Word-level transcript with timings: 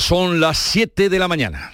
Son 0.00 0.40
las 0.40 0.58
7 0.58 1.08
de 1.08 1.18
la 1.18 1.26
mañana. 1.26 1.72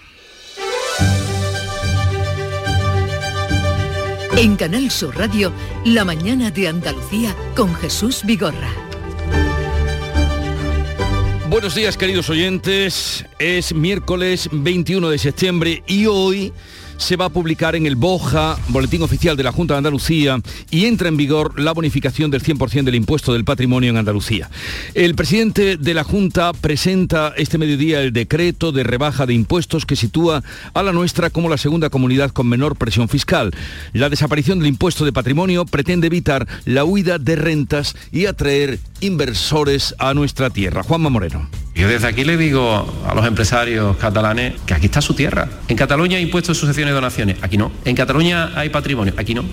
En 4.36 4.56
Canal 4.56 4.90
Sur 4.90 5.16
Radio, 5.16 5.52
La 5.84 6.04
mañana 6.04 6.50
de 6.50 6.68
Andalucía 6.68 7.34
con 7.56 7.74
Jesús 7.74 8.22
Vigorra. 8.24 8.70
Buenos 11.48 11.74
días 11.74 11.96
queridos 11.96 12.30
oyentes, 12.30 13.26
es 13.38 13.74
miércoles 13.74 14.48
21 14.52 15.10
de 15.10 15.18
septiembre 15.18 15.82
y 15.86 16.06
hoy 16.06 16.52
se 17.02 17.16
va 17.16 17.24
a 17.24 17.30
publicar 17.30 17.74
en 17.74 17.86
el 17.86 17.96
BOJA, 17.96 18.56
Boletín 18.68 19.02
Oficial 19.02 19.36
de 19.36 19.42
la 19.42 19.50
Junta 19.50 19.74
de 19.74 19.78
Andalucía, 19.78 20.40
y 20.70 20.86
entra 20.86 21.08
en 21.08 21.16
vigor 21.16 21.58
la 21.58 21.72
bonificación 21.72 22.30
del 22.30 22.44
100% 22.44 22.84
del 22.84 22.94
impuesto 22.94 23.32
del 23.32 23.44
patrimonio 23.44 23.90
en 23.90 23.96
Andalucía. 23.96 24.48
El 24.94 25.16
presidente 25.16 25.76
de 25.76 25.94
la 25.94 26.04
Junta 26.04 26.52
presenta 26.52 27.34
este 27.36 27.58
mediodía 27.58 28.00
el 28.00 28.12
decreto 28.12 28.70
de 28.70 28.84
rebaja 28.84 29.26
de 29.26 29.34
impuestos 29.34 29.84
que 29.84 29.96
sitúa 29.96 30.44
a 30.74 30.82
la 30.84 30.92
nuestra 30.92 31.30
como 31.30 31.48
la 31.48 31.58
segunda 31.58 31.90
comunidad 31.90 32.30
con 32.30 32.48
menor 32.48 32.76
presión 32.76 33.08
fiscal. 33.08 33.50
La 33.92 34.08
desaparición 34.08 34.60
del 34.60 34.68
impuesto 34.68 35.04
de 35.04 35.12
patrimonio 35.12 35.66
pretende 35.66 36.06
evitar 36.06 36.46
la 36.66 36.84
huida 36.84 37.18
de 37.18 37.34
rentas 37.34 37.96
y 38.12 38.26
atraer 38.26 38.78
inversores 39.00 39.96
a 39.98 40.14
nuestra 40.14 40.50
tierra. 40.50 40.84
Juanma 40.84 41.10
Moreno. 41.10 41.48
Yo 41.74 41.88
desde 41.88 42.06
aquí 42.06 42.24
le 42.24 42.36
digo 42.36 43.02
a 43.06 43.14
los 43.14 43.26
empresarios 43.26 43.96
catalanes 43.96 44.54
que 44.66 44.74
aquí 44.74 44.86
está 44.86 45.00
su 45.00 45.14
tierra. 45.14 45.48
En 45.68 45.76
Cataluña 45.76 46.18
hay 46.18 46.22
impuestos, 46.22 46.58
sucesiones 46.58 46.92
y 46.92 46.94
donaciones, 46.94 47.36
aquí 47.42 47.56
no. 47.56 47.72
En 47.84 47.96
Cataluña 47.96 48.52
hay 48.54 48.68
patrimonio, 48.68 49.14
aquí 49.16 49.34
no. 49.34 49.44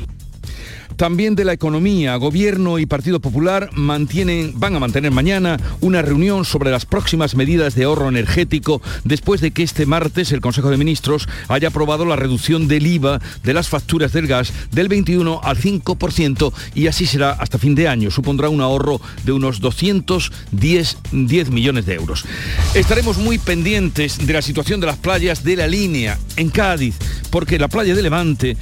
También 1.00 1.34
de 1.34 1.46
la 1.46 1.54
economía, 1.54 2.18
Gobierno 2.18 2.78
y 2.78 2.86
Partido 2.86 3.22
Popular 3.22 3.70
mantienen, 3.72 4.52
van 4.60 4.76
a 4.76 4.82
mantener 4.82 5.14
mañana 5.14 5.58
una 5.80 6.02
reunión 6.02 6.44
sobre 6.44 6.72
las 6.72 6.86
próximas 6.86 7.36
medidas 7.36 7.74
de 7.74 7.86
ahorro 7.86 8.10
energético 8.10 8.82
después 9.06 9.40
de 9.40 9.52
que 9.52 9.64
este 9.64 9.86
martes 9.86 10.34
el 10.34 10.42
Consejo 10.42 10.70
de 10.70 10.76
Ministros 10.76 11.30
haya 11.48 11.70
aprobado 11.70 12.04
la 12.04 12.18
reducción 12.18 12.68
del 12.68 12.86
IVA 12.86 13.22
de 13.46 13.54
las 13.54 13.70
facturas 13.70 14.12
del 14.12 14.28
gas 14.28 14.52
del 14.74 14.90
21 14.90 15.40
al 15.42 15.58
5% 15.58 16.52
y 16.76 16.88
así 16.88 17.06
será 17.06 17.32
hasta 17.32 17.58
fin 17.58 17.76
de 17.76 17.88
año. 17.88 18.12
Supondrá 18.12 18.50
un 18.50 18.60
ahorro 18.60 19.00
de 19.24 19.32
unos 19.32 19.62
210 19.62 20.98
10 21.14 21.50
millones 21.50 21.86
de 21.86 21.94
euros. 21.94 22.26
Estaremos 22.74 23.18
muy 23.18 23.38
pendientes 23.38 24.28
de 24.28 24.34
la 24.34 24.42
situación 24.42 24.82
de 24.82 24.88
las 24.88 24.98
playas 24.98 25.46
de 25.46 25.56
la 25.56 25.68
línea 25.68 26.20
en 26.36 26.50
Cádiz, 26.50 26.96
porque 27.30 27.58
la 27.58 27.70
playa 27.70 27.96
de 27.96 28.02
Levante 28.02 28.58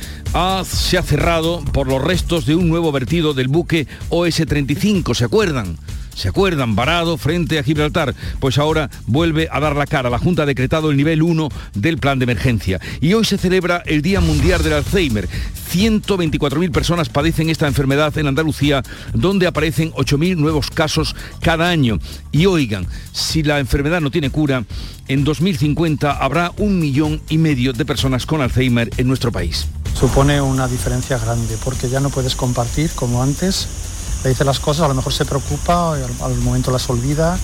se 0.66 1.00
ha 1.00 1.02
cerrado 1.02 1.66
por 1.74 1.88
los 1.88 2.00
restos 2.00 2.27
de 2.28 2.56
un 2.56 2.68
nuevo 2.68 2.92
vertido 2.92 3.34
del 3.34 3.48
buque 3.48 3.88
OS-35, 4.10 5.16
¿se 5.16 5.24
acuerdan? 5.24 5.78
¿Se 6.14 6.28
acuerdan? 6.28 6.76
Varado 6.76 7.16
frente 7.16 7.58
a 7.58 7.64
Gibraltar. 7.64 8.14
Pues 8.42 8.58
ahora 8.58 8.90
vuelve 9.06 9.48
a 9.50 9.62
dar 9.62 9.78
la 9.78 9.88
cara. 9.88 10.10
La 10.10 10.20
Junta 10.20 10.44
ha 10.44 10.46
decretado 10.46 10.92
el 10.92 10.98
nivel 10.98 11.24
1 11.24 11.48
del 11.74 12.00
plan 12.00 12.20
de 12.20 12.24
emergencia. 12.24 12.82
Y 13.00 13.14
hoy 13.14 13.24
se 13.24 13.38
celebra 13.38 13.82
el 13.86 14.02
Día 14.02 14.20
Mundial 14.20 14.62
del 14.62 14.74
Alzheimer. 14.74 15.30
124.000 15.74 16.70
personas 16.72 17.08
padecen 17.08 17.50
esta 17.50 17.66
enfermedad 17.66 18.16
en 18.18 18.28
Andalucía, 18.28 18.84
donde 19.14 19.48
aparecen 19.48 19.94
8.000 19.94 20.36
nuevos 20.36 20.70
casos 20.70 21.16
cada 21.40 21.70
año. 21.70 21.98
Y 22.34 22.46
oigan, 22.46 22.88
si 23.14 23.42
la 23.42 23.60
enfermedad 23.60 24.02
no 24.02 24.12
tiene 24.12 24.32
cura, 24.32 24.66
en 25.08 25.24
2050 25.24 26.12
habrá 26.12 26.52
un 26.58 26.78
millón 26.78 27.22
y 27.30 27.38
medio 27.38 27.72
de 27.72 27.86
personas 27.86 28.26
con 28.26 28.42
Alzheimer 28.42 28.90
en 28.98 29.08
nuestro 29.08 29.32
país 29.32 29.68
supone 30.00 30.40
una 30.40 30.68
diferencia 30.68 31.18
grande 31.18 31.58
porque 31.64 31.90
ya 31.90 32.00
no 32.00 32.10
puedes 32.10 32.36
compartir 32.36 32.92
como 32.92 33.24
antes. 33.24 33.68
Le 34.24 34.30
dice 34.30 34.44
las 34.44 34.60
cosas, 34.60 34.86
a 34.86 34.88
lo 34.88 34.94
mejor 34.94 35.12
se 35.12 35.26
preocupa, 35.26 35.94
al 35.94 36.36
momento 36.36 36.70
las 36.70 36.88
olvida. 36.90 37.38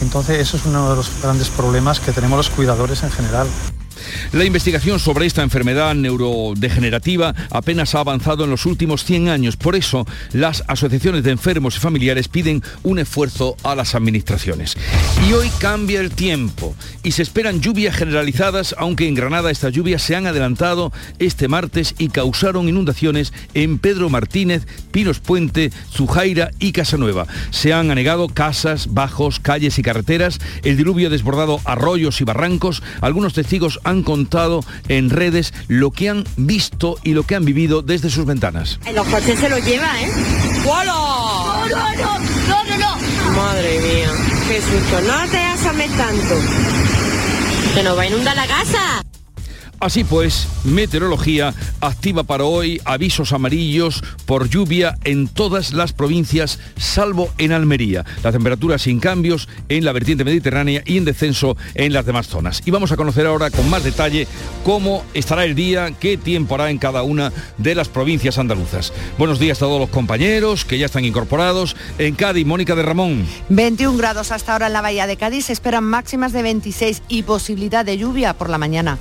Entonces 0.00 0.38
eso 0.38 0.56
es 0.56 0.64
uno 0.64 0.88
de 0.88 0.96
los 0.96 1.10
grandes 1.20 1.50
problemas 1.50 2.00
que 2.00 2.12
tenemos 2.12 2.38
los 2.38 2.50
cuidadores 2.50 3.02
en 3.02 3.10
general. 3.10 3.46
La 4.32 4.44
investigación 4.44 4.98
sobre 4.98 5.26
esta 5.26 5.42
enfermedad 5.42 5.94
neurodegenerativa 5.94 7.34
apenas 7.50 7.94
ha 7.94 8.00
avanzado 8.00 8.44
en 8.44 8.50
los 8.50 8.66
últimos 8.66 9.04
100 9.04 9.28
años. 9.28 9.56
Por 9.56 9.76
eso, 9.76 10.06
las 10.32 10.64
asociaciones 10.66 11.24
de 11.24 11.30
enfermos 11.30 11.76
y 11.76 11.80
familiares 11.80 12.28
piden 12.28 12.62
un 12.82 12.98
esfuerzo 12.98 13.56
a 13.62 13.74
las 13.74 13.94
administraciones. 13.94 14.76
Y 15.28 15.32
hoy 15.32 15.50
cambia 15.58 16.00
el 16.00 16.10
tiempo 16.10 16.74
y 17.02 17.12
se 17.12 17.22
esperan 17.22 17.60
lluvias 17.60 17.96
generalizadas, 17.96 18.74
aunque 18.78 19.08
en 19.08 19.14
Granada 19.14 19.50
estas 19.50 19.72
lluvias 19.72 20.02
se 20.02 20.16
han 20.16 20.26
adelantado 20.26 20.92
este 21.18 21.48
martes 21.48 21.94
y 21.98 22.08
causaron 22.08 22.68
inundaciones 22.68 23.32
en 23.54 23.78
Pedro 23.78 24.10
Martínez, 24.10 24.66
Pinos 24.90 25.20
Puente, 25.20 25.70
Zujaira 25.92 26.50
y 26.58 26.72
Casanueva. 26.72 27.26
Se 27.50 27.72
han 27.72 27.90
anegado 27.90 28.28
casas, 28.28 28.94
bajos, 28.94 29.40
calles 29.40 29.78
y 29.78 29.82
carreteras. 29.82 30.38
El 30.62 30.76
diluvio 30.76 31.08
ha 31.08 31.10
desbordado 31.10 31.60
arroyos 31.64 32.20
y 32.20 32.24
barrancos. 32.24 32.82
Algunos 33.00 33.34
testigos 33.34 33.80
han 33.84 33.97
contado 34.02 34.64
en 34.88 35.10
redes 35.10 35.52
lo 35.68 35.90
que 35.90 36.08
han 36.08 36.24
visto 36.36 36.96
y 37.02 37.14
lo 37.14 37.22
que 37.24 37.34
han 37.34 37.44
vivido 37.44 37.82
desde 37.82 38.10
sus 38.10 38.26
ventanas. 38.26 38.78
En 38.86 38.94
los 38.94 39.06
coches 39.06 39.38
se 39.38 39.48
lo 39.48 39.58
lleva, 39.58 40.00
¿eh? 40.00 40.10
¡Hola! 40.66 41.66
¡No, 41.68 41.68
no, 41.68 41.94
no! 41.96 42.18
¡No, 42.48 42.64
no, 42.64 42.78
no! 42.78 43.36
Madre 43.36 43.78
mía, 43.80 44.10
qué 44.48 44.60
susto. 44.60 45.00
No 45.06 45.30
te 45.30 45.38
asomes 45.38 45.90
tanto. 45.96 46.34
Que 47.74 47.82
nos 47.82 47.96
va 47.96 48.02
a 48.02 48.06
inundar 48.06 48.36
la 48.36 48.46
casa. 48.46 49.02
Así 49.80 50.02
pues, 50.02 50.48
meteorología 50.64 51.54
activa 51.80 52.24
para 52.24 52.42
hoy 52.42 52.80
avisos 52.84 53.32
amarillos 53.32 54.02
por 54.26 54.48
lluvia 54.48 54.98
en 55.04 55.28
todas 55.28 55.72
las 55.72 55.92
provincias, 55.92 56.58
salvo 56.76 57.30
en 57.38 57.52
Almería. 57.52 58.04
La 58.24 58.32
temperatura 58.32 58.78
sin 58.78 58.98
cambios 58.98 59.48
en 59.68 59.84
la 59.84 59.92
vertiente 59.92 60.24
mediterránea 60.24 60.82
y 60.84 60.98
en 60.98 61.04
descenso 61.04 61.56
en 61.74 61.92
las 61.92 62.04
demás 62.04 62.26
zonas. 62.26 62.60
Y 62.66 62.72
vamos 62.72 62.90
a 62.90 62.96
conocer 62.96 63.26
ahora 63.26 63.50
con 63.50 63.70
más 63.70 63.84
detalle 63.84 64.26
cómo 64.64 65.04
estará 65.14 65.44
el 65.44 65.54
día, 65.54 65.92
qué 66.00 66.16
tiempo 66.16 66.56
hará 66.56 66.70
en 66.70 66.78
cada 66.78 67.04
una 67.04 67.32
de 67.56 67.76
las 67.76 67.88
provincias 67.88 68.36
andaluzas. 68.38 68.92
Buenos 69.16 69.38
días 69.38 69.58
a 69.58 69.66
todos 69.66 69.80
los 69.80 69.90
compañeros 69.90 70.64
que 70.64 70.78
ya 70.78 70.86
están 70.86 71.04
incorporados. 71.04 71.76
En 71.98 72.16
Cádiz, 72.16 72.44
Mónica 72.44 72.74
de 72.74 72.82
Ramón. 72.82 73.24
21 73.48 73.96
grados 73.96 74.32
hasta 74.32 74.54
ahora 74.54 74.66
en 74.66 74.72
la 74.72 74.82
bahía 74.82 75.06
de 75.06 75.16
Cádiz, 75.16 75.46
se 75.46 75.52
esperan 75.52 75.84
máximas 75.84 76.32
de 76.32 76.42
26 76.42 77.02
y 77.08 77.22
posibilidad 77.22 77.84
de 77.84 77.96
lluvia 77.96 78.34
por 78.34 78.50
la 78.50 78.58
mañana. 78.58 78.98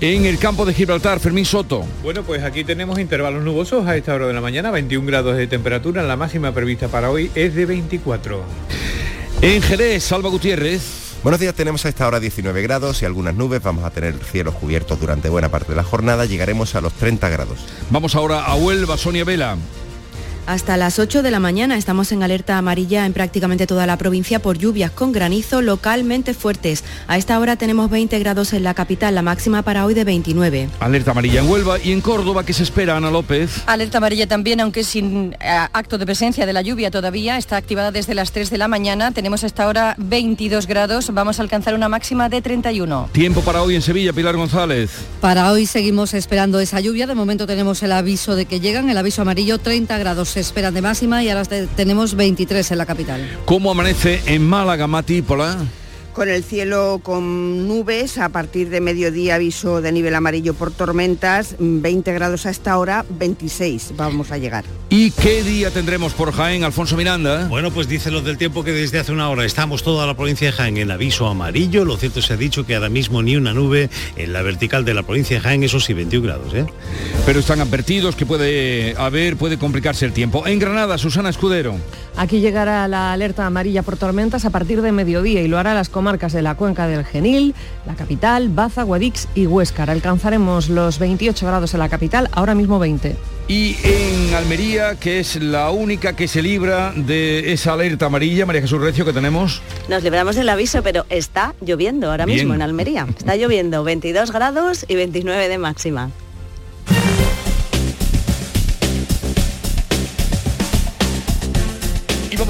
En 0.00 0.15
el 0.24 0.38
campo 0.38 0.64
de 0.64 0.72
Gibraltar, 0.72 1.20
Fermín 1.20 1.44
Soto. 1.44 1.84
Bueno, 2.02 2.22
pues 2.22 2.42
aquí 2.42 2.64
tenemos 2.64 2.98
intervalos 2.98 3.44
nubosos 3.44 3.86
a 3.86 3.96
esta 3.96 4.14
hora 4.14 4.26
de 4.26 4.32
la 4.32 4.40
mañana, 4.40 4.70
21 4.70 5.06
grados 5.06 5.36
de 5.36 5.46
temperatura, 5.46 6.02
la 6.02 6.16
máxima 6.16 6.52
prevista 6.52 6.88
para 6.88 7.10
hoy 7.10 7.30
es 7.34 7.54
de 7.54 7.66
24. 7.66 8.42
En 9.42 9.60
Jerez, 9.60 10.04
Salva 10.04 10.30
Gutiérrez. 10.30 11.16
Buenos 11.22 11.40
días, 11.40 11.54
tenemos 11.54 11.84
a 11.84 11.90
esta 11.90 12.06
hora 12.06 12.18
19 12.18 12.62
grados 12.62 13.02
y 13.02 13.04
algunas 13.04 13.34
nubes, 13.34 13.62
vamos 13.62 13.84
a 13.84 13.90
tener 13.90 14.14
cielos 14.24 14.54
cubiertos 14.54 14.98
durante 14.98 15.28
buena 15.28 15.50
parte 15.50 15.72
de 15.72 15.76
la 15.76 15.84
jornada, 15.84 16.24
llegaremos 16.24 16.74
a 16.74 16.80
los 16.80 16.94
30 16.94 17.28
grados. 17.28 17.58
Vamos 17.90 18.14
ahora 18.14 18.44
a 18.44 18.54
Huelva, 18.54 18.96
Sonia 18.96 19.24
Vela. 19.24 19.58
Hasta 20.46 20.76
las 20.76 21.00
8 21.00 21.24
de 21.24 21.32
la 21.32 21.40
mañana 21.40 21.76
estamos 21.76 22.12
en 22.12 22.22
alerta 22.22 22.56
amarilla 22.56 23.04
en 23.04 23.12
prácticamente 23.12 23.66
toda 23.66 23.84
la 23.84 23.98
provincia 23.98 24.40
por 24.40 24.56
lluvias 24.56 24.92
con 24.92 25.10
granizo 25.10 25.60
localmente 25.60 26.34
fuertes. 26.34 26.84
A 27.08 27.18
esta 27.18 27.40
hora 27.40 27.56
tenemos 27.56 27.90
20 27.90 28.16
grados 28.20 28.52
en 28.52 28.62
la 28.62 28.72
capital, 28.72 29.16
la 29.16 29.22
máxima 29.22 29.62
para 29.62 29.84
hoy 29.84 29.94
de 29.94 30.04
29. 30.04 30.68
Alerta 30.78 31.10
amarilla 31.10 31.40
en 31.40 31.50
Huelva 31.50 31.80
y 31.82 31.90
en 31.90 32.00
Córdoba, 32.00 32.46
¿qué 32.46 32.52
se 32.52 32.62
espera, 32.62 32.96
Ana 32.96 33.10
López? 33.10 33.64
Alerta 33.66 33.98
amarilla 33.98 34.28
también, 34.28 34.60
aunque 34.60 34.84
sin 34.84 35.34
eh, 35.40 35.66
acto 35.72 35.98
de 35.98 36.06
presencia 36.06 36.46
de 36.46 36.52
la 36.52 36.62
lluvia 36.62 36.92
todavía, 36.92 37.38
está 37.38 37.56
activada 37.56 37.90
desde 37.90 38.14
las 38.14 38.30
3 38.30 38.48
de 38.48 38.58
la 38.58 38.68
mañana. 38.68 39.10
Tenemos 39.10 39.42
a 39.42 39.46
esta 39.48 39.66
hora 39.66 39.96
22 39.98 40.68
grados, 40.68 41.12
vamos 41.12 41.40
a 41.40 41.42
alcanzar 41.42 41.74
una 41.74 41.88
máxima 41.88 42.28
de 42.28 42.40
31. 42.40 43.08
Tiempo 43.10 43.40
para 43.40 43.62
hoy 43.62 43.74
en 43.74 43.82
Sevilla, 43.82 44.12
Pilar 44.12 44.36
González. 44.36 44.92
Para 45.20 45.50
hoy 45.50 45.66
seguimos 45.66 46.14
esperando 46.14 46.60
esa 46.60 46.78
lluvia, 46.78 47.08
de 47.08 47.16
momento 47.16 47.48
tenemos 47.48 47.82
el 47.82 47.90
aviso 47.90 48.36
de 48.36 48.44
que 48.44 48.60
llegan, 48.60 48.88
el 48.88 48.96
aviso 48.96 49.22
amarillo 49.22 49.58
30 49.58 49.98
grados 49.98 50.35
esperan 50.40 50.74
de 50.74 50.82
máxima 50.82 51.22
y 51.22 51.30
ahora 51.30 51.44
tenemos 51.76 52.14
23 52.14 52.70
en 52.70 52.78
la 52.78 52.86
capital. 52.86 53.38
¿Cómo 53.44 53.70
amanece 53.70 54.20
en 54.26 54.46
Málaga, 54.46 54.86
Mati 54.86 55.22
Pola? 55.22 55.58
Con 56.16 56.30
el 56.30 56.42
cielo 56.42 56.98
con 57.02 57.68
nubes, 57.68 58.16
a 58.16 58.30
partir 58.30 58.70
de 58.70 58.80
mediodía 58.80 59.34
aviso 59.34 59.82
de 59.82 59.92
nivel 59.92 60.14
amarillo 60.14 60.54
por 60.54 60.70
tormentas, 60.70 61.56
20 61.58 62.10
grados 62.14 62.46
a 62.46 62.50
esta 62.50 62.78
hora, 62.78 63.04
26 63.10 63.92
vamos 63.98 64.32
a 64.32 64.38
llegar. 64.38 64.64
¿Y 64.88 65.10
qué 65.10 65.42
día 65.42 65.70
tendremos 65.70 66.14
por 66.14 66.32
Jaén, 66.32 66.64
Alfonso 66.64 66.96
Miranda? 66.96 67.48
Bueno, 67.48 67.70
pues 67.70 67.86
dicen 67.86 68.14
los 68.14 68.24
del 68.24 68.38
tiempo 68.38 68.64
que 68.64 68.72
desde 68.72 68.98
hace 68.98 69.12
una 69.12 69.28
hora 69.28 69.44
estamos 69.44 69.82
toda 69.82 70.06
la 70.06 70.14
provincia 70.14 70.46
de 70.46 70.52
Jaén 70.52 70.78
en 70.78 70.90
aviso 70.90 71.26
amarillo, 71.26 71.84
lo 71.84 71.98
cierto 71.98 72.22
se 72.22 72.32
ha 72.32 72.36
dicho 72.38 72.64
que 72.64 72.76
ahora 72.76 72.88
mismo 72.88 73.22
ni 73.22 73.36
una 73.36 73.52
nube 73.52 73.90
en 74.16 74.32
la 74.32 74.40
vertical 74.40 74.86
de 74.86 74.94
la 74.94 75.02
provincia 75.02 75.36
de 75.36 75.42
Jaén, 75.42 75.64
eso 75.64 75.80
sí, 75.80 75.92
21 75.92 76.26
grados. 76.26 76.54
¿eh? 76.54 76.64
Pero 77.26 77.40
están 77.40 77.60
advertidos 77.60 78.16
que 78.16 78.24
puede 78.24 78.94
haber, 78.96 79.36
puede 79.36 79.58
complicarse 79.58 80.06
el 80.06 80.14
tiempo. 80.14 80.46
En 80.46 80.60
Granada, 80.60 80.96
Susana 80.96 81.28
Escudero. 81.28 81.76
Aquí 82.16 82.40
llegará 82.40 82.88
la 82.88 83.12
alerta 83.12 83.44
amarilla 83.44 83.82
por 83.82 83.98
tormentas 83.98 84.46
a 84.46 84.50
partir 84.50 84.80
de 84.80 84.92
mediodía 84.92 85.42
y 85.42 85.48
lo 85.48 85.58
hará 85.58 85.74
las 85.74 85.90
comarcas 85.90 86.05
comarcas 86.06 86.32
de 86.32 86.40
la 86.40 86.54
cuenca 86.54 86.86
del 86.86 87.04
Genil, 87.04 87.52
la 87.84 87.96
capital, 87.96 88.48
Baza, 88.48 88.84
Guadix 88.84 89.26
y 89.34 89.48
Huéscar. 89.48 89.90
Alcanzaremos 89.90 90.68
los 90.68 91.00
28 91.00 91.44
grados 91.44 91.74
en 91.74 91.80
la 91.80 91.88
capital, 91.88 92.28
ahora 92.30 92.54
mismo 92.54 92.78
20. 92.78 93.16
Y 93.48 93.76
en 93.82 94.32
Almería, 94.36 94.94
que 94.94 95.18
es 95.18 95.34
la 95.42 95.70
única 95.70 96.14
que 96.14 96.28
se 96.28 96.42
libra 96.42 96.92
de 96.94 97.52
esa 97.52 97.72
alerta 97.72 98.06
amarilla, 98.06 98.46
María 98.46 98.62
Jesús 98.62 98.80
Recio, 98.80 99.04
que 99.04 99.12
tenemos. 99.12 99.62
Nos 99.88 100.04
libramos 100.04 100.36
del 100.36 100.48
aviso, 100.48 100.80
pero 100.84 101.06
está 101.08 101.56
lloviendo 101.60 102.08
ahora 102.08 102.24
mismo 102.24 102.54
en 102.54 102.62
Almería. 102.62 103.04
Está 103.18 103.34
lloviendo 103.34 103.82
22 103.82 104.30
grados 104.30 104.84
y 104.86 104.94
29 104.94 105.48
de 105.48 105.58
máxima. 105.58 106.12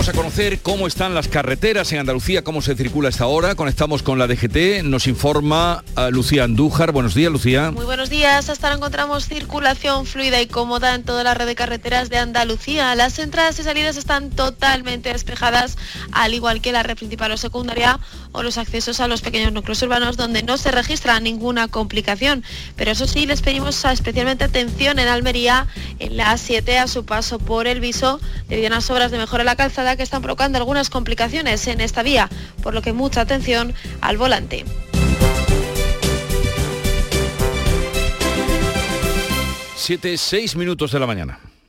A 0.08 0.12
conocer 0.12 0.60
cómo 0.60 0.86
están 0.86 1.14
las 1.14 1.26
carreteras 1.26 1.90
en 1.90 1.98
Andalucía, 1.98 2.44
cómo 2.44 2.62
se 2.62 2.76
circula 2.76 3.08
esta 3.08 3.26
hora. 3.26 3.56
Conectamos 3.56 4.02
con 4.02 4.18
la 4.18 4.28
DGT, 4.28 4.84
nos 4.84 5.08
informa 5.08 5.82
uh, 5.96 6.10
Lucía 6.12 6.44
Andújar. 6.44 6.92
Buenos 6.92 7.14
días, 7.14 7.32
Lucía. 7.32 7.72
Muy 7.72 7.86
buenos 7.86 8.08
días. 8.08 8.48
Hasta 8.48 8.68
ahora 8.68 8.76
encontramos 8.76 9.26
circulación 9.26 10.06
fluida 10.06 10.40
y 10.40 10.46
cómoda 10.46 10.94
en 10.94 11.02
toda 11.02 11.24
la 11.24 11.34
red 11.34 11.46
de 11.46 11.56
carreteras 11.56 12.08
de 12.08 12.18
Andalucía. 12.18 12.94
Las 12.94 13.18
entradas 13.18 13.58
y 13.58 13.64
salidas 13.64 13.96
están 13.96 14.30
totalmente 14.30 15.12
despejadas, 15.12 15.76
al 16.12 16.34
igual 16.34 16.60
que 16.60 16.72
la 16.72 16.84
red 16.84 16.96
principal 16.96 17.32
o 17.32 17.36
secundaria 17.36 17.98
o 18.32 18.42
los 18.42 18.58
accesos 18.58 19.00
a 19.00 19.08
los 19.08 19.22
pequeños 19.22 19.52
núcleos 19.52 19.82
urbanos 19.82 20.16
donde 20.16 20.42
no 20.42 20.56
se 20.58 20.70
registra 20.70 21.18
ninguna 21.20 21.68
complicación. 21.68 22.44
Pero 22.76 22.92
eso 22.92 23.06
sí, 23.08 23.26
les 23.26 23.40
pedimos 23.40 23.84
especialmente 23.84 24.44
atención 24.44 24.98
en 24.98 25.08
Almería, 25.08 25.66
en 25.98 26.16
la 26.16 26.34
A7 26.34 26.76
a 26.76 26.86
su 26.86 27.04
paso 27.04 27.38
por 27.38 27.66
el 27.66 27.80
Viso, 27.80 28.20
debido 28.48 28.74
a 28.74 28.78
obras 28.78 29.10
de 29.10 29.18
mejora 29.18 29.42
de 29.42 29.46
la 29.46 29.56
calzada 29.56 29.95
que 29.96 30.02
están 30.02 30.22
provocando 30.22 30.58
algunas 30.58 30.90
complicaciones 30.90 31.66
en 31.66 31.80
esta 31.80 32.02
vía, 32.02 32.28
por 32.62 32.74
lo 32.74 32.82
que 32.82 32.92
mucha 32.92 33.20
atención 33.20 33.74
al 34.00 34.16
volante. 34.16 34.64
Siete, 39.76 40.16
seis 40.18 40.56
minutos 40.56 40.90
de 40.90 41.00
la 41.00 41.06
mañana. 41.06 41.38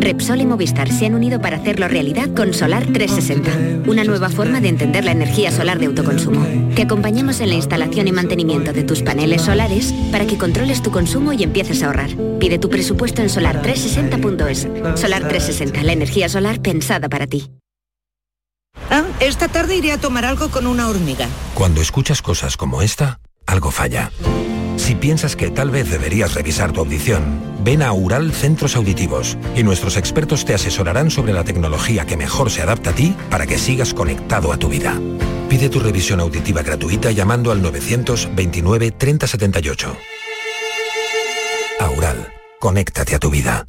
Repsol 0.00 0.40
y 0.40 0.46
Movistar 0.46 0.90
se 0.90 1.06
han 1.06 1.14
unido 1.14 1.40
para 1.40 1.58
hacerlo 1.58 1.86
realidad 1.86 2.28
con 2.34 2.54
Solar 2.54 2.86
360, 2.86 3.90
una 3.90 4.04
nueva 4.04 4.30
forma 4.30 4.60
de 4.60 4.68
entender 4.68 5.04
la 5.04 5.12
energía 5.12 5.52
solar 5.52 5.78
de 5.78 5.86
autoconsumo. 5.86 6.46
Te 6.74 6.82
acompañamos 6.82 7.40
en 7.40 7.50
la 7.50 7.56
instalación 7.56 8.08
y 8.08 8.12
mantenimiento 8.12 8.72
de 8.72 8.82
tus 8.82 9.02
paneles 9.02 9.42
solares 9.42 9.92
para 10.10 10.26
que 10.26 10.38
controles 10.38 10.82
tu 10.82 10.90
consumo 10.90 11.32
y 11.32 11.42
empieces 11.42 11.82
a 11.82 11.86
ahorrar. 11.86 12.10
Pide 12.38 12.58
tu 12.58 12.70
presupuesto 12.70 13.20
en 13.22 13.28
solar360.es. 13.28 14.60
Solar 14.98 15.28
360, 15.28 15.82
la 15.82 15.92
energía 15.92 16.28
solar 16.28 16.60
pensada 16.60 17.08
para 17.08 17.26
ti. 17.26 17.50
Ah, 18.90 19.04
esta 19.20 19.48
tarde 19.48 19.76
iré 19.76 19.92
a 19.92 19.98
tomar 19.98 20.24
algo 20.24 20.48
con 20.50 20.66
una 20.66 20.88
hormiga. 20.88 21.28
Cuando 21.54 21.82
escuchas 21.82 22.22
cosas 22.22 22.56
como 22.56 22.82
esta, 22.82 23.20
algo 23.46 23.70
falla. 23.70 24.10
Si 24.80 24.94
piensas 24.94 25.36
que 25.36 25.50
tal 25.50 25.70
vez 25.70 25.90
deberías 25.90 26.32
revisar 26.32 26.72
tu 26.72 26.80
audición, 26.80 27.38
ven 27.62 27.82
a 27.82 27.92
Ural 27.92 28.32
Centros 28.32 28.76
Auditivos 28.76 29.36
y 29.54 29.62
nuestros 29.62 29.98
expertos 29.98 30.46
te 30.46 30.54
asesorarán 30.54 31.10
sobre 31.10 31.34
la 31.34 31.44
tecnología 31.44 32.06
que 32.06 32.16
mejor 32.16 32.50
se 32.50 32.62
adapta 32.62 32.90
a 32.90 32.94
ti 32.94 33.14
para 33.28 33.46
que 33.46 33.58
sigas 33.58 33.92
conectado 33.92 34.52
a 34.52 34.56
tu 34.56 34.68
vida. 34.68 34.98
Pide 35.50 35.68
tu 35.68 35.80
revisión 35.80 36.18
auditiva 36.18 36.62
gratuita 36.62 37.10
llamando 37.10 37.52
al 37.52 37.60
929 37.60 38.90
3078. 38.92 39.96
Aural, 41.80 42.32
conéctate 42.58 43.14
a 43.14 43.18
tu 43.18 43.30
vida. 43.30 43.66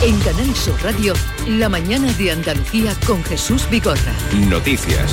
En 0.00 0.16
Canal 0.20 0.54
Sur 0.54 0.80
Radio, 0.80 1.12
la 1.48 1.68
mañana 1.68 2.12
de 2.12 2.30
Andalucía 2.30 2.94
con 3.04 3.22
Jesús 3.24 3.68
Vigorra. 3.68 4.14
Noticias. 4.48 5.12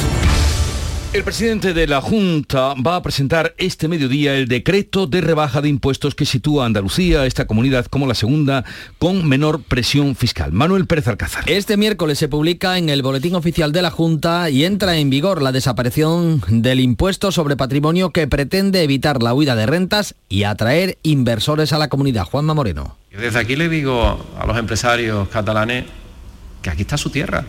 El 1.15 1.23
presidente 1.23 1.73
de 1.73 1.87
la 1.87 2.01
Junta 2.01 2.73
va 2.73 2.97
a 2.97 3.01
presentar 3.01 3.55
este 3.57 3.87
mediodía 3.87 4.35
el 4.35 4.49
decreto 4.49 5.07
de 5.07 5.21
rebaja 5.21 5.61
de 5.61 5.69
impuestos 5.69 6.13
que 6.13 6.25
sitúa 6.25 6.63
a 6.63 6.65
Andalucía, 6.65 7.25
esta 7.25 7.47
comunidad, 7.47 7.85
como 7.85 8.05
la 8.05 8.15
segunda 8.15 8.65
con 8.99 9.25
menor 9.25 9.63
presión 9.63 10.17
fiscal. 10.17 10.51
Manuel 10.51 10.87
Pérez 10.87 11.07
Alcázar. 11.07 11.49
Este 11.49 11.77
miércoles 11.77 12.19
se 12.19 12.27
publica 12.27 12.77
en 12.77 12.89
el 12.89 13.01
Boletín 13.01 13.33
Oficial 13.35 13.71
de 13.71 13.81
la 13.81 13.91
Junta 13.91 14.49
y 14.49 14.65
entra 14.65 14.97
en 14.97 15.09
vigor 15.09 15.41
la 15.41 15.53
desaparición 15.53 16.43
del 16.49 16.81
impuesto 16.81 17.31
sobre 17.31 17.55
patrimonio 17.55 18.09
que 18.09 18.27
pretende 18.27 18.83
evitar 18.83 19.23
la 19.23 19.33
huida 19.33 19.55
de 19.55 19.67
rentas 19.67 20.15
y 20.27 20.43
atraer 20.43 20.97
inversores 21.01 21.71
a 21.71 21.77
la 21.77 21.87
comunidad. 21.87 22.25
Juanma 22.25 22.53
Moreno. 22.53 22.97
Desde 23.17 23.39
aquí 23.39 23.55
le 23.55 23.69
digo 23.69 24.19
a 24.37 24.45
los 24.45 24.57
empresarios 24.57 25.29
catalanes 25.29 25.85
que 26.61 26.69
aquí 26.69 26.81
está 26.81 26.97
su 26.97 27.09
tierra, 27.09 27.45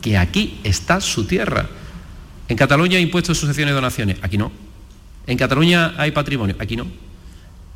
que 0.00 0.16
aquí 0.16 0.60
está 0.64 1.02
su 1.02 1.26
tierra 1.26 1.68
en 2.48 2.56
Cataluña 2.56 2.96
hay 2.96 3.02
impuestos, 3.02 3.38
sucesiones 3.38 3.72
y 3.72 3.74
donaciones, 3.74 4.18
aquí 4.22 4.38
no. 4.38 4.52
En 5.26 5.36
Cataluña 5.36 5.94
hay 5.96 6.12
patrimonio, 6.12 6.56
aquí 6.58 6.76
no. 6.76 6.86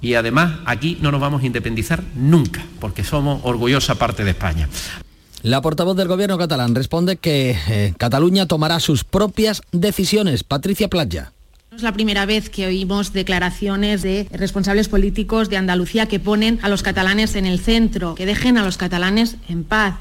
Y 0.01 0.15
además 0.15 0.61
aquí 0.65 0.99
no 1.01 1.11
nos 1.11 1.21
vamos 1.21 1.43
a 1.43 1.47
independizar 1.47 2.03
nunca, 2.15 2.65
porque 2.81 3.05
somos 3.05 3.41
orgullosa 3.45 3.97
parte 3.97 4.25
de 4.25 4.31
España. 4.31 4.69
La 5.43 5.63
portavoz 5.63 5.97
del 5.97 6.09
gobierno 6.09 6.37
catalán 6.37 6.75
responde 6.75 7.17
que 7.17 7.57
eh, 7.69 7.95
Cataluña 7.97 8.47
tomará 8.47 8.79
sus 8.79 9.05
propias 9.05 9.63
decisiones. 9.73 10.45
Patricia 10.45 10.89
Playa. 10.89 11.33
No 11.71 11.77
es 11.77 11.83
la 11.83 11.93
primera 11.93 12.27
vez 12.27 12.51
que 12.51 12.67
oímos 12.67 13.13
declaraciones 13.13 14.03
de 14.03 14.27
responsables 14.33 14.89
políticos 14.89 15.49
de 15.49 15.57
Andalucía 15.57 16.07
que 16.07 16.19
ponen 16.21 16.59
a 16.63 16.69
los 16.69 16.83
catalanes 16.83 17.37
en 17.37 17.47
el 17.47 17.61
centro, 17.61 18.15
que 18.17 18.27
dejen 18.27 18.59
a 18.59 18.65
los 18.65 18.77
catalanes 18.77 19.37
en 19.49 19.65
paz. 19.65 19.95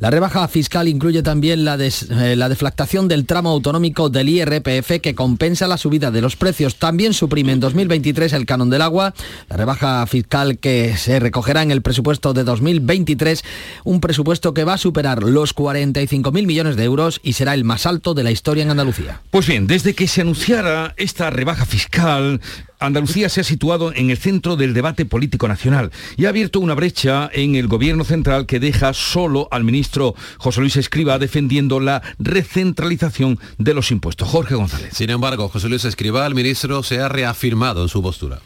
La 0.00 0.10
rebaja 0.10 0.46
fiscal 0.48 0.88
incluye 0.88 1.22
también 1.22 1.64
la, 1.64 1.78
eh, 1.80 2.36
la, 2.36 2.48
deflactación 2.48 3.08
del 3.08 3.24
tramo 3.24 3.50
autonómico 3.50 4.10
del 4.10 4.28
IRPF 4.28 5.00
que 5.00 5.14
compensa 5.14 5.66
la 5.66 5.78
subida 5.78 6.10
de 6.10 6.20
los 6.20 6.36
precios. 6.36 6.76
También 6.76 7.14
suprime 7.14 7.52
en 7.52 7.60
2023 7.60 8.32
el 8.34 8.44
canon 8.44 8.70
del 8.70 8.82
agua, 8.82 9.14
la 9.48 9.56
rebaja 9.56 10.06
fiscal 10.06 10.58
que 10.58 10.96
se 10.96 11.20
recogerá 11.20 11.62
en 11.62 11.70
el 11.70 11.80
presupuesto 11.80 12.34
de 12.34 12.44
2023, 12.44 13.44
un 13.84 14.00
presupuesto 14.00 14.52
que 14.52 14.64
va 14.64 14.74
a 14.74 14.78
superar 14.78 15.22
los 15.22 15.54
45.000 15.54 16.46
millones 16.46 16.76
de 16.76 16.84
euros 16.84 17.20
y 17.22 17.34
será 17.34 17.54
el 17.54 17.64
más 17.64 17.86
alto 17.86 18.14
de 18.14 18.24
la 18.24 18.30
historia 18.30 18.64
en 18.64 18.70
Andalucía. 18.70 19.22
Pues 19.30 19.46
bien, 19.46 19.66
desde 19.66 19.94
que 19.94 20.08
se 20.08 20.20
anunciara 20.20 20.94
esta 20.96 21.30
rebaja 21.30 21.64
fiscal, 21.64 22.40
Andalucía 22.86 23.28
se 23.28 23.40
ha 23.40 23.44
situado 23.44 23.92
en 23.94 24.10
el 24.10 24.18
centro 24.18 24.56
del 24.56 24.74
debate 24.74 25.04
político 25.04 25.48
nacional 25.48 25.90
y 26.16 26.26
ha 26.26 26.28
abierto 26.28 26.60
una 26.60 26.74
brecha 26.74 27.30
en 27.32 27.54
el 27.54 27.68
gobierno 27.68 28.04
central 28.04 28.46
que 28.46 28.60
deja 28.60 28.92
solo 28.94 29.48
al 29.50 29.64
ministro 29.64 30.14
José 30.38 30.60
Luis 30.60 30.76
Escriba 30.76 31.18
defendiendo 31.18 31.80
la 31.80 32.02
recentralización 32.18 33.38
de 33.58 33.74
los 33.74 33.90
impuestos. 33.90 34.28
Jorge 34.28 34.54
González. 34.54 34.94
Sin 34.94 35.10
embargo, 35.10 35.48
José 35.48 35.68
Luis 35.68 35.84
Escriba, 35.84 36.26
el 36.26 36.34
ministro, 36.34 36.82
se 36.82 37.00
ha 37.00 37.08
reafirmado 37.08 37.82
en 37.82 37.88
su 37.88 38.02
postura. 38.02 38.40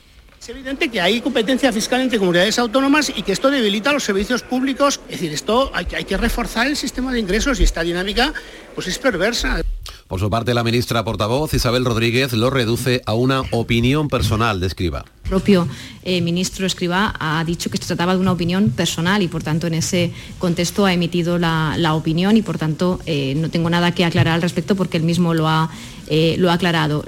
Es 0.49 0.53
evidente 0.53 0.89
que 0.89 0.99
hay 0.99 1.21
competencia 1.21 1.71
fiscal 1.75 2.01
entre 2.01 2.19
comunidades 2.19 2.59
autónomas 2.59 3.13
y 3.15 3.23
que 3.23 3.33
esto 3.33 3.51
debilita 3.51 3.93
los 3.93 4.03
servicios 4.03 4.43
públicos. 4.43 4.99
Es 5.05 5.21
decir, 5.21 5.31
esto 5.31 5.71
hay 5.75 5.85
que, 5.85 5.97
hay 5.97 6.05
que 6.07 6.17
reforzar 6.17 6.67
el 6.67 6.75
sistema 6.75 7.13
de 7.13 7.21
ingresos 7.21 7.61
y 7.61 7.65
esta 7.65 7.83
dinámica 7.83 8.33
pues 8.75 8.87
es 8.87 8.99
perversa. 8.99 9.61
Por 10.07 10.21
su 10.21 10.31
parte, 10.31 10.55
la 10.55 10.65
ministra 10.65 11.05
portavoz 11.05 11.53
Isabel 11.53 11.85
Rodríguez 11.85 12.33
lo 12.33 12.49
reduce 12.49 13.03
a 13.05 13.13
una 13.13 13.43
opinión 13.51 14.09
personal 14.09 14.59
de 14.59 14.69
Escriba. 14.69 15.05
El 15.25 15.29
propio 15.29 15.69
eh, 16.03 16.23
ministro 16.23 16.65
Escriba 16.65 17.15
ha 17.21 17.45
dicho 17.45 17.69
que 17.69 17.77
se 17.77 17.85
trataba 17.85 18.15
de 18.15 18.21
una 18.21 18.33
opinión 18.33 18.71
personal 18.71 19.21
y 19.21 19.29
por 19.29 19.43
tanto 19.43 19.67
en 19.67 19.75
ese 19.75 20.15
contexto 20.39 20.87
ha 20.87 20.95
emitido 20.95 21.37
la, 21.37 21.75
la 21.77 21.93
opinión 21.93 22.39
y 22.39 22.41
por 22.41 22.57
tanto 22.57 23.01
eh, 23.05 23.35
no 23.37 23.51
tengo 23.51 23.69
nada 23.69 23.93
que 23.93 24.07
aclarar 24.07 24.37
al 24.37 24.41
respecto 24.41 24.77
porque 24.77 24.97
él 24.97 25.03
mismo 25.03 25.35
lo 25.35 25.47
ha, 25.47 25.71
eh, 26.07 26.37
lo 26.39 26.51
ha 26.51 26.55
aclarado. 26.55 27.05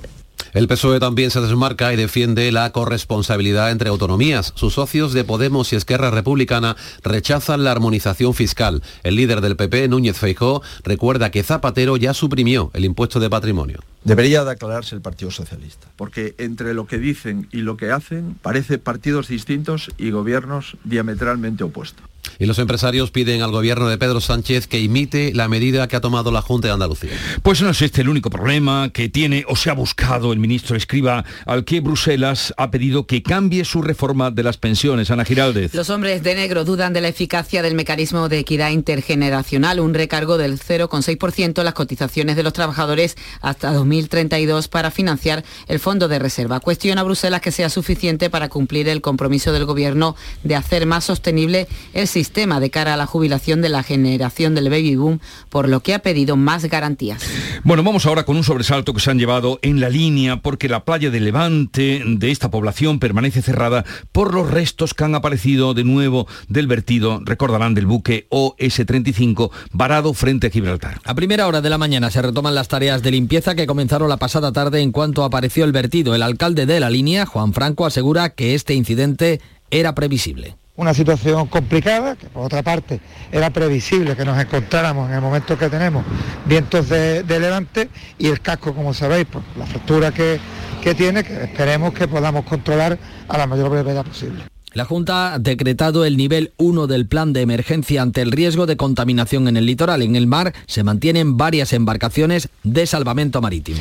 El 0.52 0.66
PSOE 0.66 0.98
también 0.98 1.30
se 1.30 1.40
desmarca 1.40 1.92
y 1.92 1.96
defiende 1.96 2.50
la 2.50 2.70
corresponsabilidad 2.72 3.70
entre 3.70 3.88
autonomías. 3.88 4.52
Sus 4.56 4.74
socios 4.74 5.12
de 5.12 5.22
Podemos 5.22 5.72
y 5.72 5.76
Esquerra 5.76 6.10
Republicana 6.10 6.76
rechazan 7.04 7.62
la 7.62 7.70
armonización 7.70 8.34
fiscal. 8.34 8.82
El 9.04 9.14
líder 9.14 9.42
del 9.42 9.54
PP, 9.54 9.86
Núñez 9.86 10.18
Feijó, 10.18 10.62
recuerda 10.82 11.30
que 11.30 11.44
Zapatero 11.44 11.96
ya 11.96 12.14
suprimió 12.14 12.72
el 12.74 12.84
impuesto 12.84 13.20
de 13.20 13.30
patrimonio. 13.30 13.80
Debería 14.02 14.44
de 14.44 14.50
aclararse 14.50 14.96
el 14.96 15.02
Partido 15.02 15.30
Socialista, 15.30 15.86
porque 15.96 16.34
entre 16.38 16.74
lo 16.74 16.86
que 16.86 16.98
dicen 16.98 17.48
y 17.52 17.58
lo 17.58 17.76
que 17.76 17.92
hacen 17.92 18.34
parece 18.42 18.78
partidos 18.78 19.28
distintos 19.28 19.90
y 19.98 20.10
gobiernos 20.10 20.76
diametralmente 20.84 21.62
opuestos. 21.62 22.04
Y 22.40 22.46
los 22.46 22.58
empresarios 22.58 23.10
piden 23.10 23.42
al 23.42 23.50
gobierno 23.50 23.86
de 23.90 23.98
Pedro 23.98 24.18
Sánchez 24.18 24.66
que 24.66 24.80
imite 24.80 25.34
la 25.34 25.46
medida 25.46 25.86
que 25.88 25.96
ha 25.96 26.00
tomado 26.00 26.32
la 26.32 26.40
Junta 26.40 26.68
de 26.68 26.72
Andalucía. 26.72 27.10
Pues 27.42 27.60
no 27.60 27.68
es 27.68 27.82
este 27.82 28.00
el 28.00 28.08
único 28.08 28.30
problema 28.30 28.88
que 28.94 29.10
tiene 29.10 29.44
o 29.46 29.56
se 29.56 29.68
ha 29.68 29.74
buscado 29.74 30.32
el 30.32 30.38
ministro 30.38 30.74
Escriba, 30.74 31.26
al 31.44 31.66
que 31.66 31.80
Bruselas 31.80 32.54
ha 32.56 32.70
pedido 32.70 33.06
que 33.06 33.22
cambie 33.22 33.66
su 33.66 33.82
reforma 33.82 34.30
de 34.30 34.42
las 34.42 34.56
pensiones. 34.56 35.10
Ana 35.10 35.26
Giraldez. 35.26 35.74
Los 35.74 35.90
hombres 35.90 36.22
de 36.22 36.34
negro 36.34 36.64
dudan 36.64 36.94
de 36.94 37.02
la 37.02 37.08
eficacia 37.08 37.60
del 37.60 37.74
mecanismo 37.74 38.30
de 38.30 38.38
equidad 38.38 38.70
intergeneracional, 38.70 39.78
un 39.78 39.92
recargo 39.92 40.38
del 40.38 40.58
0,6% 40.58 41.58
en 41.58 41.64
las 41.66 41.74
cotizaciones 41.74 42.36
de 42.36 42.42
los 42.42 42.54
trabajadores 42.54 43.18
hasta 43.42 43.70
2032 43.70 44.68
para 44.68 44.90
financiar 44.90 45.44
el 45.68 45.78
fondo 45.78 46.08
de 46.08 46.18
reserva. 46.18 46.60
Cuestiona 46.60 47.02
a 47.02 47.04
Bruselas 47.04 47.42
que 47.42 47.52
sea 47.52 47.68
suficiente 47.68 48.30
para 48.30 48.48
cumplir 48.48 48.88
el 48.88 49.02
compromiso 49.02 49.52
del 49.52 49.66
gobierno 49.66 50.16
de 50.42 50.56
hacer 50.56 50.86
más 50.86 51.04
sostenible 51.04 51.68
el 51.92 52.08
sistema 52.08 52.29
de 52.32 52.70
cara 52.70 52.94
a 52.94 52.96
la 52.96 53.06
jubilación 53.06 53.60
de 53.60 53.68
la 53.68 53.82
generación 53.82 54.54
del 54.54 54.70
baby 54.70 54.94
boom, 54.94 55.20
por 55.48 55.68
lo 55.68 55.80
que 55.80 55.94
ha 55.94 55.98
pedido 55.98 56.36
más 56.36 56.64
garantías. 56.64 57.22
Bueno, 57.64 57.82
vamos 57.82 58.06
ahora 58.06 58.24
con 58.24 58.36
un 58.36 58.44
sobresalto 58.44 58.94
que 58.94 59.00
se 59.00 59.10
han 59.10 59.18
llevado 59.18 59.58
en 59.62 59.80
la 59.80 59.88
línea 59.88 60.40
porque 60.40 60.68
la 60.68 60.84
playa 60.84 61.10
de 61.10 61.20
Levante 61.20 62.02
de 62.06 62.30
esta 62.30 62.50
población 62.50 62.98
permanece 63.00 63.42
cerrada 63.42 63.84
por 64.12 64.32
los 64.32 64.48
restos 64.48 64.94
que 64.94 65.04
han 65.04 65.14
aparecido 65.14 65.74
de 65.74 65.84
nuevo 65.84 66.28
del 66.48 66.66
vertido, 66.66 67.20
recordarán, 67.24 67.74
del 67.74 67.86
buque 67.86 68.26
OS-35 68.30 69.50
varado 69.72 70.14
frente 70.14 70.46
a 70.46 70.50
Gibraltar. 70.50 71.00
A 71.04 71.14
primera 71.14 71.46
hora 71.46 71.60
de 71.60 71.70
la 71.70 71.78
mañana 71.78 72.10
se 72.10 72.22
retoman 72.22 72.54
las 72.54 72.68
tareas 72.68 73.02
de 73.02 73.10
limpieza 73.10 73.54
que 73.54 73.66
comenzaron 73.66 74.08
la 74.08 74.18
pasada 74.18 74.52
tarde 74.52 74.80
en 74.80 74.92
cuanto 74.92 75.24
apareció 75.24 75.64
el 75.64 75.72
vertido. 75.72 76.14
El 76.14 76.22
alcalde 76.22 76.64
de 76.64 76.80
la 76.80 76.90
línea, 76.90 77.26
Juan 77.26 77.52
Franco, 77.52 77.86
asegura 77.86 78.30
que 78.30 78.54
este 78.54 78.74
incidente 78.74 79.40
era 79.70 79.94
previsible 79.94 80.59
una 80.76 80.94
situación 80.94 81.46
complicada, 81.46 82.16
que 82.16 82.26
por 82.26 82.46
otra 82.46 82.62
parte 82.62 83.00
era 83.30 83.50
previsible 83.50 84.16
que 84.16 84.24
nos 84.24 84.38
encontráramos 84.40 85.08
en 85.08 85.16
el 85.16 85.20
momento 85.20 85.58
que 85.58 85.68
tenemos 85.68 86.04
vientos 86.46 86.88
de, 86.88 87.22
levante 87.26 87.90
y 88.18 88.28
el 88.28 88.40
casco, 88.40 88.74
como 88.74 88.94
sabéis, 88.94 89.26
por 89.26 89.42
la 89.58 89.66
fractura 89.66 90.12
que, 90.12 90.40
que 90.82 90.94
tiene, 90.94 91.22
que 91.22 91.44
esperemos 91.44 91.92
que 91.92 92.08
podamos 92.08 92.44
controlar 92.44 92.98
a 93.28 93.38
la 93.38 93.46
mayor 93.46 93.70
brevedad 93.70 94.04
posible. 94.04 94.44
La 94.72 94.84
Junta 94.84 95.34
ha 95.34 95.38
decretado 95.40 96.04
el 96.04 96.16
nivel 96.16 96.52
1 96.56 96.86
del 96.86 97.06
plan 97.06 97.32
de 97.32 97.40
emergencia 97.40 98.02
ante 98.02 98.22
el 98.22 98.30
riesgo 98.30 98.66
de 98.66 98.76
contaminación 98.76 99.48
en 99.48 99.56
el 99.56 99.66
litoral. 99.66 100.00
En 100.00 100.14
el 100.14 100.28
mar 100.28 100.54
se 100.66 100.84
mantienen 100.84 101.36
varias 101.36 101.72
embarcaciones 101.72 102.48
de 102.62 102.86
salvamento 102.86 103.40
marítimo. 103.40 103.80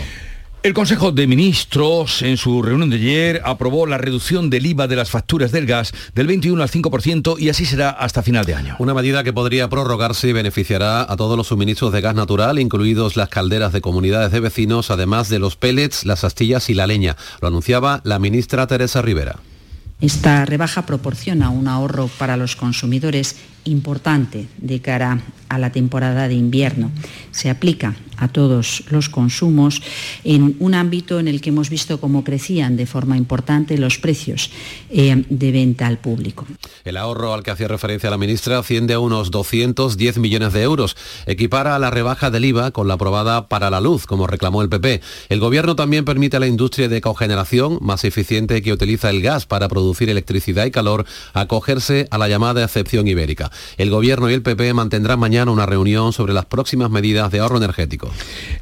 El 0.62 0.74
Consejo 0.74 1.14
de 1.14 1.26
Ministros 1.26 2.22
en 2.22 2.36
su 2.36 2.62
reunión 2.62 2.90
de 2.90 2.98
ayer 2.98 3.42
aprobó 3.46 3.86
la 3.86 3.98
reducción 3.98 4.50
del 4.50 4.66
IVA 4.66 4.90
de 4.90 4.98
las 4.98 5.10
facturas 5.10 5.54
del 5.54 5.66
gas 5.66 5.94
del 6.14 6.28
21 6.28 6.62
al 6.62 6.70
5% 6.70 7.40
y 7.40 7.48
así 7.48 7.66
será 7.66 7.92
hasta 7.92 8.24
final 8.24 8.44
de 8.44 8.56
año. 8.56 8.76
Una 8.78 8.94
medida 8.94 9.24
que 9.24 9.32
podría 9.32 9.70
prorrogarse 9.70 10.28
y 10.28 10.34
beneficiará 10.34 11.10
a 11.10 11.16
todos 11.16 11.38
los 11.38 11.48
suministros 11.48 11.94
de 11.94 12.02
gas 12.02 12.14
natural, 12.14 12.60
incluidos 12.60 13.16
las 13.16 13.30
calderas 13.30 13.72
de 13.72 13.80
comunidades 13.80 14.34
de 14.34 14.42
vecinos, 14.42 14.92
además 14.92 15.30
de 15.30 15.40
los 15.40 15.56
pellets, 15.56 16.06
las 16.06 16.26
astillas 16.26 16.70
y 16.70 16.74
la 16.74 16.88
leña. 16.88 17.16
Lo 17.40 17.48
anunciaba 17.48 18.02
la 18.04 18.20
ministra 18.20 18.68
Teresa 18.68 19.02
Rivera. 19.02 19.38
Esta 20.02 20.44
rebaja 20.44 20.86
proporciona 20.86 21.52
un 21.52 21.70
ahorro 21.70 22.10
para 22.20 22.36
los 22.36 22.58
consumidores 22.58 23.38
importante 23.64 24.50
de 24.58 24.82
cara 24.82 25.20
a 25.50 25.58
la 25.58 25.72
temporada 25.72 26.28
de 26.28 26.36
invierno. 26.36 26.92
Se 27.32 27.50
aplica 27.50 27.96
a 28.20 28.28
todos 28.28 28.84
los 28.90 29.10
consumos 29.10 29.82
en 30.24 30.56
un 30.60 30.76
ámbito 30.76 31.20
en 31.20 31.28
el 31.28 31.42
que 31.42 31.50
hemos 31.50 31.70
visto 31.70 32.00
cómo 32.00 32.24
crecían 32.24 32.76
de 32.76 32.86
forma 32.86 33.18
importante 33.18 33.78
los 33.78 33.98
precios 33.98 34.52
eh, 34.90 35.24
de 35.30 35.52
venta 35.52 35.88
al 35.88 35.98
público. 36.00 36.46
El 36.84 36.98
ahorro 36.98 37.34
al 37.34 37.44
que 37.44 37.52
hacía 37.52 37.68
referencia 37.68 38.10
la 38.10 38.18
ministra 38.18 38.60
asciende 38.60 38.94
a 38.94 39.00
unos 39.00 39.32
210 39.32 40.18
millones 40.18 40.54
de 40.54 40.64
euros. 40.64 40.98
Equipara 41.26 41.76
a 41.76 41.80
la 41.80 41.92
rebaja 41.92 42.30
del 42.30 42.46
IVA 42.46 42.72
con 42.72 42.88
la 42.88 42.96
aprobada 42.96 43.48
para 43.48 43.70
la 43.70 43.80
luz, 43.80 44.06
como 44.06 44.28
reclamó 44.28 44.62
el 44.62 44.70
PP. 44.70 45.02
El 45.30 45.40
gobierno 45.40 45.76
también 45.76 46.06
permite 46.06 46.38
a 46.38 46.40
la 46.40 46.48
industria 46.48 46.90
de 46.90 47.02
cogeneración, 47.02 47.80
más 47.82 48.04
eficiente 48.04 48.62
que 48.62 48.74
utiliza 48.74 49.10
el 49.10 49.22
gas 49.22 49.46
para 49.46 49.70
producir 49.70 50.10
electricidad 50.10 50.66
y 50.66 50.72
calor, 50.72 51.06
acogerse 51.34 52.08
a 52.12 52.18
la 52.18 52.28
llamada 52.28 52.64
excepción 52.64 53.08
ibérica. 53.08 53.52
El 53.78 53.90
gobierno 53.90 54.30
y 54.30 54.34
el 54.34 54.42
PP 54.42 54.74
mantendrán 54.74 55.20
mañana 55.20 55.39
una 55.48 55.66
reunión 55.66 56.12
sobre 56.12 56.34
las 56.34 56.46
próximas 56.46 56.90
medidas 56.90 57.32
de 57.32 57.40
ahorro 57.40 57.58
energético. 57.58 58.12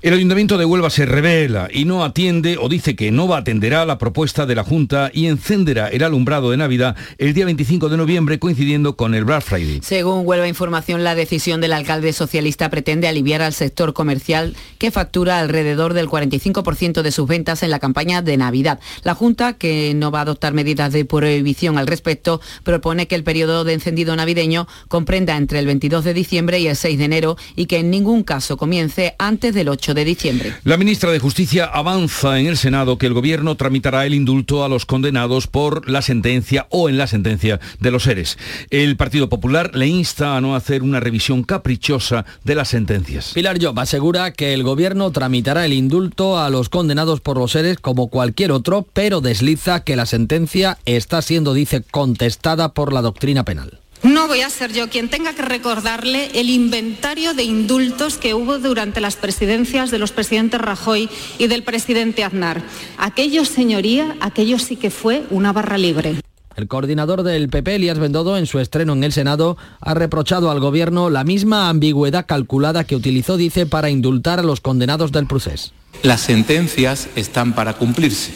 El 0.01 0.13
Ayuntamiento 0.13 0.57
de 0.57 0.65
Huelva 0.65 0.89
se 0.89 1.05
revela 1.05 1.69
y 1.73 1.85
no 1.85 2.03
atiende 2.03 2.57
o 2.59 2.69
dice 2.69 2.95
que 2.95 3.11
no 3.11 3.27
va 3.27 3.37
a 3.37 3.39
atender 3.39 3.73
a 3.73 3.85
la 3.85 3.97
propuesta 3.97 4.45
de 4.45 4.55
la 4.55 4.63
Junta 4.63 5.09
y 5.13 5.27
encenderá 5.27 5.87
el 5.87 6.03
alumbrado 6.03 6.51
de 6.51 6.57
Navidad 6.57 6.95
el 7.17 7.33
día 7.33 7.45
25 7.45 7.89
de 7.89 7.97
noviembre 7.97 8.37
coincidiendo 8.37 8.95
con 8.95 9.15
el 9.15 9.25
Black 9.25 9.43
Friday. 9.43 9.79
Según 9.81 10.27
Huelva 10.27 10.47
Información, 10.47 11.03
la 11.03 11.15
decisión 11.15 11.61
del 11.61 11.73
alcalde 11.73 12.13
socialista 12.13 12.69
pretende 12.69 13.07
aliviar 13.07 13.41
al 13.41 13.53
sector 13.53 13.93
comercial 13.93 14.55
que 14.77 14.91
factura 14.91 15.39
alrededor 15.39 15.93
del 15.93 16.07
45% 16.07 17.01
de 17.01 17.11
sus 17.11 17.27
ventas 17.27 17.63
en 17.63 17.69
la 17.69 17.79
campaña 17.79 18.21
de 18.21 18.37
Navidad. 18.37 18.79
La 19.03 19.15
Junta, 19.15 19.53
que 19.53 19.93
no 19.95 20.11
va 20.11 20.19
a 20.19 20.23
adoptar 20.23 20.53
medidas 20.53 20.91
de 20.93 21.05
prohibición 21.05 21.77
al 21.77 21.87
respecto, 21.87 22.41
propone 22.63 23.07
que 23.07 23.15
el 23.15 23.23
periodo 23.23 23.63
de 23.63 23.73
encendido 23.73 24.15
navideño 24.15 24.67
comprenda 24.87 25.37
entre 25.37 25.59
el 25.59 25.65
22 25.65 26.03
de 26.03 26.13
diciembre 26.13 26.59
y 26.59 26.66
el 26.69 26.75
6 26.75 26.97
de 26.97 27.05
enero 27.05 27.37
y 27.55 27.65
que 27.65 27.79
en 27.79 27.89
ningún 27.89 28.23
caso 28.23 28.57
comience 28.57 29.15
antes 29.17 29.53
del 29.53 29.69
8 29.69 29.93
de 29.93 30.05
diciembre. 30.05 30.53
La 30.63 30.77
ministra 30.77 31.11
de 31.11 31.19
Justicia 31.19 31.65
avanza 31.65 32.39
en 32.39 32.47
el 32.47 32.57
Senado 32.57 32.97
que 32.97 33.05
el 33.05 33.13
Gobierno 33.13 33.55
tramitará 33.55 34.05
el 34.05 34.13
indulto 34.13 34.63
a 34.63 34.69
los 34.69 34.85
condenados 34.85 35.47
por 35.47 35.89
la 35.89 36.01
sentencia 36.01 36.67
o 36.69 36.89
en 36.89 36.97
la 36.97 37.07
sentencia 37.07 37.59
de 37.79 37.91
los 37.91 38.03
seres. 38.03 38.37
El 38.69 38.97
Partido 38.97 39.29
Popular 39.29 39.71
le 39.75 39.87
insta 39.87 40.37
a 40.37 40.41
no 40.41 40.55
hacer 40.55 40.83
una 40.83 40.99
revisión 40.99 41.43
caprichosa 41.43 42.25
de 42.43 42.55
las 42.55 42.69
sentencias. 42.69 43.31
Pilar 43.33 43.57
Job 43.61 43.79
asegura 43.79 44.31
que 44.31 44.53
el 44.53 44.63
Gobierno 44.63 45.11
tramitará 45.11 45.65
el 45.65 45.73
indulto 45.73 46.39
a 46.39 46.49
los 46.49 46.69
condenados 46.69 47.21
por 47.21 47.37
los 47.37 47.51
seres 47.51 47.77
como 47.79 48.07
cualquier 48.07 48.51
otro, 48.51 48.87
pero 48.93 49.21
desliza 49.21 49.83
que 49.83 49.95
la 49.95 50.05
sentencia 50.05 50.77
está 50.85 51.21
siendo, 51.21 51.53
dice, 51.53 51.81
contestada 51.81 52.73
por 52.73 52.93
la 52.93 53.01
doctrina 53.01 53.43
penal. 53.43 53.79
No 54.03 54.27
voy 54.27 54.41
a 54.41 54.49
ser 54.49 54.73
yo 54.73 54.89
quien 54.89 55.09
tenga 55.09 55.33
que 55.33 55.41
recordarle 55.41 56.29
el 56.39 56.49
inventario 56.49 57.33
de 57.33 57.43
indultos 57.43 58.17
que 58.17 58.33
hubo 58.33 58.59
durante 58.59 59.01
las 59.01 59.15
presidencias 59.15 59.89
de 59.89 59.97
los 59.97 60.11
presidentes 60.11 60.61
Rajoy 60.61 61.09
y 61.39 61.47
del 61.47 61.63
presidente 61.63 62.23
Aznar. 62.23 62.61
Aquello, 62.97 63.43
señoría, 63.43 64.15
aquello 64.21 64.59
sí 64.59 64.75
que 64.75 64.91
fue 64.91 65.23
una 65.31 65.51
barra 65.51 65.77
libre. 65.77 66.15
El 66.55 66.67
coordinador 66.67 67.21
del 67.21 67.49
PP, 67.49 67.75
Elías 67.75 67.99
Bendodo, 67.99 68.35
en 68.37 68.47
su 68.47 68.59
estreno 68.59 68.93
en 68.93 69.03
el 69.03 69.13
Senado, 69.13 69.57
ha 69.79 69.93
reprochado 69.93 70.49
al 70.49 70.59
Gobierno 70.59 71.11
la 71.11 71.23
misma 71.23 71.69
ambigüedad 71.69 72.25
calculada 72.25 72.83
que 72.83 72.95
utilizó, 72.95 73.37
dice, 73.37 73.67
para 73.67 73.91
indultar 73.91 74.39
a 74.39 74.43
los 74.43 74.59
condenados 74.59 75.11
del 75.11 75.27
proceso. 75.27 75.71
Las 76.01 76.21
sentencias 76.21 77.09
están 77.15 77.53
para 77.53 77.73
cumplirse. 77.73 78.31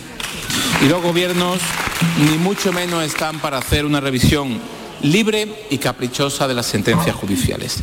Y 0.84 0.90
los 0.90 1.02
gobiernos 1.02 1.60
ni 2.30 2.38
mucho 2.38 2.72
menos 2.74 3.04
están 3.04 3.40
para 3.40 3.58
hacer 3.58 3.86
una 3.86 4.00
revisión 4.00 4.60
libre 5.04 5.66
y 5.70 5.78
caprichosa 5.78 6.48
de 6.48 6.54
las 6.54 6.66
sentencias 6.66 7.16
judiciales. 7.16 7.78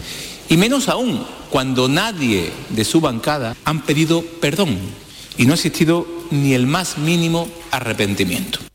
Y 0.49 0.57
menos 0.57 0.89
aún 0.89 1.25
cuando 1.51 1.89
nadie 1.89 2.53
de 2.71 2.85
su 2.85 3.01
bancada 3.01 3.57
han 3.65 3.83
pedido 3.83 4.23
perdón 4.23 4.79
y 5.37 5.47
no 5.47 5.53
ha 5.53 5.55
existido 5.55 6.07
ni 6.31 6.55
el 6.55 6.67
más 6.67 6.99
mínimo 6.99 7.49
arrepentimiento. 7.71 8.68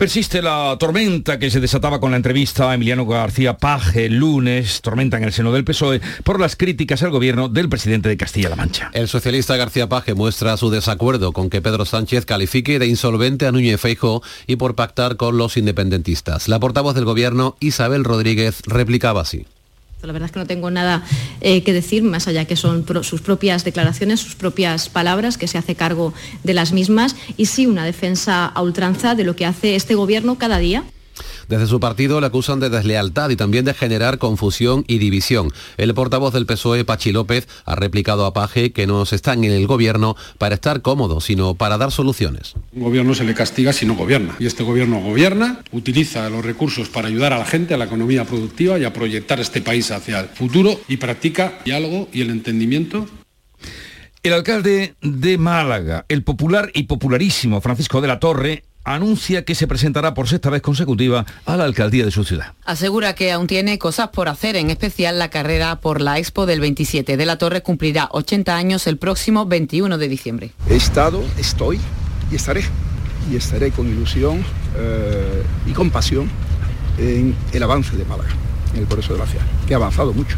Persiste 0.00 0.40
la 0.40 0.78
tormenta 0.80 1.38
que 1.38 1.50
se 1.50 1.60
desataba 1.60 2.00
con 2.00 2.10
la 2.10 2.16
entrevista 2.16 2.70
a 2.70 2.74
Emiliano 2.74 3.04
García 3.04 3.58
Paje 3.58 4.06
el 4.06 4.16
lunes, 4.16 4.80
tormenta 4.80 5.18
en 5.18 5.24
el 5.24 5.32
seno 5.34 5.52
del 5.52 5.62
PSOE, 5.62 6.00
por 6.24 6.40
las 6.40 6.56
críticas 6.56 7.02
al 7.02 7.10
gobierno 7.10 7.50
del 7.50 7.68
presidente 7.68 8.08
de 8.08 8.16
Castilla-La 8.16 8.56
Mancha. 8.56 8.90
El 8.94 9.08
socialista 9.08 9.58
García 9.58 9.90
Paje 9.90 10.14
muestra 10.14 10.56
su 10.56 10.70
desacuerdo 10.70 11.32
con 11.32 11.50
que 11.50 11.60
Pedro 11.60 11.84
Sánchez 11.84 12.24
califique 12.24 12.78
de 12.78 12.86
insolvente 12.86 13.46
a 13.46 13.52
Núñez 13.52 13.78
Feijóo 13.78 14.22
y 14.46 14.56
por 14.56 14.74
pactar 14.74 15.18
con 15.18 15.36
los 15.36 15.58
independentistas. 15.58 16.48
La 16.48 16.58
portavoz 16.58 16.94
del 16.94 17.04
gobierno, 17.04 17.58
Isabel 17.60 18.02
Rodríguez, 18.04 18.62
replicaba 18.64 19.20
así. 19.20 19.44
La 20.02 20.12
verdad 20.12 20.26
es 20.26 20.32
que 20.32 20.38
no 20.38 20.46
tengo 20.46 20.70
nada 20.70 21.02
eh, 21.40 21.62
que 21.62 21.72
decir, 21.72 22.02
más 22.02 22.26
allá 22.26 22.46
que 22.46 22.56
son 22.56 22.86
sus 23.02 23.20
propias 23.20 23.64
declaraciones, 23.64 24.20
sus 24.20 24.34
propias 24.34 24.88
palabras, 24.88 25.36
que 25.36 25.46
se 25.46 25.58
hace 25.58 25.74
cargo 25.74 26.14
de 26.42 26.54
las 26.54 26.72
mismas, 26.72 27.16
y 27.36 27.46
sí 27.46 27.66
una 27.66 27.84
defensa 27.84 28.46
a 28.46 28.62
ultranza 28.62 29.14
de 29.14 29.24
lo 29.24 29.36
que 29.36 29.46
hace 29.46 29.76
este 29.76 29.94
Gobierno 29.94 30.38
cada 30.38 30.58
día. 30.58 30.84
Desde 31.48 31.66
su 31.66 31.80
partido 31.80 32.20
le 32.20 32.26
acusan 32.26 32.60
de 32.60 32.70
deslealtad 32.70 33.30
y 33.30 33.36
también 33.36 33.64
de 33.64 33.74
generar 33.74 34.18
confusión 34.18 34.84
y 34.86 34.98
división. 34.98 35.52
El 35.76 35.94
portavoz 35.94 36.32
del 36.32 36.46
PSOE, 36.46 36.84
Pachi 36.84 37.12
López, 37.12 37.48
ha 37.64 37.74
replicado 37.74 38.26
a 38.26 38.32
Paje 38.32 38.72
que 38.72 38.86
no 38.86 39.04
se 39.06 39.16
están 39.16 39.44
en 39.44 39.52
el 39.52 39.66
gobierno 39.66 40.16
para 40.38 40.54
estar 40.54 40.82
cómodos, 40.82 41.24
sino 41.24 41.54
para 41.54 41.78
dar 41.78 41.92
soluciones. 41.92 42.54
Un 42.72 42.82
gobierno 42.82 43.14
se 43.14 43.24
le 43.24 43.34
castiga 43.34 43.72
si 43.72 43.86
no 43.86 43.94
gobierna. 43.94 44.36
Y 44.38 44.46
este 44.46 44.62
gobierno 44.62 45.00
gobierna, 45.00 45.60
utiliza 45.72 46.28
los 46.30 46.44
recursos 46.44 46.88
para 46.88 47.08
ayudar 47.08 47.32
a 47.32 47.38
la 47.38 47.46
gente, 47.46 47.74
a 47.74 47.76
la 47.76 47.84
economía 47.84 48.24
productiva 48.24 48.78
y 48.78 48.84
a 48.84 48.92
proyectar 48.92 49.40
este 49.40 49.60
país 49.60 49.90
hacia 49.90 50.20
el 50.20 50.28
futuro 50.28 50.80
y 50.88 50.96
practica 50.96 51.58
diálogo 51.64 52.08
y 52.12 52.20
el 52.22 52.30
entendimiento 52.30 53.06
el 54.22 54.34
alcalde 54.34 54.96
de 55.00 55.38
Málaga, 55.38 56.04
el 56.08 56.22
popular 56.22 56.70
y 56.74 56.82
popularísimo 56.82 57.62
Francisco 57.62 58.02
de 58.02 58.08
la 58.08 58.20
Torre, 58.20 58.64
anuncia 58.84 59.44
que 59.44 59.54
se 59.54 59.66
presentará 59.66 60.14
por 60.14 60.28
sexta 60.28 60.50
vez 60.50 60.62
consecutiva 60.62 61.26
a 61.44 61.56
la 61.56 61.64
alcaldía 61.64 62.04
de 62.04 62.10
su 62.10 62.24
ciudad. 62.24 62.54
Asegura 62.64 63.14
que 63.14 63.32
aún 63.32 63.46
tiene 63.46 63.78
cosas 63.78 64.08
por 64.08 64.28
hacer, 64.28 64.56
en 64.56 64.70
especial 64.70 65.18
la 65.18 65.28
carrera 65.28 65.80
por 65.80 66.00
la 66.00 66.18
Expo 66.18 66.46
del 66.46 66.60
27 66.60 67.16
de 67.16 67.26
la 67.26 67.38
Torre 67.38 67.62
cumplirá 67.62 68.08
80 68.12 68.56
años 68.56 68.86
el 68.86 68.96
próximo 68.96 69.46
21 69.46 69.98
de 69.98 70.08
diciembre. 70.08 70.50
He 70.68 70.76
estado, 70.76 71.22
estoy 71.38 71.80
y 72.30 72.36
estaré. 72.36 72.64
Y 73.30 73.36
estaré 73.36 73.70
con 73.70 73.86
ilusión 73.86 74.42
eh, 74.76 75.42
y 75.66 75.72
con 75.72 75.90
pasión 75.90 76.30
en 76.98 77.36
el 77.52 77.62
avance 77.62 77.96
de 77.96 78.04
Málaga, 78.04 78.30
en 78.72 78.80
el 78.80 78.86
progreso 78.86 79.12
de 79.12 79.18
la 79.18 79.26
ciudad, 79.26 79.44
que 79.66 79.74
ha 79.74 79.76
avanzado 79.76 80.12
mucho 80.12 80.36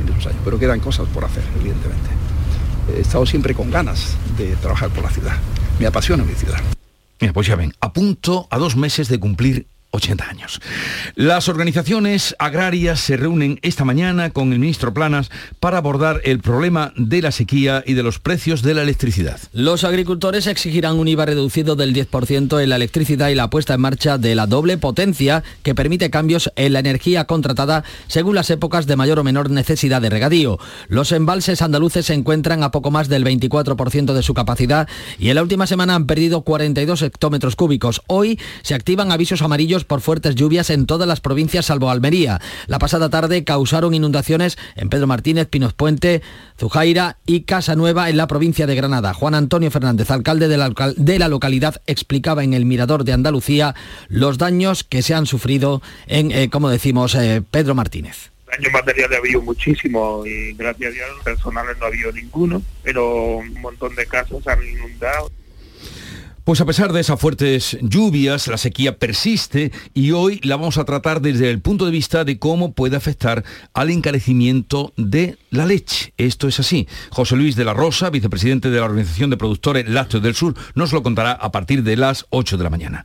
en 0.00 0.12
esos 0.12 0.26
años, 0.26 0.40
pero 0.44 0.58
quedan 0.58 0.80
cosas 0.80 1.08
por 1.08 1.24
hacer, 1.24 1.42
evidentemente. 1.58 2.08
He 2.96 3.00
estado 3.00 3.26
siempre 3.26 3.54
con 3.54 3.70
ganas 3.70 4.16
de 4.36 4.56
trabajar 4.56 4.90
por 4.90 5.04
la 5.04 5.10
ciudad. 5.10 5.36
Me 5.78 5.86
apasiona 5.86 6.24
mi 6.24 6.34
ciudad. 6.34 6.60
Mira, 7.20 7.32
pues 7.34 7.46
ya 7.46 7.56
ven, 7.56 7.74
a 7.80 7.92
punto, 7.92 8.48
a 8.50 8.58
dos 8.58 8.76
meses 8.76 9.08
de 9.08 9.20
cumplir 9.20 9.66
80 9.90 10.28
años. 10.28 10.60
Las 11.14 11.48
organizaciones 11.48 12.36
agrarias 12.38 13.00
se 13.00 13.16
reúnen 13.16 13.58
esta 13.62 13.84
mañana 13.84 14.30
con 14.30 14.52
el 14.52 14.58
ministro 14.58 14.94
Planas 14.94 15.30
para 15.58 15.78
abordar 15.78 16.20
el 16.24 16.40
problema 16.40 16.92
de 16.96 17.22
la 17.22 17.32
sequía 17.32 17.82
y 17.86 17.94
de 17.94 18.02
los 18.02 18.18
precios 18.18 18.62
de 18.62 18.74
la 18.74 18.82
electricidad. 18.82 19.40
Los 19.52 19.84
agricultores 19.84 20.46
exigirán 20.46 20.98
un 20.98 21.08
IVA 21.08 21.26
reducido 21.26 21.76
del 21.76 21.94
10% 21.94 22.62
en 22.62 22.68
la 22.68 22.76
electricidad 22.76 23.28
y 23.28 23.34
la 23.34 23.50
puesta 23.50 23.74
en 23.74 23.80
marcha 23.80 24.18
de 24.18 24.34
la 24.34 24.46
doble 24.46 24.78
potencia 24.78 25.42
que 25.62 25.74
permite 25.74 26.10
cambios 26.10 26.52
en 26.56 26.72
la 26.72 26.78
energía 26.78 27.24
contratada 27.24 27.84
según 28.06 28.34
las 28.34 28.50
épocas 28.50 28.86
de 28.86 28.96
mayor 28.96 29.18
o 29.18 29.24
menor 29.24 29.50
necesidad 29.50 30.00
de 30.00 30.10
regadío. 30.10 30.58
Los 30.88 31.12
embalses 31.12 31.62
andaluces 31.62 32.06
se 32.06 32.14
encuentran 32.14 32.62
a 32.62 32.70
poco 32.70 32.90
más 32.90 33.08
del 33.08 33.24
24% 33.24 34.12
de 34.12 34.22
su 34.22 34.34
capacidad 34.34 34.88
y 35.18 35.30
en 35.30 35.34
la 35.34 35.42
última 35.42 35.66
semana 35.66 35.94
han 35.94 36.06
perdido 36.06 36.42
42 36.42 37.02
hectómetros 37.02 37.56
cúbicos. 37.56 38.02
Hoy 38.06 38.38
se 38.62 38.74
activan 38.74 39.12
avisos 39.12 39.42
amarillos 39.42 39.79
por 39.84 40.00
fuertes 40.00 40.34
lluvias 40.34 40.70
en 40.70 40.86
todas 40.86 41.06
las 41.08 41.20
provincias 41.20 41.66
salvo 41.66 41.90
Almería. 41.90 42.40
La 42.66 42.78
pasada 42.78 43.10
tarde 43.10 43.44
causaron 43.44 43.94
inundaciones 43.94 44.58
en 44.76 44.88
Pedro 44.88 45.06
Martínez, 45.06 45.48
Pinos 45.48 45.72
Puente, 45.72 46.22
Zujaira 46.58 47.18
y 47.26 47.42
Casa 47.42 47.76
Nueva 47.76 48.10
en 48.10 48.16
la 48.16 48.26
provincia 48.26 48.66
de 48.66 48.74
Granada. 48.74 49.14
Juan 49.14 49.34
Antonio 49.34 49.70
Fernández, 49.70 50.10
alcalde 50.10 50.48
de 50.48 51.18
la, 51.18 51.28
localidad, 51.28 51.80
explicaba 51.86 52.44
en 52.44 52.54
el 52.54 52.64
Mirador 52.64 53.04
de 53.04 53.12
Andalucía 53.12 53.74
los 54.08 54.38
daños 54.38 54.84
que 54.84 55.02
se 55.02 55.14
han 55.14 55.26
sufrido 55.26 55.82
en, 56.06 56.30
eh, 56.32 56.50
como 56.50 56.68
decimos, 56.68 57.14
eh, 57.14 57.42
Pedro 57.50 57.74
Martínez 57.74 58.30
daños 58.50 58.72
materiales 58.72 59.16
ha 59.16 59.20
habido 59.20 59.42
muchísimo 59.42 60.24
y 60.26 60.52
gracias 60.54 60.90
a 60.90 60.94
Dios 60.94 61.24
personales 61.24 61.78
no 61.78 61.84
ha 61.84 61.88
habido 61.88 62.12
ninguno, 62.12 62.62
pero 62.82 63.36
un 63.36 63.60
montón 63.60 63.94
de 63.94 64.06
casas 64.06 64.46
han 64.46 64.66
inundado. 64.66 65.30
Pues 66.50 66.60
a 66.60 66.66
pesar 66.66 66.92
de 66.92 66.98
esas 66.98 67.20
fuertes 67.20 67.78
lluvias, 67.80 68.48
la 68.48 68.58
sequía 68.58 68.98
persiste 68.98 69.70
y 69.94 70.10
hoy 70.10 70.40
la 70.42 70.56
vamos 70.56 70.78
a 70.78 70.84
tratar 70.84 71.20
desde 71.20 71.48
el 71.48 71.60
punto 71.60 71.84
de 71.84 71.92
vista 71.92 72.24
de 72.24 72.40
cómo 72.40 72.72
puede 72.72 72.96
afectar 72.96 73.44
al 73.72 73.88
encarecimiento 73.88 74.92
de 74.96 75.38
la 75.50 75.64
leche. 75.64 76.12
Esto 76.16 76.48
es 76.48 76.58
así. 76.58 76.88
José 77.10 77.36
Luis 77.36 77.54
de 77.54 77.64
la 77.64 77.72
Rosa, 77.72 78.10
vicepresidente 78.10 78.68
de 78.68 78.80
la 78.80 78.86
Organización 78.86 79.30
de 79.30 79.36
Productores 79.36 79.88
Lácteos 79.88 80.24
del 80.24 80.34
Sur, 80.34 80.56
nos 80.74 80.92
lo 80.92 81.04
contará 81.04 81.30
a 81.30 81.52
partir 81.52 81.84
de 81.84 81.96
las 81.96 82.26
8 82.30 82.56
de 82.56 82.64
la 82.64 82.70
mañana. 82.70 83.04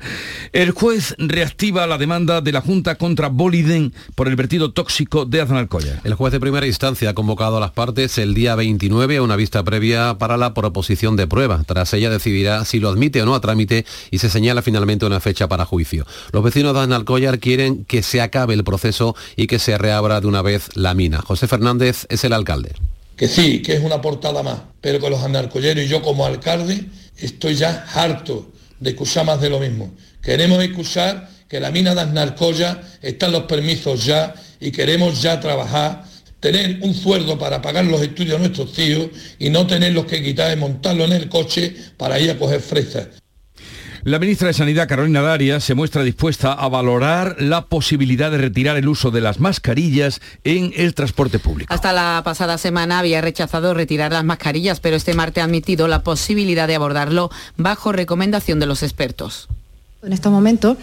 El 0.52 0.72
juez 0.72 1.14
reactiva 1.20 1.86
la 1.86 2.00
demanda 2.00 2.42
de 2.42 2.52
la 2.52 2.62
Junta 2.62 2.96
contra 2.96 3.28
Boliden 3.28 3.94
por 4.16 4.28
el 4.28 4.36
vertido 4.36 4.74
tóxico 4.74 5.26
de 5.26 5.42
Aznalcóllar. 5.42 6.02
El 6.04 6.16
juez 6.16 6.34
de 6.34 6.40
primera 6.40 6.66
instancia 6.66 7.12
ha 7.12 7.14
convocado 7.14 7.58
a 7.58 7.60
las 7.60 7.74
partes 7.74 8.18
el 8.18 8.34
día 8.34 8.56
29 8.56 9.18
a 9.18 9.22
una 9.22 9.36
vista 9.36 9.64
previa 9.64 10.18
para 10.18 10.36
la 10.36 10.56
proposición 10.56 11.16
de 11.16 11.28
prueba. 11.28 11.64
Tras 11.64 11.94
ella 11.94 12.10
decidirá 12.10 12.66
si 12.66 12.80
lo 12.80 12.90
admite 12.90 13.22
o 13.22 13.26
no 13.28 13.35
a 13.36 13.42
trámite 13.42 13.86
y 14.12 14.20
se 14.20 14.30
señala 14.30 14.62
finalmente 14.62 15.06
una 15.06 15.20
fecha 15.20 15.48
para 15.48 15.66
juicio. 15.66 16.06
Los 16.32 16.44
vecinos 16.44 16.74
de 16.74 16.82
Analcollar 16.82 17.40
quieren 17.40 17.86
que 17.86 18.04
se 18.04 18.22
acabe 18.22 18.54
el 18.54 18.64
proceso 18.64 19.16
y 19.36 19.48
que 19.48 19.60
se 19.60 19.78
reabra 19.78 20.22
de 20.22 20.28
una 20.28 20.42
vez 20.42 20.76
la 20.76 20.94
mina. 20.94 21.22
José 21.22 21.48
Fernández 21.48 22.06
es 22.10 22.24
el 22.24 22.34
alcalde. 22.34 22.74
Que 23.16 23.28
sí, 23.28 23.62
que 23.62 23.74
es 23.76 23.84
una 23.84 24.02
portada 24.02 24.44
más, 24.44 24.60
pero 24.82 25.00
con 25.00 25.12
los 25.12 25.24
analcolleros 25.24 25.86
y 25.86 25.88
yo 25.88 26.02
como 26.02 26.26
alcalde 26.26 26.86
estoy 27.18 27.56
ya 27.56 27.86
harto 27.94 28.52
de 28.80 28.90
escuchar 28.90 29.26
más 29.26 29.40
de 29.40 29.50
lo 29.50 29.60
mismo. 29.60 29.94
Queremos 30.22 30.62
escuchar 30.64 31.30
que 31.48 31.60
la 31.60 31.72
mina 31.72 31.96
de 31.96 32.02
Aznalcóllar 32.02 32.84
están 33.02 33.32
los 33.32 33.44
permisos 33.44 34.04
ya 34.06 34.36
y 34.60 34.72
queremos 34.72 35.22
ya 35.22 35.40
trabajar 35.40 36.04
tener 36.40 36.80
un 36.82 36.94
sueldo 36.94 37.40
para 37.40 37.62
pagar 37.62 37.86
los 37.86 38.02
estudios 38.02 38.36
a 38.36 38.40
nuestros 38.40 38.78
hijos 38.78 39.08
y 39.40 39.50
no 39.50 39.66
tenerlos 39.66 40.06
que 40.06 40.22
quitar 40.22 40.56
y 40.56 40.60
montarlo 40.60 41.06
en 41.06 41.14
el 41.14 41.30
coche 41.30 41.76
para 41.98 42.20
ir 42.20 42.30
a 42.30 42.38
coger 42.38 42.62
fresas. 42.62 43.08
La 44.06 44.20
ministra 44.20 44.50
de 44.50 44.54
Sanidad, 44.54 44.88
Carolina 44.88 45.24
Darias, 45.24 45.64
se 45.64 45.74
muestra 45.74 46.04
dispuesta 46.04 46.54
a 46.54 46.70
valorar 46.70 47.38
la 47.40 47.66
posibilidad 47.66 48.30
de 48.30 48.38
retirar 48.38 48.78
el 48.78 48.88
uso 48.88 49.10
de 49.10 49.20
las 49.20 49.40
mascarillas 49.40 50.22
en 50.44 50.74
el 50.76 50.94
transporte 50.94 51.40
público. 51.40 51.74
Hasta 51.74 51.92
la 51.92 52.22
pasada 52.24 52.60
semana 52.60 53.00
había 53.00 53.22
rechazado 53.22 53.74
retirar 53.74 54.12
las 54.12 54.24
mascarillas, 54.24 54.80
pero 54.80 54.96
este 54.96 55.16
martes 55.16 55.42
ha 55.42 55.46
admitido 55.46 55.88
la 55.88 56.04
posibilidad 56.04 56.68
de 56.68 56.76
abordarlo 56.76 57.32
bajo 57.58 57.94
recomendación 57.94 58.60
de 58.60 58.68
los 58.68 58.84
expertos. 58.84 59.48
En 60.04 60.14
estos 60.14 60.32
momentos 60.32 60.78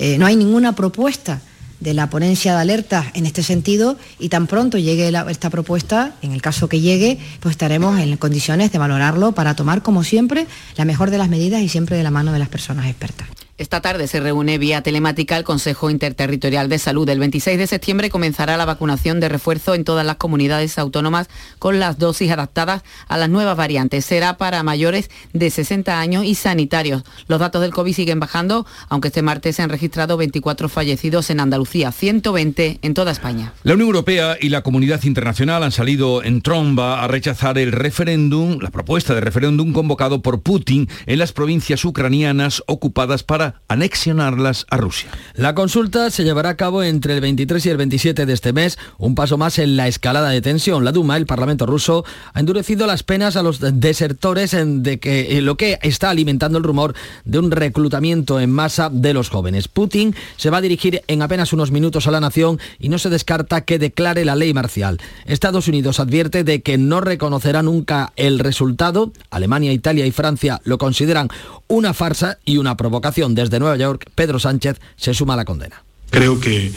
eh, 0.00 0.18
no 0.18 0.26
hay 0.26 0.34
ninguna 0.34 0.74
propuesta 0.74 1.42
de 1.80 1.94
la 1.94 2.10
ponencia 2.10 2.54
de 2.54 2.60
alerta 2.60 3.10
en 3.14 3.26
este 3.26 3.42
sentido 3.42 3.96
y 4.18 4.28
tan 4.28 4.46
pronto 4.46 4.78
llegue 4.78 5.12
esta 5.28 5.50
propuesta, 5.50 6.14
en 6.22 6.32
el 6.32 6.42
caso 6.42 6.68
que 6.68 6.80
llegue, 6.80 7.18
pues 7.40 7.52
estaremos 7.52 7.98
en 8.00 8.16
condiciones 8.16 8.72
de 8.72 8.78
valorarlo 8.78 9.32
para 9.32 9.54
tomar, 9.54 9.82
como 9.82 10.04
siempre, 10.04 10.46
la 10.76 10.84
mejor 10.84 11.10
de 11.10 11.18
las 11.18 11.28
medidas 11.28 11.62
y 11.62 11.68
siempre 11.68 11.96
de 11.96 12.02
la 12.02 12.10
mano 12.10 12.32
de 12.32 12.38
las 12.38 12.48
personas 12.48 12.86
expertas. 12.86 13.28
Esta 13.58 13.80
tarde 13.80 14.06
se 14.06 14.20
reúne 14.20 14.58
vía 14.58 14.82
telemática 14.82 15.34
el 15.38 15.42
Consejo 15.42 15.88
Interterritorial 15.88 16.68
de 16.68 16.78
Salud. 16.78 17.08
El 17.08 17.18
26 17.18 17.56
de 17.56 17.66
septiembre 17.66 18.10
comenzará 18.10 18.58
la 18.58 18.66
vacunación 18.66 19.18
de 19.18 19.30
refuerzo 19.30 19.74
en 19.74 19.84
todas 19.84 20.04
las 20.04 20.16
comunidades 20.16 20.78
autónomas 20.78 21.28
con 21.58 21.78
las 21.78 21.98
dosis 21.98 22.30
adaptadas 22.30 22.82
a 23.08 23.16
las 23.16 23.30
nuevas 23.30 23.56
variantes. 23.56 24.04
Será 24.04 24.36
para 24.36 24.62
mayores 24.62 25.08
de 25.32 25.48
60 25.48 25.98
años 25.98 26.26
y 26.26 26.34
sanitarios. 26.34 27.02
Los 27.28 27.40
datos 27.40 27.62
del 27.62 27.72
COVID 27.72 27.94
siguen 27.94 28.20
bajando, 28.20 28.66
aunque 28.90 29.08
este 29.08 29.22
martes 29.22 29.56
se 29.56 29.62
han 29.62 29.70
registrado 29.70 30.18
24 30.18 30.68
fallecidos 30.68 31.30
en 31.30 31.40
Andalucía, 31.40 31.92
120 31.92 32.80
en 32.82 32.92
toda 32.92 33.10
España. 33.10 33.54
La 33.62 33.72
Unión 33.72 33.86
Europea 33.86 34.36
y 34.38 34.50
la 34.50 34.60
comunidad 34.60 35.02
internacional 35.04 35.62
han 35.62 35.72
salido 35.72 36.22
en 36.22 36.42
tromba 36.42 37.02
a 37.02 37.08
rechazar 37.08 37.56
el 37.56 37.72
referéndum, 37.72 38.58
la 38.60 38.70
propuesta 38.70 39.14
de 39.14 39.22
referéndum 39.22 39.72
convocado 39.72 40.20
por 40.20 40.42
Putin 40.42 40.90
en 41.06 41.18
las 41.18 41.32
provincias 41.32 41.82
ucranianas 41.86 42.62
ocupadas 42.66 43.22
para 43.22 43.45
anexionarlas 43.68 44.66
a 44.70 44.76
Rusia. 44.76 45.10
La 45.34 45.54
consulta 45.54 46.10
se 46.10 46.24
llevará 46.24 46.50
a 46.50 46.56
cabo 46.56 46.82
entre 46.82 47.14
el 47.14 47.20
23 47.20 47.66
y 47.66 47.68
el 47.70 47.76
27 47.76 48.26
de 48.26 48.32
este 48.32 48.52
mes, 48.52 48.78
un 48.98 49.14
paso 49.14 49.38
más 49.38 49.58
en 49.58 49.76
la 49.76 49.88
escalada 49.88 50.30
de 50.30 50.40
tensión. 50.40 50.84
La 50.84 50.92
Duma, 50.92 51.16
el 51.16 51.26
Parlamento 51.26 51.66
ruso, 51.66 52.04
ha 52.32 52.40
endurecido 52.40 52.86
las 52.86 53.02
penas 53.02 53.36
a 53.36 53.42
los 53.42 53.60
desertores 53.60 54.54
en 54.54 54.82
de 54.82 54.98
que, 54.98 55.40
lo 55.40 55.56
que 55.56 55.78
está 55.82 56.10
alimentando 56.10 56.58
el 56.58 56.64
rumor 56.64 56.94
de 57.24 57.38
un 57.38 57.50
reclutamiento 57.50 58.40
en 58.40 58.50
masa 58.50 58.90
de 58.90 59.14
los 59.14 59.30
jóvenes. 59.30 59.68
Putin 59.68 60.14
se 60.36 60.50
va 60.50 60.58
a 60.58 60.62
dirigir 60.62 61.02
en 61.06 61.22
apenas 61.22 61.52
unos 61.52 61.70
minutos 61.70 62.06
a 62.06 62.10
la 62.10 62.20
nación 62.20 62.58
y 62.78 62.88
no 62.88 62.98
se 62.98 63.10
descarta 63.10 63.62
que 63.62 63.78
declare 63.78 64.24
la 64.24 64.36
ley 64.36 64.52
marcial. 64.52 64.98
Estados 65.24 65.68
Unidos 65.68 66.00
advierte 66.00 66.44
de 66.44 66.62
que 66.62 66.78
no 66.78 67.00
reconocerá 67.00 67.62
nunca 67.62 68.12
el 68.16 68.38
resultado. 68.38 69.12
Alemania, 69.30 69.72
Italia 69.72 70.06
y 70.06 70.12
Francia 70.12 70.60
lo 70.64 70.78
consideran 70.78 71.28
una 71.68 71.94
farsa 71.94 72.38
y 72.44 72.58
una 72.58 72.76
provocación. 72.76 73.34
Desde 73.36 73.60
Nueva 73.60 73.76
York, 73.76 74.06
Pedro 74.14 74.38
Sánchez 74.38 74.80
se 74.96 75.12
suma 75.12 75.34
a 75.34 75.36
la 75.36 75.44
condena. 75.44 75.84
Creo 76.08 76.40
que, 76.40 76.72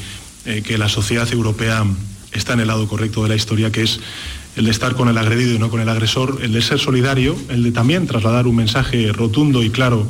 eh, 0.45 0.62
que 0.62 0.78
la 0.78 0.89
sociedad 0.89 1.32
europea 1.32 1.86
está 2.34 2.52
en 2.52 2.60
el 2.60 2.67
lado 2.67 2.86
correcto 2.86 3.24
de 3.24 3.30
la 3.30 3.36
historia, 3.36 3.72
que 3.72 3.84
es 3.84 4.02
el 4.58 4.65
de 4.65 4.72
estar 4.72 4.93
con 4.95 5.08
el 5.08 5.17
agredido 5.17 5.54
y 5.56 5.58
no 5.58 5.69
con 5.69 5.80
el 5.80 5.88
agresor, 5.88 6.39
el 6.41 6.52
de 6.52 6.62
ser 6.62 6.78
solidario, 6.78 7.38
el 7.48 7.63
de 7.63 7.72
también 7.72 8.08
trasladar 8.08 8.45
un 8.45 8.58
mensaje 8.58 9.10
rotundo 9.13 9.63
y 9.63 9.69
claro 9.69 10.06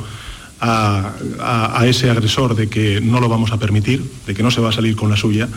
a, 0.58 1.12
a, 1.38 1.80
a, 1.80 1.86
ese 1.86 2.10
agresor 2.10 2.56
de 2.56 2.68
que 2.68 3.00
no 3.00 3.20
lo 3.20 3.28
vamos 3.28 3.52
a 3.52 3.58
permitir, 3.58 4.02
de 4.26 4.34
que 4.34 4.42
no 4.42 4.50
se 4.50 4.60
va 4.60 4.70
a 4.70 4.72
salir 4.72 4.96
con 4.96 5.08
la 5.08 5.16
suya. 5.16 5.48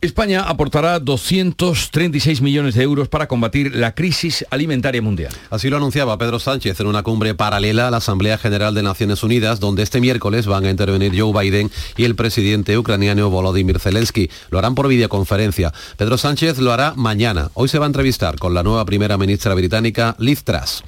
España 0.00 0.44
aportará 0.44 0.98
236 0.98 2.40
millones 2.40 2.74
de 2.74 2.82
euros 2.82 3.08
para 3.08 3.28
combatir 3.28 3.76
la 3.76 3.94
crisis 3.94 4.46
alimentaria 4.48 5.02
mundial. 5.02 5.32
Así 5.50 5.68
lo 5.68 5.76
anunciaba 5.76 6.16
Pedro 6.16 6.38
Sánchez 6.38 6.80
en 6.80 6.86
una 6.86 7.02
cumbre 7.02 7.34
paralela 7.34 7.88
a 7.88 7.90
la 7.90 7.98
Asamblea 7.98 8.38
General 8.38 8.74
de 8.74 8.82
Naciones 8.82 9.22
Unidas, 9.22 9.60
donde 9.60 9.82
este 9.82 10.00
miércoles 10.00 10.46
van 10.46 10.64
a 10.64 10.70
intervenir 10.70 11.12
Joe 11.14 11.38
Biden 11.38 11.70
y 11.98 12.04
el 12.04 12.14
presidente 12.14 12.78
ucraniano 12.78 13.28
Volodymyr 13.28 13.78
Zelensky. 13.78 14.30
Lo 14.48 14.58
harán 14.58 14.74
por 14.74 14.88
videoconferencia. 14.88 15.72
Pedro 15.98 16.16
Sánchez 16.16 16.58
lo 16.58 16.72
hará 16.72 16.94
mañana. 16.96 17.50
Hoy 17.52 17.68
se 17.68 17.78
va 17.78 17.84
a 17.84 17.88
entrevistar 17.88 18.38
con 18.38 18.54
la 18.54 18.62
nueva 18.62 18.86
primera 18.86 19.18
ministra 19.18 19.52
británica, 19.52 20.16
Liz 20.18 20.44
Truss. 20.44 20.82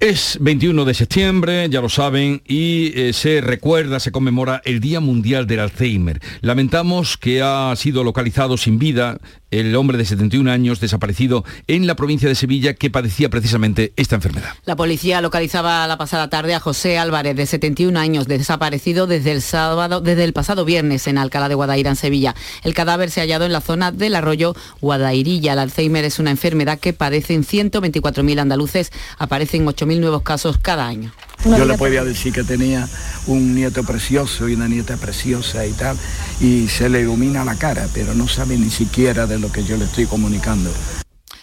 Es 0.00 0.38
21 0.40 0.84
de 0.84 0.94
septiembre, 0.94 1.68
ya 1.68 1.80
lo 1.80 1.88
saben, 1.88 2.40
y 2.46 2.92
eh, 2.94 3.12
se 3.12 3.40
recuerda, 3.40 3.98
se 3.98 4.12
conmemora 4.12 4.62
el 4.64 4.78
Día 4.78 5.00
Mundial 5.00 5.48
del 5.48 5.58
Alzheimer. 5.58 6.20
Lamentamos 6.40 7.16
que 7.16 7.42
ha 7.42 7.74
sido 7.74 8.04
localizado 8.04 8.56
sin 8.58 8.78
vida 8.78 9.18
el 9.50 9.74
hombre 9.76 9.98
de 9.98 10.04
71 10.04 10.50
años 10.50 10.80
desaparecido 10.80 11.44
en 11.66 11.86
la 11.86 11.96
provincia 11.96 12.28
de 12.28 12.34
Sevilla 12.34 12.74
que 12.74 12.90
padecía 12.90 13.28
precisamente 13.28 13.92
esta 13.96 14.16
enfermedad. 14.16 14.50
La 14.64 14.76
policía 14.76 15.20
localizaba 15.20 15.86
la 15.86 15.98
pasada 15.98 16.28
tarde 16.28 16.54
a 16.54 16.60
José 16.60 16.98
Álvarez, 16.98 17.36
de 17.36 17.46
71 17.46 17.98
años, 17.98 18.28
desaparecido 18.28 19.06
desde 19.06 19.32
el 19.32 19.42
sábado, 19.42 20.00
desde 20.00 20.24
el 20.24 20.32
pasado 20.32 20.64
viernes 20.64 21.06
en 21.06 21.18
Alcalá 21.18 21.48
de 21.48 21.54
Guadaira, 21.54 21.90
en 21.90 21.96
Sevilla. 21.96 22.34
El 22.62 22.74
cadáver 22.74 23.10
se 23.10 23.20
ha 23.20 23.24
hallado 23.24 23.44
en 23.44 23.52
la 23.52 23.60
zona 23.60 23.92
del 23.92 24.14
arroyo 24.14 24.54
Guadairilla. 24.80 25.54
El 25.54 25.58
Alzheimer 25.60 26.04
es 26.04 26.18
una 26.18 26.30
enfermedad 26.30 26.78
que 26.78 26.92
padecen 26.92 27.44
124.000 27.44 28.40
andaluces, 28.40 28.92
aparecen 29.18 29.66
8.000 29.66 30.00
nuevos 30.00 30.22
casos 30.22 30.58
cada 30.58 30.86
año. 30.86 31.12
Yo 31.44 31.64
le 31.64 31.78
podía 31.78 32.04
decir 32.04 32.32
que 32.32 32.42
tenía 32.44 32.88
un 33.26 33.54
nieto 33.54 33.84
precioso 33.84 34.48
y 34.48 34.54
una 34.54 34.68
nieta 34.68 34.96
preciosa 34.96 35.64
y 35.66 35.72
tal, 35.72 35.96
y 36.40 36.68
se 36.68 36.88
le 36.88 37.00
ilumina 37.00 37.44
la 37.44 37.54
cara, 37.56 37.86
pero 37.94 38.14
no 38.14 38.26
sabe 38.28 38.56
ni 38.58 38.70
siquiera 38.70 39.26
de 39.26 39.38
lo 39.38 39.50
que 39.52 39.62
yo 39.64 39.76
le 39.76 39.84
estoy 39.84 40.06
comunicando. 40.06 40.70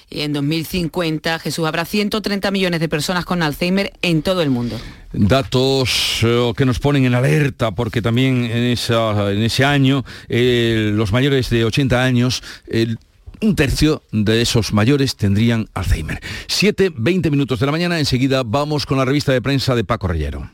Y 0.10 0.22
en 0.22 0.34
2050, 0.34 1.40
Jesús, 1.40 1.66
habrá 1.68 1.84
130 1.84 2.52
millones 2.52 2.80
de 2.80 2.88
personas 2.90 3.26
con 3.26 3.42
Alzheimer 3.42 3.92
en 4.02 4.22
todo 4.22 4.42
el 4.42 4.50
mundo. 4.50 4.80
Datos 5.14 6.20
eh, 6.24 6.54
que 6.56 6.66
nos 6.66 6.80
ponen 6.80 7.06
en 7.06 7.16
alerta, 7.16 7.72
porque 7.72 8.02
también 8.02 8.44
en, 8.46 8.64
esa- 8.66 9.32
en 9.32 9.42
ese 9.42 9.66
año 9.66 10.06
eh, 10.30 10.92
los 10.94 11.12
mayores 11.12 11.50
de 11.50 11.66
80 11.66 12.04
años... 12.04 12.44
el- 12.68 13.00
un 13.42 13.56
tercio 13.56 14.04
de 14.12 14.42
esos 14.42 14.74
mayores 14.74 15.16
tendrían 15.16 15.68
Alzheimer. 15.74 16.22
7, 16.48 16.92
20 16.96 17.32
minutos 17.32 17.60
de 17.60 17.66
la 17.66 17.72
mañana, 17.72 18.00
enseguida 18.00 18.44
vamos 18.44 18.86
con 18.86 18.98
la 18.98 19.06
revista 19.06 19.32
de 19.32 19.42
prensa 19.42 19.76
de 19.76 19.84
Paco 19.84 20.08
Rellero. 20.08 20.50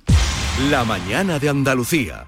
La 0.70 0.84
mañana 0.84 1.39
de 1.39 1.50
Andalucía. 1.50 2.28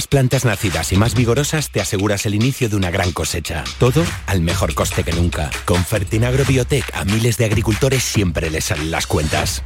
plantas 0.07 0.45
nacidas 0.45 0.91
y 0.91 0.97
más 0.97 1.15
vigorosas 1.15 1.69
te 1.71 1.81
aseguras 1.81 2.25
el 2.25 2.35
inicio 2.35 2.69
de 2.69 2.75
una 2.75 2.91
gran 2.91 3.11
cosecha. 3.11 3.63
Todo 3.79 4.03
al 4.27 4.41
mejor 4.41 4.73
coste 4.73 5.03
que 5.03 5.13
nunca. 5.13 5.49
Con 5.65 5.83
Fertinagro 5.83 6.45
Biotech 6.45 6.85
a 6.93 7.05
miles 7.05 7.37
de 7.37 7.45
agricultores 7.45 8.03
siempre 8.03 8.49
les 8.49 8.65
salen 8.65 8.91
las 8.91 9.07
cuentas. 9.07 9.63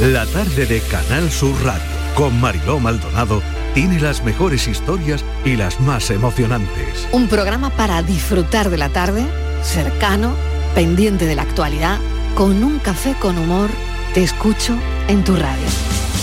La 0.00 0.26
tarde 0.26 0.66
de 0.66 0.80
Canal 0.80 1.30
Sur 1.30 1.54
Radio 1.64 1.98
con 2.18 2.40
Mariló 2.40 2.80
Maldonado 2.80 3.40
tiene 3.74 4.00
las 4.00 4.24
mejores 4.24 4.66
historias 4.66 5.24
y 5.44 5.54
las 5.54 5.80
más 5.80 6.10
emocionantes. 6.10 7.08
Un 7.12 7.28
programa 7.28 7.70
para 7.70 8.02
disfrutar 8.02 8.70
de 8.70 8.76
la 8.76 8.88
tarde, 8.88 9.24
cercano, 9.62 10.34
pendiente 10.74 11.26
de 11.26 11.36
la 11.36 11.42
actualidad, 11.42 12.00
con 12.34 12.64
un 12.64 12.80
café 12.80 13.14
con 13.20 13.38
humor. 13.38 13.70
Te 14.14 14.22
escucho 14.22 14.74
en 15.08 15.22
tu 15.22 15.36
radio. 15.36 15.66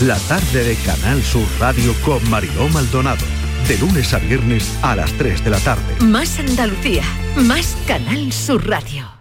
La 0.01 0.17
tarde 0.27 0.63
de 0.63 0.75
Canal 0.77 1.21
Sur 1.21 1.45
Radio 1.59 1.93
con 2.03 2.27
Mariló 2.31 2.67
Maldonado. 2.69 3.23
De 3.67 3.77
lunes 3.77 4.11
a 4.13 4.17
viernes 4.17 4.75
a 4.81 4.95
las 4.95 5.11
3 5.13 5.43
de 5.43 5.49
la 5.51 5.59
tarde. 5.59 5.95
Más 6.01 6.39
Andalucía, 6.39 7.03
más 7.35 7.77
Canal 7.87 8.33
Sur 8.33 8.67
Radio. 8.67 9.15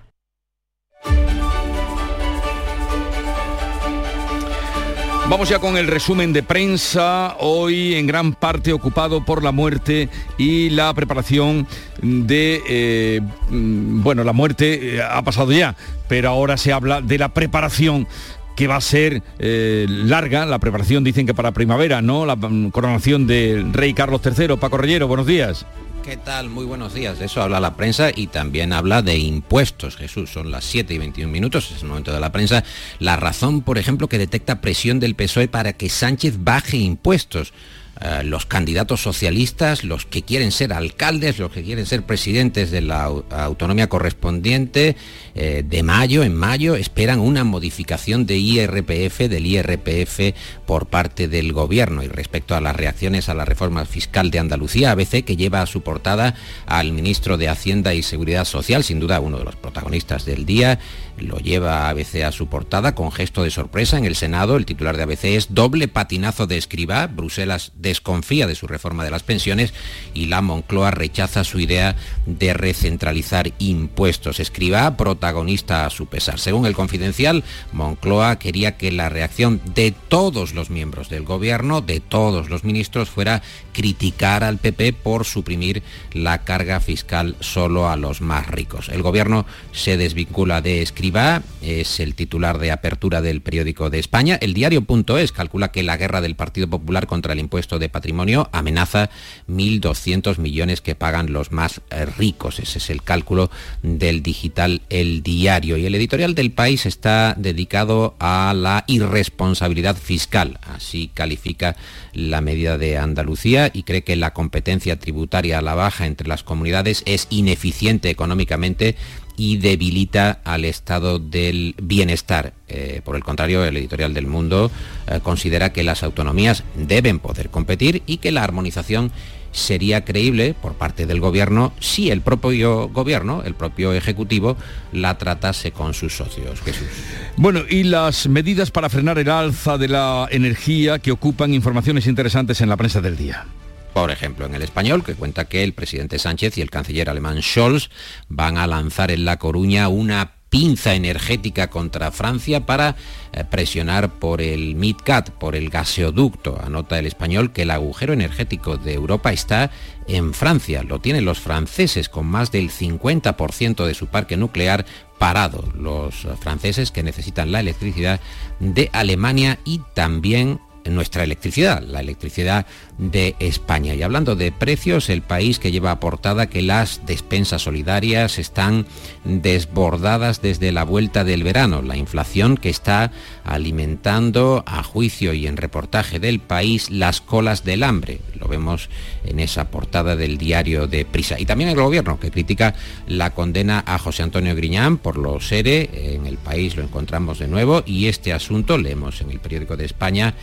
Vamos 5.26 5.48
ya 5.48 5.58
con 5.58 5.78
el 5.78 5.86
resumen 5.86 6.34
de 6.34 6.42
prensa, 6.42 7.36
hoy 7.40 7.94
en 7.94 8.06
gran 8.06 8.34
parte 8.34 8.74
ocupado 8.74 9.24
por 9.24 9.42
la 9.42 9.52
muerte 9.52 10.10
y 10.36 10.68
la 10.68 10.92
preparación 10.92 11.66
de, 12.02 12.62
eh, 12.68 13.20
mm, 13.48 14.02
bueno, 14.02 14.22
la 14.22 14.34
muerte 14.34 14.96
eh, 14.96 15.02
ha 15.02 15.22
pasado 15.22 15.50
ya, 15.50 15.76
pero 16.08 16.28
ahora 16.28 16.58
se 16.58 16.74
habla 16.74 17.00
de 17.00 17.16
la 17.16 17.30
preparación 17.30 18.06
que 18.56 18.66
va 18.66 18.76
a 18.76 18.80
ser 18.80 19.22
eh, 19.38 19.86
larga, 19.88 20.46
la 20.46 20.58
preparación 20.58 21.02
dicen 21.04 21.26
que 21.26 21.34
para 21.34 21.52
primavera, 21.52 22.02
¿no? 22.02 22.24
La 22.26 22.36
mm, 22.36 22.70
coronación 22.70 23.26
del 23.26 23.72
rey 23.72 23.94
Carlos 23.94 24.20
III. 24.24 24.56
Paco 24.56 24.76
Rellero, 24.78 25.08
buenos 25.08 25.26
días. 25.26 25.66
¿Qué 26.04 26.16
tal? 26.18 26.50
Muy 26.50 26.66
buenos 26.66 26.92
días. 26.92 27.18
De 27.18 27.24
eso 27.24 27.40
habla 27.40 27.60
la 27.60 27.76
prensa 27.76 28.10
y 28.14 28.26
también 28.26 28.74
habla 28.74 29.00
de 29.00 29.16
impuestos. 29.16 29.96
Jesús, 29.96 30.30
son 30.30 30.50
las 30.50 30.64
7 30.64 30.92
y 30.92 30.98
21 30.98 31.32
minutos, 31.32 31.72
es 31.74 31.82
el 31.82 31.88
momento 31.88 32.12
de 32.12 32.20
la 32.20 32.30
prensa. 32.30 32.62
La 32.98 33.16
razón, 33.16 33.62
por 33.62 33.78
ejemplo, 33.78 34.06
que 34.06 34.18
detecta 34.18 34.60
presión 34.60 35.00
del 35.00 35.14
PSOE 35.14 35.48
para 35.48 35.72
que 35.72 35.88
Sánchez 35.88 36.36
baje 36.44 36.76
impuestos. 36.76 37.54
Eh, 38.00 38.22
los 38.24 38.44
candidatos 38.44 39.00
socialistas, 39.00 39.82
los 39.84 40.04
que 40.04 40.22
quieren 40.22 40.50
ser 40.52 40.72
alcaldes, 40.72 41.38
los 41.38 41.52
que 41.52 41.62
quieren 41.62 41.86
ser 41.86 42.02
presidentes 42.02 42.70
de 42.72 42.80
la 42.82 43.08
au- 43.08 43.24
autonomía 43.30 43.88
correspondiente, 43.88 44.96
eh, 45.34 45.64
de 45.66 45.82
mayo, 45.82 46.22
en 46.22 46.34
mayo, 46.34 46.76
esperan 46.76 47.18
una 47.18 47.44
modificación 47.44 48.26
de 48.26 48.36
IRPF, 48.36 49.18
del 49.28 49.46
IRPF 49.46 50.34
por 50.66 50.86
parte 50.86 51.28
del 51.28 51.52
gobierno. 51.52 52.02
Y 52.02 52.08
respecto 52.08 52.54
a 52.54 52.60
las 52.60 52.76
reacciones 52.76 53.28
a 53.28 53.34
la 53.34 53.44
reforma 53.44 53.84
fiscal 53.84 54.30
de 54.30 54.38
Andalucía, 54.38 54.92
ABC, 54.92 55.24
que 55.24 55.36
lleva 55.36 55.62
a 55.62 55.66
su 55.66 55.82
portada 55.82 56.34
al 56.66 56.92
ministro 56.92 57.36
de 57.36 57.48
Hacienda 57.48 57.94
y 57.94 58.02
Seguridad 58.02 58.44
Social, 58.44 58.84
sin 58.84 59.00
duda 59.00 59.20
uno 59.20 59.38
de 59.38 59.44
los 59.44 59.56
protagonistas 59.56 60.24
del 60.24 60.46
día, 60.46 60.78
lo 61.18 61.38
lleva 61.38 61.88
ABC 61.88 62.22
a 62.24 62.32
su 62.32 62.48
portada 62.48 62.94
con 62.94 63.12
gesto 63.12 63.42
de 63.42 63.50
sorpresa 63.50 63.98
en 63.98 64.04
el 64.04 64.16
Senado. 64.16 64.56
El 64.56 64.66
titular 64.66 64.96
de 64.96 65.04
ABC 65.04 65.24
es 65.24 65.54
doble 65.54 65.88
patinazo 65.88 66.46
de 66.46 66.56
escriba. 66.56 67.06
Bruselas 67.06 67.72
desconfía 67.76 68.46
de 68.46 68.54
su 68.54 68.66
reforma 68.66 69.04
de 69.04 69.10
las 69.10 69.22
pensiones 69.22 69.74
y 70.12 70.26
la 70.26 70.42
Moncloa 70.42 70.90
rechaza 70.90 71.44
su 71.44 71.60
idea 71.60 71.96
de 72.26 72.54
recentralizar 72.54 73.52
impuestos. 73.58 74.40
Escriba 74.40 74.96
protagonista 75.24 75.86
a 75.86 75.90
su 75.90 76.04
pesar. 76.04 76.38
Según 76.38 76.66
el 76.66 76.74
confidencial, 76.74 77.44
Moncloa 77.72 78.38
quería 78.38 78.76
que 78.76 78.92
la 78.92 79.08
reacción 79.08 79.62
de 79.74 79.90
todos 79.90 80.52
los 80.52 80.68
miembros 80.68 81.08
del 81.08 81.22
gobierno, 81.22 81.80
de 81.80 82.00
todos 82.00 82.50
los 82.50 82.62
ministros, 82.62 83.08
fuera 83.08 83.40
criticar 83.72 84.44
al 84.44 84.58
PP 84.58 84.92
por 84.92 85.24
suprimir 85.24 85.82
la 86.12 86.44
carga 86.44 86.78
fiscal 86.80 87.36
solo 87.40 87.88
a 87.88 87.96
los 87.96 88.20
más 88.20 88.48
ricos. 88.48 88.90
El 88.90 89.00
gobierno 89.00 89.46
se 89.72 89.96
desvincula 89.96 90.60
de 90.60 90.82
Escribá, 90.82 91.40
es 91.62 92.00
el 92.00 92.14
titular 92.14 92.58
de 92.58 92.70
apertura 92.70 93.22
del 93.22 93.40
periódico 93.40 93.88
de 93.88 94.00
España. 94.00 94.36
El 94.42 94.52
diario.es 94.52 95.32
calcula 95.32 95.72
que 95.72 95.82
la 95.82 95.96
guerra 95.96 96.20
del 96.20 96.36
Partido 96.36 96.68
Popular 96.68 97.06
contra 97.06 97.32
el 97.32 97.38
impuesto 97.38 97.78
de 97.78 97.88
patrimonio 97.88 98.50
amenaza 98.52 99.08
1.200 99.48 100.36
millones 100.36 100.82
que 100.82 100.94
pagan 100.94 101.32
los 101.32 101.50
más 101.50 101.80
ricos. 102.18 102.58
Ese 102.58 102.76
es 102.76 102.90
el 102.90 103.02
cálculo 103.02 103.50
del 103.82 104.22
digital 104.22 104.82
El 104.90 105.13
Diario. 105.22 105.76
Y 105.76 105.86
el 105.86 105.94
editorial 105.94 106.34
del 106.34 106.52
país 106.52 106.86
está 106.86 107.34
dedicado 107.38 108.14
a 108.18 108.54
la 108.56 108.84
irresponsabilidad 108.86 109.96
fiscal. 109.96 110.58
Así 110.62 111.10
califica 111.12 111.76
la 112.12 112.40
medida 112.40 112.78
de 112.78 112.98
Andalucía 112.98 113.70
y 113.72 113.82
cree 113.82 114.02
que 114.02 114.16
la 114.16 114.32
competencia 114.32 114.98
tributaria 114.98 115.58
a 115.58 115.62
la 115.62 115.74
baja 115.74 116.06
entre 116.06 116.28
las 116.28 116.42
comunidades 116.42 117.02
es 117.06 117.26
ineficiente 117.30 118.10
económicamente 118.10 118.96
y 119.36 119.56
debilita 119.56 120.40
al 120.44 120.64
estado 120.64 121.18
del 121.18 121.74
bienestar. 121.82 122.52
Eh, 122.68 123.00
por 123.04 123.16
el 123.16 123.24
contrario, 123.24 123.64
el 123.64 123.76
editorial 123.76 124.14
del 124.14 124.26
Mundo 124.26 124.70
eh, 125.06 125.20
considera 125.22 125.72
que 125.72 125.82
las 125.82 126.02
autonomías 126.02 126.62
deben 126.76 127.18
poder 127.18 127.50
competir 127.50 128.02
y 128.06 128.18
que 128.18 128.32
la 128.32 128.44
armonización 128.44 129.10
sería 129.54 130.04
creíble 130.04 130.54
por 130.60 130.74
parte 130.74 131.06
del 131.06 131.20
gobierno 131.20 131.72
si 131.80 132.10
el 132.10 132.20
propio 132.20 132.88
gobierno, 132.88 133.42
el 133.44 133.54
propio 133.54 133.94
ejecutivo, 133.94 134.56
la 134.92 135.16
tratase 135.16 135.72
con 135.72 135.94
sus 135.94 136.16
socios. 136.16 136.60
Jesús. 136.60 136.88
Bueno, 137.36 137.60
y 137.68 137.84
las 137.84 138.26
medidas 138.28 138.70
para 138.70 138.90
frenar 138.90 139.18
el 139.18 139.30
alza 139.30 139.78
de 139.78 139.88
la 139.88 140.28
energía 140.30 140.98
que 140.98 141.12
ocupan 141.12 141.54
informaciones 141.54 142.06
interesantes 142.06 142.60
en 142.60 142.68
la 142.68 142.76
prensa 142.76 143.00
del 143.00 143.16
día. 143.16 143.46
Por 143.94 144.10
ejemplo, 144.10 144.46
en 144.46 144.54
el 144.56 144.62
español, 144.62 145.04
que 145.04 145.14
cuenta 145.14 145.44
que 145.44 145.62
el 145.62 145.72
presidente 145.72 146.18
Sánchez 146.18 146.58
y 146.58 146.62
el 146.62 146.70
canciller 146.70 147.08
alemán 147.08 147.40
Scholz 147.40 147.90
van 148.28 148.58
a 148.58 148.66
lanzar 148.66 149.12
en 149.12 149.24
La 149.24 149.38
Coruña 149.38 149.88
una 149.88 150.32
pinza 150.54 150.94
energética 150.94 151.68
contra 151.68 152.12
Francia 152.12 152.64
para 152.64 152.94
eh, 153.32 153.42
presionar 153.42 154.20
por 154.20 154.40
el 154.40 154.76
MidCat, 154.76 155.30
por 155.30 155.56
el 155.56 155.68
gaseoducto. 155.68 156.60
Anota 156.64 156.96
el 157.00 157.06
español 157.06 157.52
que 157.52 157.62
el 157.62 157.72
agujero 157.72 158.12
energético 158.12 158.76
de 158.76 158.94
Europa 158.94 159.32
está 159.32 159.72
en 160.06 160.32
Francia. 160.32 160.84
Lo 160.84 161.00
tienen 161.00 161.24
los 161.24 161.40
franceses 161.40 162.08
con 162.08 162.26
más 162.26 162.52
del 162.52 162.70
50% 162.70 163.84
de 163.84 163.94
su 163.94 164.06
parque 164.06 164.36
nuclear 164.36 164.86
parado. 165.18 165.64
Los 165.76 166.28
franceses 166.38 166.92
que 166.92 167.02
necesitan 167.02 167.50
la 167.50 167.58
electricidad 167.58 168.20
de 168.60 168.90
Alemania 168.92 169.58
y 169.64 169.80
también 169.92 170.60
nuestra 170.86 171.24
electricidad, 171.24 171.82
la 171.82 172.00
electricidad 172.00 172.66
de 172.98 173.36
España. 173.38 173.94
Y 173.94 174.02
hablando 174.02 174.36
de 174.36 174.52
precios, 174.52 175.08
el 175.08 175.22
país 175.22 175.58
que 175.58 175.72
lleva 175.72 175.90
a 175.90 176.00
portada 176.00 176.48
que 176.48 176.62
las 176.62 177.06
despensas 177.06 177.62
solidarias 177.62 178.38
están 178.38 178.86
desbordadas 179.24 180.42
desde 180.42 180.72
la 180.72 180.84
vuelta 180.84 181.24
del 181.24 181.42
verano. 181.42 181.82
La 181.82 181.96
inflación 181.96 182.56
que 182.56 182.70
está 182.70 183.12
alimentando 183.44 184.62
a 184.66 184.82
juicio 184.82 185.32
y 185.32 185.46
en 185.46 185.56
reportaje 185.56 186.20
del 186.20 186.40
país 186.40 186.90
las 186.90 187.20
colas 187.20 187.64
del 187.64 187.82
hambre. 187.82 188.20
Lo 188.38 188.48
vemos 188.48 188.88
en 189.24 189.40
esa 189.40 189.70
portada 189.70 190.16
del 190.16 190.38
diario 190.38 190.86
de 190.86 191.04
Prisa. 191.04 191.38
Y 191.38 191.46
también 191.46 191.70
el 191.70 191.76
gobierno 191.76 192.20
que 192.20 192.30
critica 192.30 192.74
la 193.06 193.30
condena 193.30 193.82
a 193.86 193.98
José 193.98 194.22
Antonio 194.22 194.54
Griñán 194.54 194.98
por 194.98 195.16
los 195.16 195.50
ERE. 195.50 196.14
En 196.14 196.26
el 196.26 196.36
país 196.36 196.76
lo 196.76 196.82
encontramos 196.82 197.38
de 197.38 197.48
nuevo 197.48 197.82
y 197.86 198.06
este 198.06 198.32
asunto 198.32 198.78
leemos 198.78 199.20
en 199.20 199.30
el 199.30 199.40
periódico 199.40 199.76
de 199.76 199.84
España 199.84 200.34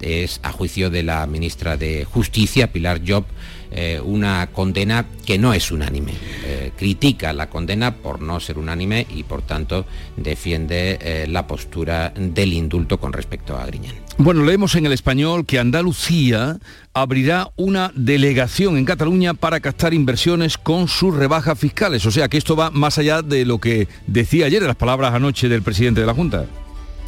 es, 0.00 0.40
a 0.42 0.52
juicio 0.52 0.90
de 0.90 1.02
la 1.02 1.26
ministra 1.26 1.76
de 1.76 2.04
Justicia, 2.04 2.72
Pilar 2.72 3.00
Job, 3.06 3.24
eh, 3.70 4.00
una 4.02 4.46
condena 4.46 5.04
que 5.26 5.36
no 5.38 5.52
es 5.52 5.70
unánime. 5.70 6.12
Eh, 6.44 6.72
critica 6.76 7.34
la 7.34 7.50
condena 7.50 7.96
por 7.96 8.22
no 8.22 8.40
ser 8.40 8.58
unánime 8.58 9.06
y 9.14 9.24
por 9.24 9.42
tanto 9.42 9.84
defiende 10.16 10.98
eh, 11.02 11.26
la 11.28 11.46
postura 11.46 12.12
del 12.16 12.54
indulto 12.54 12.98
con 12.98 13.12
respecto 13.12 13.58
a 13.58 13.66
Griñán. 13.66 13.94
Bueno, 14.16 14.42
leemos 14.42 14.74
en 14.74 14.86
el 14.86 14.92
español 14.92 15.44
que 15.44 15.58
Andalucía 15.58 16.58
abrirá 16.94 17.50
una 17.56 17.92
delegación 17.94 18.78
en 18.78 18.86
Cataluña 18.86 19.34
para 19.34 19.60
captar 19.60 19.92
inversiones 19.92 20.56
con 20.56 20.88
sus 20.88 21.14
rebajas 21.14 21.58
fiscales. 21.58 22.06
O 22.06 22.10
sea 22.10 22.28
que 22.28 22.38
esto 22.38 22.56
va 22.56 22.70
más 22.70 22.96
allá 22.96 23.20
de 23.20 23.44
lo 23.44 23.58
que 23.58 23.86
decía 24.06 24.46
ayer 24.46 24.62
en 24.62 24.68
las 24.68 24.76
palabras 24.76 25.14
anoche 25.14 25.48
del 25.48 25.62
presidente 25.62 26.00
de 26.00 26.06
la 26.06 26.14
Junta. 26.14 26.46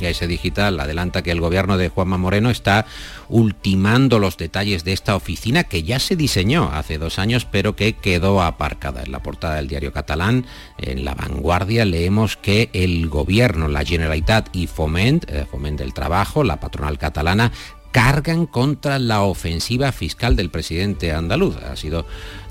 Ese 0.09 0.27
Digital 0.27 0.81
adelanta 0.81 1.23
que 1.23 1.31
el 1.31 1.41
gobierno 1.41 1.77
de 1.77 1.91
Juanma 1.91 2.17
Moreno 2.17 2.49
está 2.49 2.87
ultimando 3.29 4.19
los 4.19 4.37
detalles 4.39 4.85
de 4.85 4.93
esta 4.93 5.17
oficina 5.17 5.65
que 5.65 5.83
ya 5.83 5.99
se 5.99 6.17
diseñó 6.17 6.71
hace 6.73 6.97
dos 6.97 7.19
años 7.19 7.45
pero 7.45 7.77
que 7.77 7.93
quedó 7.93 8.43
aparcada. 8.43 9.03
En 9.03 9.13
la 9.13 9.23
portada 9.23 9.57
del 9.57 9.69
diario 9.69 9.93
catalán, 9.93 10.47
en 10.79 11.05
la 11.05 11.15
vanguardia, 11.15 11.85
leemos 11.85 12.37
que 12.37 12.71
el 12.73 13.09
gobierno, 13.09 13.69
la 13.69 13.85
Generalitat 13.85 14.49
y 14.55 14.67
Foment, 14.67 15.29
eh, 15.29 15.45
Foment 15.51 15.79
del 15.79 15.93
Trabajo, 15.93 16.45
la 16.45 16.61
patronal 16.61 16.99
catalana, 16.99 17.53
cargan 17.93 18.47
contra 18.47 18.99
la 18.99 19.23
ofensiva 19.23 19.93
fiscal 19.93 20.37
del 20.37 20.51
presidente 20.51 21.13
andaluz. 21.13 21.57
Ha 21.57 21.77
sido, 21.77 22.07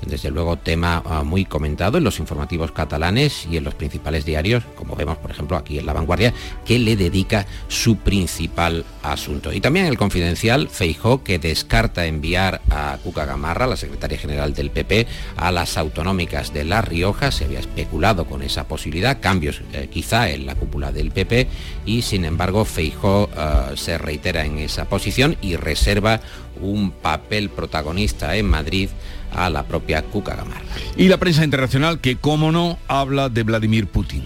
desde 0.06 0.30
luego, 0.30 0.56
tema 0.56 1.02
ah, 1.04 1.22
muy 1.22 1.44
comentado 1.44 1.98
en 1.98 2.04
los 2.04 2.18
informativos 2.18 2.72
catalanes 2.72 3.46
y 3.50 3.56
en 3.56 3.64
los 3.64 3.74
principales 3.74 4.24
diarios, 4.24 4.64
como 4.76 4.96
vemos, 4.96 5.18
por 5.18 5.30
ejemplo, 5.30 5.56
aquí 5.56 5.78
en 5.78 5.86
La 5.86 5.92
Vanguardia, 5.92 6.32
que 6.64 6.78
le 6.78 6.96
dedica 6.96 7.46
su 7.68 7.96
principal 7.96 8.84
asunto. 9.02 9.52
Y 9.52 9.60
también 9.60 9.86
el 9.86 9.98
confidencial 9.98 10.68
Feijó, 10.68 11.22
que 11.22 11.38
descarta 11.38 12.06
enviar 12.06 12.60
a 12.70 12.98
Cuca 13.02 13.24
Gamarra, 13.24 13.66
la 13.66 13.76
secretaria 13.76 14.18
general 14.18 14.54
del 14.54 14.70
PP, 14.70 15.06
a 15.36 15.52
las 15.52 15.76
autonómicas 15.76 16.52
de 16.52 16.64
La 16.64 16.82
Rioja. 16.82 17.30
Se 17.30 17.44
había 17.44 17.60
especulado 17.60 18.24
con 18.26 18.42
esa 18.42 18.68
posibilidad, 18.68 19.20
cambios 19.20 19.62
eh, 19.72 19.88
quizá 19.90 20.30
en 20.30 20.46
la 20.46 20.54
cúpula 20.54 20.92
del 20.92 21.10
PP, 21.10 21.48
y 21.86 22.02
sin 22.02 22.24
embargo 22.24 22.64
Feijó 22.64 23.28
ah, 23.36 23.72
se 23.74 23.98
reitera 23.98 24.44
en 24.44 24.58
esa 24.58 24.86
posición 24.86 25.36
y 25.42 25.56
reserva 25.56 26.20
un 26.60 26.90
papel 26.90 27.48
protagonista 27.48 28.36
en 28.36 28.46
Madrid 28.46 28.90
a 29.32 29.50
la 29.50 29.64
propia 29.64 30.02
Cuca 30.02 30.36
Gamarra. 30.36 30.62
Y 30.96 31.08
la 31.08 31.18
prensa 31.18 31.44
internacional 31.44 32.00
que, 32.00 32.16
como 32.16 32.52
no, 32.52 32.78
habla 32.88 33.28
de 33.28 33.42
Vladimir 33.42 33.86
Putin. 33.86 34.24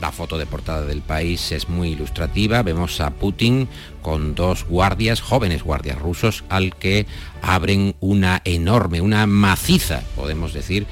La 0.00 0.12
foto 0.12 0.38
de 0.38 0.46
portada 0.46 0.86
del 0.86 1.02
país 1.02 1.52
es 1.52 1.68
muy 1.68 1.90
ilustrativa. 1.90 2.62
Vemos 2.62 3.00
a 3.02 3.10
Putin 3.10 3.68
con 4.02 4.34
dos 4.34 4.64
guardias, 4.64 5.20
jóvenes 5.20 5.62
guardias 5.62 5.98
rusos, 5.98 6.44
al 6.48 6.74
que 6.76 7.06
abren 7.42 7.94
una 8.00 8.42
enorme, 8.44 9.00
una 9.00 9.26
maciza, 9.26 10.02
podemos 10.16 10.52
decir, 10.52 10.86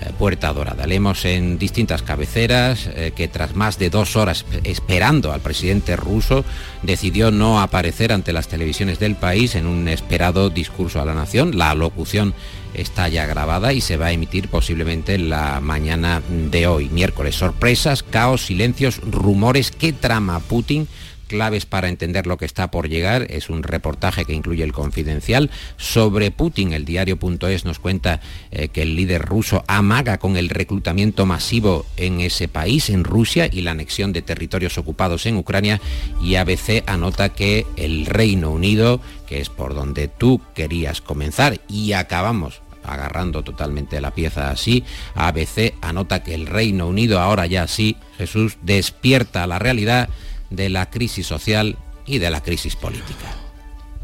eh, 0.00 0.12
Puerta 0.18 0.52
Dorada. 0.52 0.86
Leemos 0.86 1.24
en 1.26 1.58
distintas 1.58 2.02
cabeceras 2.02 2.88
eh, 2.94 3.12
que 3.14 3.28
tras 3.28 3.54
más 3.54 3.78
de 3.78 3.90
dos 3.90 4.16
horas 4.16 4.46
esperando 4.64 5.32
al 5.32 5.40
presidente 5.40 5.94
ruso, 5.94 6.44
decidió 6.82 7.30
no 7.30 7.60
aparecer 7.60 8.12
ante 8.12 8.32
las 8.32 8.48
televisiones 8.48 8.98
del 8.98 9.16
país 9.16 9.54
en 9.54 9.66
un 9.66 9.88
esperado 9.88 10.48
discurso 10.48 11.00
a 11.00 11.04
la 11.04 11.12
nación. 11.12 11.58
La 11.58 11.74
locución 11.74 12.34
está 12.72 13.08
ya 13.08 13.26
grabada 13.26 13.72
y 13.72 13.80
se 13.80 13.96
va 13.96 14.06
a 14.06 14.12
emitir 14.12 14.48
posiblemente 14.48 15.18
la 15.18 15.60
mañana 15.60 16.22
de 16.28 16.66
hoy, 16.66 16.88
miércoles. 16.88 17.34
Sorpresas, 17.34 18.02
caos, 18.02 18.46
silencios, 18.46 18.98
rumores. 18.98 19.70
¿Qué 19.70 19.92
trama 19.92 20.40
Putin? 20.40 20.88
Claves 21.30 21.64
para 21.64 21.88
entender 21.88 22.26
lo 22.26 22.36
que 22.38 22.44
está 22.44 22.72
por 22.72 22.88
llegar. 22.88 23.28
Es 23.30 23.50
un 23.50 23.62
reportaje 23.62 24.24
que 24.24 24.34
incluye 24.34 24.64
el 24.64 24.72
confidencial 24.72 25.48
sobre 25.76 26.32
Putin. 26.32 26.72
El 26.72 26.84
diario.es 26.84 27.64
nos 27.64 27.78
cuenta 27.78 28.20
eh, 28.50 28.66
que 28.68 28.82
el 28.82 28.96
líder 28.96 29.22
ruso 29.22 29.62
amaga 29.68 30.18
con 30.18 30.36
el 30.36 30.48
reclutamiento 30.48 31.26
masivo 31.26 31.86
en 31.96 32.20
ese 32.20 32.48
país, 32.48 32.90
en 32.90 33.04
Rusia, 33.04 33.48
y 33.50 33.60
la 33.60 33.70
anexión 33.70 34.12
de 34.12 34.22
territorios 34.22 34.76
ocupados 34.76 35.24
en 35.26 35.36
Ucrania. 35.36 35.80
Y 36.20 36.34
ABC 36.34 36.82
anota 36.86 37.28
que 37.28 37.64
el 37.76 38.06
Reino 38.06 38.50
Unido, 38.50 39.00
que 39.28 39.40
es 39.40 39.50
por 39.50 39.74
donde 39.74 40.08
tú 40.08 40.40
querías 40.56 41.00
comenzar, 41.00 41.60
y 41.68 41.92
acabamos 41.92 42.60
agarrando 42.82 43.44
totalmente 43.44 44.00
la 44.00 44.10
pieza 44.10 44.50
así, 44.50 44.84
ABC 45.14 45.74
anota 45.80 46.24
que 46.24 46.34
el 46.34 46.46
Reino 46.46 46.88
Unido 46.88 47.20
ahora 47.20 47.46
ya 47.46 47.68
sí, 47.68 47.96
Jesús, 48.18 48.58
despierta 48.62 49.46
la 49.46 49.60
realidad 49.60 50.08
de 50.50 50.68
la 50.68 50.90
crisis 50.90 51.26
social 51.26 51.76
y 52.06 52.18
de 52.18 52.30
la 52.30 52.42
crisis 52.42 52.76
política. 52.76 53.34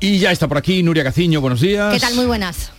Y 0.00 0.18
ya 0.18 0.30
está 0.30 0.48
por 0.48 0.58
aquí 0.58 0.82
Nuria 0.82 1.04
Caciño, 1.04 1.40
buenos 1.40 1.60
días. 1.60 1.92
¿Qué 1.92 2.00
tal? 2.00 2.14
Muy 2.14 2.26
buenas. 2.26 2.70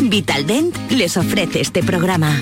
Vitaldent 0.00 0.76
les 0.90 1.16
ofrece 1.16 1.60
este 1.60 1.82
programa. 1.82 2.36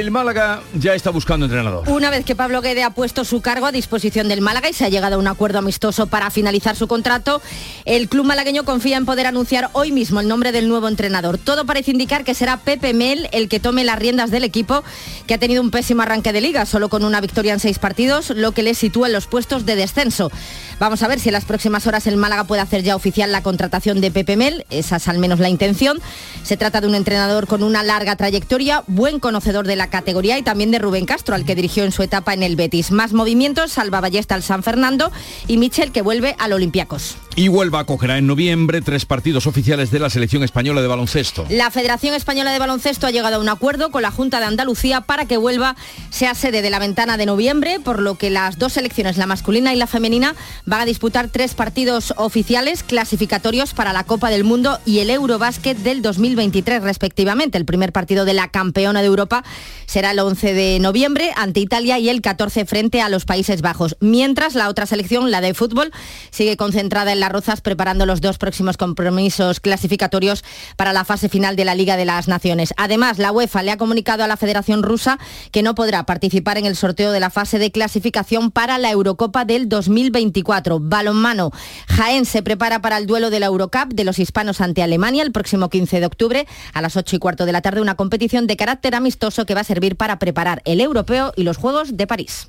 El 0.00 0.10
Málaga 0.10 0.60
ya 0.74 0.96
está 0.96 1.10
buscando 1.10 1.46
entrenador. 1.46 1.88
Una 1.88 2.10
vez 2.10 2.24
que 2.24 2.34
Pablo 2.34 2.60
Guede 2.60 2.82
ha 2.82 2.90
puesto 2.90 3.24
su 3.24 3.40
cargo 3.40 3.66
a 3.66 3.70
disposición 3.70 4.26
del 4.26 4.40
Málaga 4.40 4.68
y 4.68 4.72
se 4.72 4.84
ha 4.84 4.88
llegado 4.88 5.14
a 5.14 5.18
un 5.18 5.28
acuerdo 5.28 5.60
amistoso 5.60 6.08
para 6.08 6.32
finalizar 6.32 6.74
su 6.74 6.88
contrato, 6.88 7.40
el 7.84 8.08
club 8.08 8.24
malagueño 8.24 8.64
confía 8.64 8.96
en 8.96 9.06
poder 9.06 9.28
anunciar 9.28 9.70
hoy 9.72 9.92
mismo 9.92 10.18
el 10.18 10.26
nombre 10.26 10.50
del 10.50 10.66
nuevo 10.66 10.88
entrenador. 10.88 11.38
Todo 11.38 11.64
parece 11.64 11.92
indicar 11.92 12.24
que 12.24 12.34
será 12.34 12.56
Pepe 12.56 12.92
Mel 12.92 13.28
el 13.30 13.48
que 13.48 13.60
tome 13.60 13.84
las 13.84 13.96
riendas 13.96 14.32
del 14.32 14.42
equipo, 14.42 14.82
que 15.28 15.34
ha 15.34 15.38
tenido 15.38 15.62
un 15.62 15.70
pésimo 15.70 16.02
arranque 16.02 16.32
de 16.32 16.40
liga, 16.40 16.66
solo 16.66 16.88
con 16.88 17.04
una 17.04 17.20
victoria 17.20 17.52
en 17.52 17.60
seis 17.60 17.78
partidos, 17.78 18.30
lo 18.30 18.50
que 18.50 18.64
le 18.64 18.74
sitúa 18.74 19.06
en 19.06 19.12
los 19.12 19.28
puestos 19.28 19.64
de 19.64 19.76
descenso. 19.76 20.32
Vamos 20.78 21.02
a 21.02 21.08
ver 21.08 21.20
si 21.20 21.28
en 21.28 21.34
las 21.34 21.44
próximas 21.44 21.86
horas 21.86 22.06
el 22.06 22.16
Málaga 22.16 22.44
puede 22.44 22.62
hacer 22.62 22.82
ya 22.82 22.96
oficial 22.96 23.30
la 23.30 23.42
contratación 23.42 24.00
de 24.00 24.10
Pepe 24.10 24.36
Mel, 24.36 24.66
esa 24.70 24.96
es 24.96 25.08
al 25.08 25.18
menos 25.18 25.38
la 25.38 25.48
intención. 25.48 26.00
Se 26.42 26.56
trata 26.56 26.80
de 26.80 26.88
un 26.88 26.94
entrenador 26.94 27.46
con 27.46 27.62
una 27.62 27.82
larga 27.82 28.16
trayectoria, 28.16 28.82
buen 28.86 29.20
conocedor 29.20 29.66
de 29.66 29.76
la 29.76 29.88
categoría 29.88 30.38
y 30.38 30.42
también 30.42 30.70
de 30.70 30.78
Rubén 30.78 31.06
Castro, 31.06 31.34
al 31.34 31.44
que 31.44 31.54
dirigió 31.54 31.84
en 31.84 31.92
su 31.92 32.02
etapa 32.02 32.34
en 32.34 32.42
el 32.42 32.56
Betis. 32.56 32.90
Más 32.90 33.12
movimientos, 33.12 33.72
Salva 33.72 34.00
Ballesta 34.00 34.34
al 34.34 34.42
San 34.42 34.62
Fernando 34.62 35.12
y 35.46 35.56
Michel 35.56 35.92
que 35.92 36.02
vuelve 36.02 36.34
al 36.38 36.52
Olympiacos. 36.52 37.16
Y 37.36 37.48
Huelva 37.48 37.80
acogerá 37.80 38.16
en 38.18 38.28
noviembre 38.28 38.80
tres 38.80 39.06
partidos 39.06 39.48
oficiales 39.48 39.90
de 39.90 39.98
la 39.98 40.08
selección 40.08 40.44
española 40.44 40.82
de 40.82 40.86
baloncesto. 40.86 41.44
La 41.48 41.70
Federación 41.72 42.14
Española 42.14 42.52
de 42.52 42.60
Baloncesto 42.60 43.08
ha 43.08 43.10
llegado 43.10 43.36
a 43.36 43.38
un 43.40 43.48
acuerdo 43.48 43.90
con 43.90 44.02
la 44.02 44.12
Junta 44.12 44.38
de 44.38 44.46
Andalucía 44.46 45.00
para 45.00 45.24
que 45.26 45.36
Huelva 45.36 45.74
sea 46.10 46.34
sede 46.34 46.62
de 46.62 46.70
la 46.70 46.78
ventana 46.78 47.16
de 47.16 47.26
noviembre, 47.26 47.80
por 47.80 48.00
lo 48.00 48.14
que 48.16 48.30
las 48.30 48.58
dos 48.58 48.74
selecciones, 48.74 49.16
la 49.16 49.26
masculina 49.26 49.74
y 49.74 49.76
la 49.76 49.88
femenina, 49.88 50.36
van 50.74 50.80
a 50.80 50.86
disputar 50.86 51.28
tres 51.28 51.54
partidos 51.54 52.12
oficiales 52.16 52.82
clasificatorios 52.82 53.74
para 53.74 53.92
la 53.92 54.02
Copa 54.02 54.28
del 54.28 54.42
Mundo 54.42 54.80
y 54.84 54.98
el 54.98 55.08
Eurobásquet 55.08 55.78
del 55.78 56.02
2023 56.02 56.82
respectivamente. 56.82 57.58
El 57.58 57.64
primer 57.64 57.92
partido 57.92 58.24
de 58.24 58.34
la 58.34 58.48
campeona 58.48 59.00
de 59.00 59.06
Europa 59.06 59.44
será 59.86 60.10
el 60.10 60.18
11 60.18 60.52
de 60.52 60.80
noviembre 60.80 61.30
ante 61.36 61.60
Italia 61.60 62.00
y 62.00 62.08
el 62.08 62.20
14 62.20 62.64
frente 62.64 63.00
a 63.00 63.08
los 63.08 63.24
Países 63.24 63.62
Bajos. 63.62 63.96
Mientras 64.00 64.56
la 64.56 64.68
otra 64.68 64.86
selección, 64.86 65.30
la 65.30 65.40
de 65.40 65.54
fútbol, 65.54 65.92
sigue 66.32 66.56
concentrada 66.56 67.12
en 67.12 67.20
Las 67.20 67.30
Rozas 67.30 67.60
preparando 67.60 68.04
los 68.04 68.20
dos 68.20 68.38
próximos 68.38 68.76
compromisos 68.76 69.60
clasificatorios 69.60 70.42
para 70.76 70.92
la 70.92 71.04
fase 71.04 71.28
final 71.28 71.54
de 71.54 71.66
la 71.66 71.76
Liga 71.76 71.96
de 71.96 72.04
las 72.04 72.26
Naciones. 72.26 72.74
Además, 72.76 73.18
la 73.18 73.30
UEFA 73.30 73.62
le 73.62 73.70
ha 73.70 73.76
comunicado 73.76 74.24
a 74.24 74.26
la 74.26 74.36
Federación 74.36 74.82
Rusa 74.82 75.20
que 75.52 75.62
no 75.62 75.76
podrá 75.76 76.04
participar 76.04 76.58
en 76.58 76.66
el 76.66 76.74
sorteo 76.74 77.12
de 77.12 77.20
la 77.20 77.30
fase 77.30 77.60
de 77.60 77.70
clasificación 77.70 78.50
para 78.50 78.78
la 78.78 78.90
Eurocopa 78.90 79.44
del 79.44 79.68
2024 79.68 80.53
24. 80.54 80.80
Balonmano. 80.80 81.50
Jaén 81.88 82.24
se 82.24 82.42
prepara 82.42 82.80
para 82.80 82.98
el 82.98 83.06
duelo 83.06 83.30
de 83.30 83.40
la 83.40 83.46
Eurocup 83.46 83.92
de 83.92 84.04
los 84.04 84.18
hispanos 84.18 84.60
ante 84.60 84.82
Alemania 84.82 85.22
el 85.22 85.32
próximo 85.32 85.68
15 85.68 86.00
de 86.00 86.06
octubre 86.06 86.46
a 86.72 86.82
las 86.82 86.96
8 86.96 87.16
y 87.16 87.18
cuarto 87.18 87.46
de 87.46 87.52
la 87.52 87.62
tarde. 87.62 87.80
Una 87.80 87.96
competición 87.96 88.46
de 88.46 88.56
carácter 88.56 88.94
amistoso 88.94 89.46
que 89.46 89.54
va 89.54 89.60
a 89.60 89.64
servir 89.64 89.96
para 89.96 90.18
preparar 90.18 90.62
el 90.64 90.80
europeo 90.80 91.32
y 91.36 91.42
los 91.42 91.56
Juegos 91.56 91.96
de 91.96 92.06
París. 92.06 92.48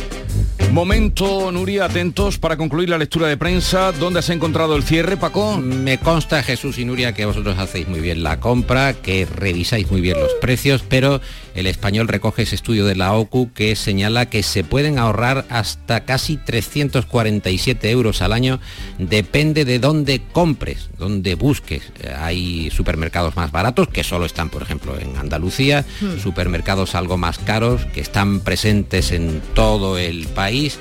Momento, 0.71 1.51
Nuria, 1.51 1.83
atentos 1.83 2.37
para 2.37 2.55
concluir 2.55 2.87
la 2.87 2.97
lectura 2.97 3.27
de 3.27 3.35
prensa. 3.35 3.91
¿Dónde 3.91 4.19
has 4.19 4.29
encontrado 4.29 4.77
el 4.77 4.83
cierre, 4.83 5.17
Paco? 5.17 5.57
Me 5.57 5.99
consta, 5.99 6.41
Jesús 6.43 6.77
y 6.77 6.85
Nuria, 6.85 7.13
que 7.13 7.25
vosotros 7.25 7.59
hacéis 7.59 7.89
muy 7.89 7.99
bien 7.99 8.23
la 8.23 8.39
compra, 8.39 8.93
que 8.93 9.25
revisáis 9.25 9.91
muy 9.91 9.99
bien 9.99 10.17
los 10.17 10.33
precios, 10.35 10.81
pero 10.87 11.19
el 11.55 11.67
español 11.67 12.07
recoge 12.07 12.43
ese 12.43 12.55
estudio 12.55 12.85
de 12.85 12.95
la 12.95 13.13
OCU 13.13 13.51
que 13.53 13.75
señala 13.75 14.27
que 14.27 14.43
se 14.43 14.63
pueden 14.63 14.97
ahorrar 14.99 15.45
hasta 15.49 16.05
casi 16.05 16.37
347 16.37 17.89
euros 17.91 18.21
al 18.21 18.33
año. 18.33 18.59
Depende 18.97 19.65
de 19.65 19.79
dónde 19.79 20.21
compres, 20.31 20.89
dónde 20.97 21.35
busques. 21.35 21.83
Hay 22.19 22.69
supermercados 22.71 23.35
más 23.35 23.51
baratos, 23.51 23.87
que 23.87 24.03
solo 24.03 24.25
están, 24.25 24.49
por 24.49 24.61
ejemplo, 24.61 24.97
en 24.99 25.17
Andalucía, 25.17 25.85
Hmm. 26.01 26.19
supermercados 26.19 26.95
algo 26.95 27.17
más 27.17 27.37
caros, 27.37 27.85
que 27.93 28.01
están 28.01 28.39
presentes 28.41 29.11
en 29.11 29.41
todo 29.53 29.97
el 29.97 30.27
país 30.27 30.79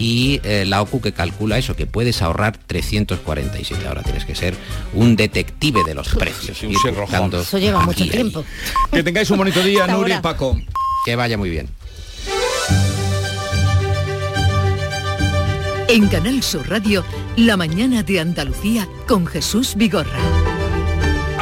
y 0.00 0.40
eh, 0.44 0.64
la 0.66 0.80
OCU 0.80 1.02
que 1.02 1.12
calcula 1.12 1.58
eso, 1.58 1.76
que 1.76 1.86
puedes 1.86 2.22
ahorrar 2.22 2.56
347. 2.66 3.86
Ahora 3.86 4.02
tienes 4.02 4.24
que 4.24 4.34
ser 4.34 4.54
un 4.94 5.14
detective 5.14 5.84
de 5.84 5.94
los 5.94 6.08
precios. 6.08 6.62
un 6.62 6.72
Eso 7.42 7.58
lleva 7.58 7.80
mucho 7.84 8.02
ahí. 8.04 8.10
tiempo. 8.10 8.44
Que 8.90 9.02
tengáis 9.02 9.30
un 9.30 9.36
bonito 9.36 9.62
día, 9.62 9.86
Nuria 9.88 10.16
y. 10.16 10.22
Paco. 10.22 10.58
Que 11.04 11.16
vaya 11.16 11.36
muy 11.36 11.50
bien. 11.50 11.68
En 15.88 16.08
Canal 16.08 16.42
Sur 16.42 16.68
Radio, 16.70 17.04
La 17.36 17.56
mañana 17.56 18.02
de 18.02 18.20
Andalucía 18.20 18.88
con 19.06 19.26
Jesús 19.26 19.74
Vigorra. 19.76 20.18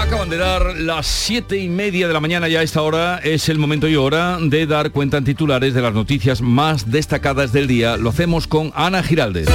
Acaban 0.08 0.30
de 0.30 0.38
dar 0.38 0.74
las 0.78 1.06
siete 1.06 1.58
y 1.58 1.68
media 1.68 2.08
de 2.08 2.14
la 2.14 2.20
mañana 2.20 2.48
ya 2.48 2.60
a 2.60 2.62
esta 2.62 2.80
hora. 2.80 3.18
Es 3.18 3.50
el 3.50 3.58
momento 3.58 3.88
y 3.88 3.96
hora 3.96 4.38
de 4.40 4.66
dar 4.66 4.90
cuenta 4.90 5.18
en 5.18 5.24
titulares 5.24 5.74
de 5.74 5.82
las 5.82 5.92
noticias 5.92 6.40
más 6.40 6.90
destacadas 6.90 7.52
del 7.52 7.66
día. 7.66 7.98
Lo 7.98 8.08
hacemos 8.08 8.46
con 8.46 8.72
Ana 8.74 9.02
Giraldez. 9.02 9.48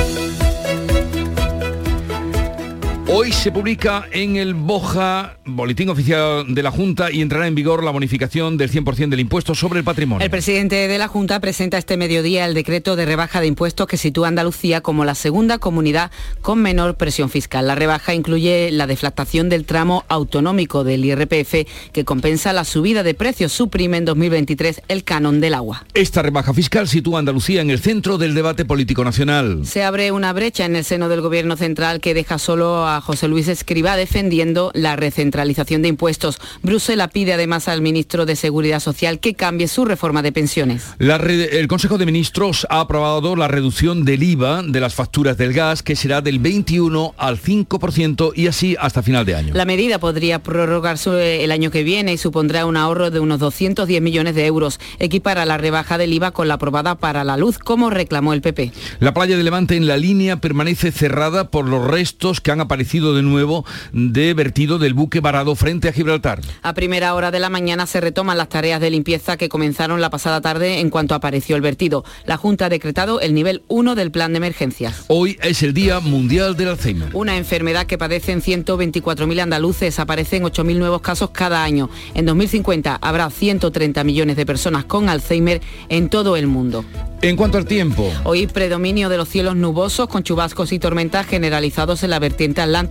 Hoy 3.15 3.31
se 3.31 3.51
publica 3.51 4.07
en 4.11 4.37
el 4.37 4.55
Boja, 4.55 5.37
Boletín 5.45 5.87
Oficial 5.89 6.55
de 6.55 6.63
la 6.63 6.71
Junta, 6.71 7.11
y 7.11 7.21
entrará 7.21 7.45
en 7.45 7.53
vigor 7.53 7.83
la 7.83 7.91
bonificación 7.91 8.57
del 8.57 8.71
100% 8.71 9.09
del 9.09 9.19
impuesto 9.19 9.53
sobre 9.53 9.77
el 9.77 9.85
patrimonio. 9.85 10.25
El 10.25 10.31
presidente 10.31 10.87
de 10.87 10.97
la 10.97 11.07
Junta 11.07 11.39
presenta 11.39 11.77
este 11.77 11.95
mediodía 11.95 12.47
el 12.47 12.55
decreto 12.55 12.95
de 12.95 13.05
rebaja 13.05 13.39
de 13.39 13.45
impuestos 13.45 13.85
que 13.85 13.97
sitúa 13.97 14.25
a 14.25 14.29
Andalucía 14.29 14.81
como 14.81 15.05
la 15.05 15.13
segunda 15.13 15.59
comunidad 15.59 16.09
con 16.41 16.63
menor 16.63 16.95
presión 16.95 17.29
fiscal. 17.29 17.67
La 17.67 17.75
rebaja 17.75 18.15
incluye 18.15 18.71
la 18.71 18.87
deflactación 18.87 19.47
del 19.47 19.65
tramo 19.65 20.05
autonómico 20.07 20.83
del 20.83 21.05
IRPF 21.05 21.67
que 21.91 22.05
compensa 22.05 22.51
la 22.51 22.63
subida 22.63 23.03
de 23.03 23.13
precios. 23.13 23.51
Suprime 23.51 23.97
en 23.97 24.05
2023 24.05 24.81
el 24.87 25.03
canon 25.03 25.39
del 25.39 25.53
agua. 25.53 25.85
Esta 25.93 26.23
rebaja 26.23 26.51
fiscal 26.51 26.87
sitúa 26.87 27.17
a 27.17 27.19
Andalucía 27.19 27.61
en 27.61 27.69
el 27.69 27.79
centro 27.79 28.17
del 28.17 28.33
debate 28.33 28.65
político 28.65 29.03
nacional. 29.03 29.67
Se 29.67 29.83
abre 29.83 30.11
una 30.11 30.33
brecha 30.33 30.65
en 30.65 30.75
el 30.75 30.83
seno 30.83 31.09
del 31.09 31.21
gobierno 31.21 31.57
central 31.57 32.01
que 32.01 32.15
deja 32.15 32.39
solo 32.39 32.87
a 32.87 33.02
José 33.03 33.27
Luis 33.27 33.49
Escriba 33.49 33.97
defendiendo 33.97 34.71
la 34.73 34.95
recentralización 34.95 35.81
de 35.81 35.89
impuestos. 35.89 36.39
Bruselas 36.61 37.09
pide 37.11 37.33
además 37.33 37.67
al 37.67 37.81
ministro 37.81 38.25
de 38.25 38.37
Seguridad 38.37 38.79
Social 38.79 39.19
que 39.19 39.33
cambie 39.33 39.67
su 39.67 39.83
reforma 39.83 40.21
de 40.21 40.31
pensiones. 40.31 40.85
La 40.99 41.17
el 41.17 41.67
Consejo 41.67 41.97
de 41.97 42.05
Ministros 42.05 42.65
ha 42.69 42.79
aprobado 42.79 43.35
la 43.35 43.49
reducción 43.49 44.05
del 44.05 44.23
IVA 44.23 44.63
de 44.63 44.79
las 44.79 44.95
facturas 44.95 45.37
del 45.37 45.51
gas, 45.51 45.83
que 45.83 45.97
será 45.97 46.21
del 46.21 46.39
21 46.39 47.13
al 47.17 47.39
5% 47.39 48.31
y 48.35 48.47
así 48.47 48.77
hasta 48.79 49.03
final 49.03 49.25
de 49.25 49.35
año. 49.35 49.53
La 49.53 49.65
medida 49.65 49.99
podría 49.99 50.39
prorrogarse 50.39 51.43
el 51.43 51.51
año 51.51 51.71
que 51.71 51.83
viene 51.83 52.13
y 52.13 52.17
supondrá 52.17 52.65
un 52.65 52.77
ahorro 52.77 53.11
de 53.11 53.19
unos 53.19 53.39
210 53.39 54.01
millones 54.01 54.35
de 54.35 54.45
euros. 54.45 54.79
Equipara 54.99 55.45
la 55.45 55.57
rebaja 55.57 55.97
del 55.97 56.13
IVA 56.13 56.31
con 56.31 56.47
la 56.47 56.53
aprobada 56.53 56.95
para 56.95 57.25
la 57.25 57.35
luz, 57.35 57.59
como 57.59 57.89
reclamó 57.89 58.31
el 58.33 58.41
PP. 58.41 58.71
La 58.99 59.13
playa 59.13 59.35
de 59.35 59.43
Levante 59.43 59.75
en 59.75 59.87
la 59.87 59.97
línea 59.97 60.37
permanece 60.37 60.91
cerrada 60.91 61.49
por 61.49 61.67
los 61.67 61.85
restos 61.85 62.39
que 62.39 62.51
han 62.51 62.61
aparecido 62.61 62.92
de 62.93 63.23
nuevo 63.23 63.65
de 63.91 64.35
vertido 64.35 64.77
del 64.77 64.93
buque 64.93 65.19
varado 65.19 65.55
frente 65.55 65.89
a 65.89 65.93
Gibraltar. 65.93 66.41
A 66.61 66.75
primera 66.75 67.15
hora 67.15 67.31
de 67.31 67.39
la 67.39 67.49
mañana 67.49 67.87
se 67.87 67.99
retoman 67.99 68.37
las 68.37 68.49
tareas 68.49 68.79
de 68.79 68.91
limpieza 68.91 69.35
que 69.35 69.49
comenzaron 69.49 69.99
la 69.99 70.11
pasada 70.11 70.41
tarde 70.41 70.79
en 70.79 70.91
cuanto 70.91 71.15
apareció 71.15 71.55
el 71.55 71.63
vertido. 71.63 72.05
La 72.27 72.37
Junta 72.37 72.65
ha 72.65 72.69
decretado 72.69 73.19
el 73.19 73.33
nivel 73.33 73.63
1 73.67 73.95
del 73.95 74.11
plan 74.11 74.31
de 74.33 74.37
emergencias. 74.37 75.05
Hoy 75.07 75.39
es 75.41 75.63
el 75.63 75.73
Día 75.73 76.01
Mundial 76.01 76.55
del 76.55 76.69
Alzheimer. 76.69 77.09
Una 77.13 77.35
enfermedad 77.35 77.87
que 77.87 77.97
padecen 77.97 78.41
124.000 78.41 79.41
andaluces, 79.41 79.97
aparecen 79.97 80.43
8.000 80.43 80.77
nuevos 80.77 81.01
casos 81.01 81.31
cada 81.31 81.63
año. 81.63 81.89
En 82.13 82.27
2050 82.27 82.95
habrá 83.01 83.27
130 83.31 84.03
millones 84.03 84.35
de 84.35 84.45
personas 84.45 84.85
con 84.85 85.09
Alzheimer 85.09 85.61
en 85.89 86.09
todo 86.09 86.37
el 86.37 86.45
mundo. 86.45 86.85
En 87.23 87.37
cuanto 87.37 87.57
al 87.57 87.65
tiempo, 87.65 88.11
Hoy 88.25 88.47
predominio 88.47 89.09
de 89.09 89.17
los 89.17 89.29
cielos 89.29 89.55
nubosos 89.55 90.07
con 90.07 90.23
chubascos 90.23 90.73
y 90.73 90.79
tormentas 90.79 91.25
generalizados 91.25 92.03
en 92.03 92.09
la 92.09 92.19
vertiente 92.19 92.61
atlántica. 92.61 92.82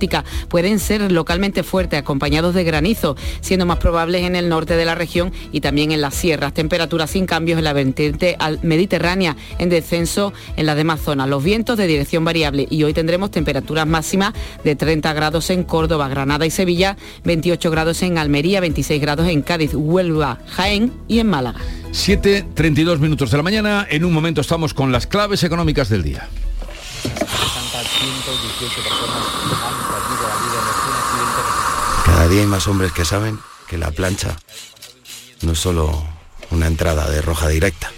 Pueden 0.48 0.78
ser 0.78 1.10
localmente 1.12 1.62
fuertes, 1.62 1.98
acompañados 1.98 2.54
de 2.54 2.64
granizo, 2.64 3.16
siendo 3.40 3.66
más 3.66 3.78
probables 3.78 4.22
en 4.24 4.36
el 4.36 4.48
norte 4.48 4.76
de 4.76 4.84
la 4.84 4.94
región 4.94 5.32
y 5.52 5.60
también 5.60 5.92
en 5.92 6.00
las 6.00 6.14
sierras. 6.14 6.54
Temperaturas 6.54 7.10
sin 7.10 7.26
cambios 7.26 7.58
en 7.58 7.64
la 7.64 7.72
vertiente 7.72 8.36
al- 8.38 8.58
mediterránea, 8.62 9.36
en 9.58 9.68
descenso 9.68 10.32
en 10.56 10.66
las 10.66 10.76
demás 10.76 11.00
zonas. 11.00 11.28
Los 11.28 11.42
vientos 11.42 11.76
de 11.78 11.86
dirección 11.86 12.24
variable 12.24 12.66
y 12.70 12.82
hoy 12.84 12.92
tendremos 12.94 13.30
temperaturas 13.30 13.86
máximas 13.86 14.32
de 14.64 14.76
30 14.76 15.12
grados 15.12 15.50
en 15.50 15.64
Córdoba, 15.64 16.08
Granada 16.08 16.46
y 16.46 16.50
Sevilla, 16.50 16.96
28 17.24 17.70
grados 17.70 18.02
en 18.02 18.18
Almería, 18.18 18.60
26 18.60 19.00
grados 19.00 19.28
en 19.28 19.42
Cádiz, 19.42 19.72
Huelva, 19.74 20.38
Jaén 20.48 20.92
y 21.08 21.18
en 21.18 21.28
Málaga. 21.28 21.60
7.32 21.92 22.98
minutos 22.98 23.30
de 23.30 23.36
la 23.36 23.42
mañana. 23.42 23.86
En 23.90 24.04
un 24.04 24.12
momento 24.12 24.40
estamos 24.40 24.72
con 24.74 24.92
las 24.92 25.06
claves 25.06 25.44
económicas 25.44 25.88
del 25.88 26.02
día. 26.02 26.28
Cada 32.12 32.28
día 32.28 32.42
hay 32.42 32.46
más 32.46 32.68
hombres 32.68 32.92
que 32.92 33.06
saben 33.06 33.40
que 33.68 33.78
la 33.78 33.90
plancha 33.90 34.36
no 35.40 35.52
es 35.52 35.58
solo 35.58 36.06
una 36.50 36.66
entrada 36.66 37.08
de 37.08 37.22
roja 37.22 37.48
directa. 37.48 37.90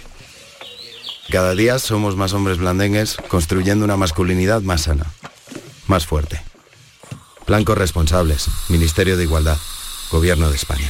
Cada 1.29 1.53
día 1.53 1.79
somos 1.79 2.15
más 2.15 2.31
hombres 2.31 2.57
blandengues 2.57 3.17
construyendo 3.27 3.83
una 3.83 3.97
masculinidad 3.97 4.61
más 4.61 4.83
sana, 4.83 5.11
más 5.87 6.07
fuerte. 6.07 6.41
Plan 7.45 7.65
Corresponsables, 7.65 8.47
Ministerio 8.69 9.17
de 9.17 9.23
Igualdad, 9.23 9.57
Gobierno 10.09 10.49
de 10.49 10.55
España. 10.55 10.89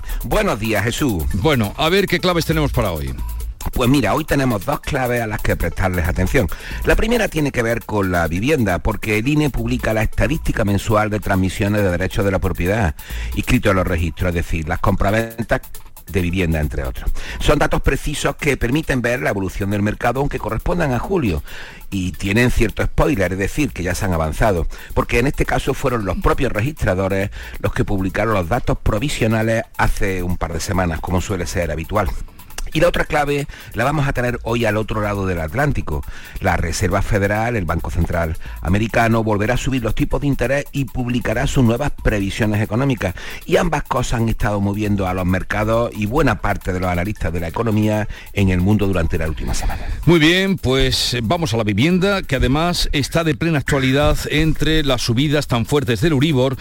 Buenos 0.23 0.59
días, 0.59 0.83
Jesús. 0.83 1.23
Bueno, 1.33 1.73
a 1.77 1.89
ver 1.89 2.05
qué 2.05 2.19
claves 2.19 2.45
tenemos 2.45 2.71
para 2.71 2.91
hoy. 2.91 3.13
Pues 3.73 3.89
mira, 3.89 4.13
hoy 4.13 4.23
tenemos 4.23 4.65
dos 4.65 4.79
claves 4.79 5.21
a 5.21 5.27
las 5.27 5.41
que 5.41 5.55
prestarles 5.55 6.07
atención. 6.07 6.47
La 6.85 6.95
primera 6.95 7.27
tiene 7.27 7.51
que 7.51 7.61
ver 7.63 7.85
con 7.85 8.11
la 8.11 8.27
vivienda, 8.27 8.79
porque 8.79 9.19
el 9.19 9.27
INE 9.27 9.49
publica 9.49 9.93
la 9.93 10.03
estadística 10.03 10.65
mensual 10.65 11.09
de 11.09 11.19
transmisiones 11.19 11.81
de 11.81 11.89
derechos 11.89 12.25
de 12.25 12.31
la 12.31 12.39
propiedad 12.39 12.95
inscrito 13.35 13.71
en 13.71 13.77
los 13.77 13.87
registros, 13.87 14.29
es 14.29 14.35
decir, 14.35 14.67
las 14.67 14.79
compraventas 14.79 15.61
de 16.11 16.21
vivienda, 16.21 16.59
entre 16.59 16.83
otros. 16.83 17.11
Son 17.39 17.59
datos 17.59 17.81
precisos 17.81 18.35
que 18.35 18.57
permiten 18.57 19.01
ver 19.01 19.21
la 19.21 19.29
evolución 19.29 19.69
del 19.71 19.81
mercado, 19.81 20.19
aunque 20.19 20.39
correspondan 20.39 20.93
a 20.93 20.99
julio, 20.99 21.43
y 21.89 22.11
tienen 22.13 22.51
cierto 22.51 22.83
spoiler, 22.83 23.33
es 23.33 23.39
decir, 23.39 23.71
que 23.71 23.83
ya 23.83 23.95
se 23.95 24.05
han 24.05 24.13
avanzado, 24.13 24.67
porque 24.93 25.19
en 25.19 25.27
este 25.27 25.45
caso 25.45 25.73
fueron 25.73 26.05
los 26.05 26.17
propios 26.17 26.51
registradores 26.51 27.31
los 27.59 27.73
que 27.73 27.85
publicaron 27.85 28.33
los 28.33 28.47
datos 28.47 28.77
provisionales 28.81 29.63
hace 29.77 30.23
un 30.23 30.37
par 30.37 30.53
de 30.53 30.59
semanas, 30.59 30.99
como 30.99 31.21
suele 31.21 31.45
ser 31.45 31.71
habitual. 31.71 32.09
Y 32.73 32.79
la 32.79 32.87
otra 32.87 33.05
clave 33.05 33.47
la 33.73 33.83
vamos 33.83 34.07
a 34.07 34.13
tener 34.13 34.39
hoy 34.43 34.65
al 34.65 34.77
otro 34.77 35.01
lado 35.01 35.25
del 35.25 35.41
Atlántico. 35.41 36.03
La 36.39 36.55
Reserva 36.55 37.01
Federal, 37.01 37.55
el 37.55 37.65
Banco 37.65 37.91
Central 37.91 38.37
Americano, 38.61 39.23
volverá 39.23 39.55
a 39.55 39.57
subir 39.57 39.83
los 39.83 39.93
tipos 39.93 40.21
de 40.21 40.27
interés 40.27 40.65
y 40.71 40.85
publicará 40.85 41.47
sus 41.47 41.63
nuevas 41.63 41.91
previsiones 42.03 42.61
económicas. 42.61 43.13
Y 43.45 43.57
ambas 43.57 43.83
cosas 43.83 44.21
han 44.21 44.29
estado 44.29 44.61
moviendo 44.61 45.07
a 45.07 45.13
los 45.13 45.25
mercados 45.25 45.91
y 45.93 46.05
buena 46.05 46.39
parte 46.39 46.71
de 46.71 46.79
los 46.79 46.89
analistas 46.89 47.33
de 47.33 47.41
la 47.41 47.49
economía 47.49 48.07
en 48.33 48.49
el 48.49 48.61
mundo 48.61 48.87
durante 48.87 49.17
la 49.17 49.27
última 49.27 49.53
semana. 49.53 49.81
Muy 50.05 50.19
bien, 50.19 50.57
pues 50.57 51.17
vamos 51.23 51.53
a 51.53 51.57
la 51.57 51.63
vivienda, 51.63 52.23
que 52.23 52.37
además 52.37 52.89
está 52.93 53.23
de 53.23 53.35
plena 53.35 53.59
actualidad 53.59 54.17
entre 54.29 54.83
las 54.83 55.01
subidas 55.01 55.47
tan 55.47 55.65
fuertes 55.65 55.99
del 55.99 56.13
Uribor 56.13 56.55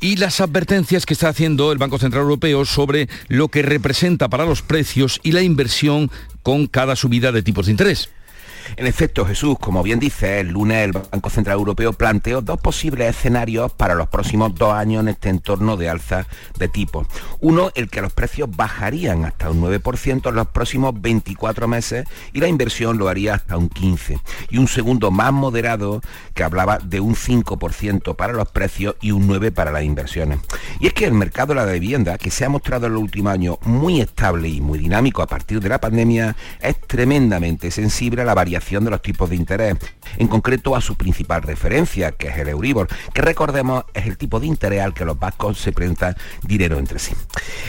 y 0.00 0.16
las 0.16 0.40
advertencias 0.40 1.06
que 1.06 1.14
está 1.14 1.28
haciendo 1.28 1.72
el 1.72 1.78
Banco 1.78 1.98
Central 1.98 2.22
Europeo 2.22 2.64
sobre 2.64 3.08
lo 3.28 3.48
que 3.48 3.62
representa 3.62 4.28
para 4.28 4.44
los 4.44 4.62
precios 4.62 5.20
y 5.22 5.32
la 5.32 5.40
inversión 5.40 5.53
con 6.42 6.66
cada 6.66 6.96
subida 6.96 7.32
de 7.32 7.42
tipos 7.42 7.66
de 7.66 7.72
interés. 7.72 8.10
En 8.76 8.86
efecto, 8.86 9.24
Jesús, 9.26 9.56
como 9.60 9.82
bien 9.82 10.00
dice, 10.00 10.40
el 10.40 10.48
lunes 10.48 10.84
el 10.84 10.92
Banco 10.92 11.30
Central 11.30 11.58
Europeo 11.58 11.92
planteó 11.92 12.40
dos 12.40 12.60
posibles 12.60 13.10
escenarios 13.10 13.72
para 13.72 13.94
los 13.94 14.08
próximos 14.08 14.54
dos 14.54 14.72
años 14.72 15.02
en 15.02 15.08
este 15.08 15.28
entorno 15.28 15.76
de 15.76 15.88
alza 15.88 16.26
de 16.58 16.68
tipos. 16.68 17.06
Uno, 17.40 17.70
el 17.74 17.90
que 17.90 18.00
los 18.00 18.12
precios 18.12 18.48
bajarían 18.50 19.24
hasta 19.24 19.50
un 19.50 19.62
9% 19.62 20.28
en 20.28 20.34
los 20.34 20.48
próximos 20.48 21.00
24 21.00 21.68
meses 21.68 22.06
y 22.32 22.40
la 22.40 22.48
inversión 22.48 22.98
lo 22.98 23.08
haría 23.08 23.34
hasta 23.34 23.56
un 23.56 23.68
15%. 23.70 24.20
Y 24.50 24.58
un 24.58 24.68
segundo 24.68 25.10
más 25.10 25.32
moderado 25.32 26.00
que 26.34 26.42
hablaba 26.42 26.78
de 26.78 27.00
un 27.00 27.14
5% 27.14 28.16
para 28.16 28.32
los 28.32 28.48
precios 28.48 28.96
y 29.00 29.12
un 29.12 29.28
9% 29.28 29.52
para 29.52 29.72
las 29.72 29.84
inversiones. 29.84 30.40
Y 30.80 30.86
es 30.86 30.92
que 30.94 31.04
el 31.04 31.12
mercado 31.12 31.54
de 31.54 31.60
la 31.60 31.72
vivienda, 31.72 32.18
que 32.18 32.30
se 32.30 32.44
ha 32.44 32.48
mostrado 32.48 32.86
en 32.86 32.94
los 32.94 33.02
últimos 33.02 33.32
años 33.32 33.58
muy 33.62 34.00
estable 34.00 34.48
y 34.48 34.60
muy 34.60 34.78
dinámico 34.78 35.22
a 35.22 35.26
partir 35.26 35.60
de 35.60 35.68
la 35.68 35.80
pandemia, 35.80 36.34
es 36.60 36.80
tremendamente 36.80 37.70
sensible 37.70 38.22
a 38.22 38.24
la 38.24 38.34
variación 38.34 38.53
de 38.84 38.90
los 38.90 39.02
tipos 39.02 39.30
de 39.30 39.36
interés, 39.36 39.76
en 40.16 40.28
concreto 40.28 40.76
a 40.76 40.80
su 40.80 40.96
principal 40.96 41.42
referencia, 41.42 42.12
que 42.12 42.28
es 42.28 42.36
el 42.38 42.48
Euribor, 42.48 42.88
que 43.12 43.22
recordemos 43.22 43.84
es 43.94 44.06
el 44.06 44.16
tipo 44.16 44.40
de 44.40 44.46
interés 44.46 44.82
al 44.82 44.94
que 44.94 45.04
los 45.04 45.18
bancos 45.18 45.58
se 45.58 45.72
presentan 45.72 46.14
dinero 46.42 46.78
entre 46.78 46.98
sí. 46.98 47.14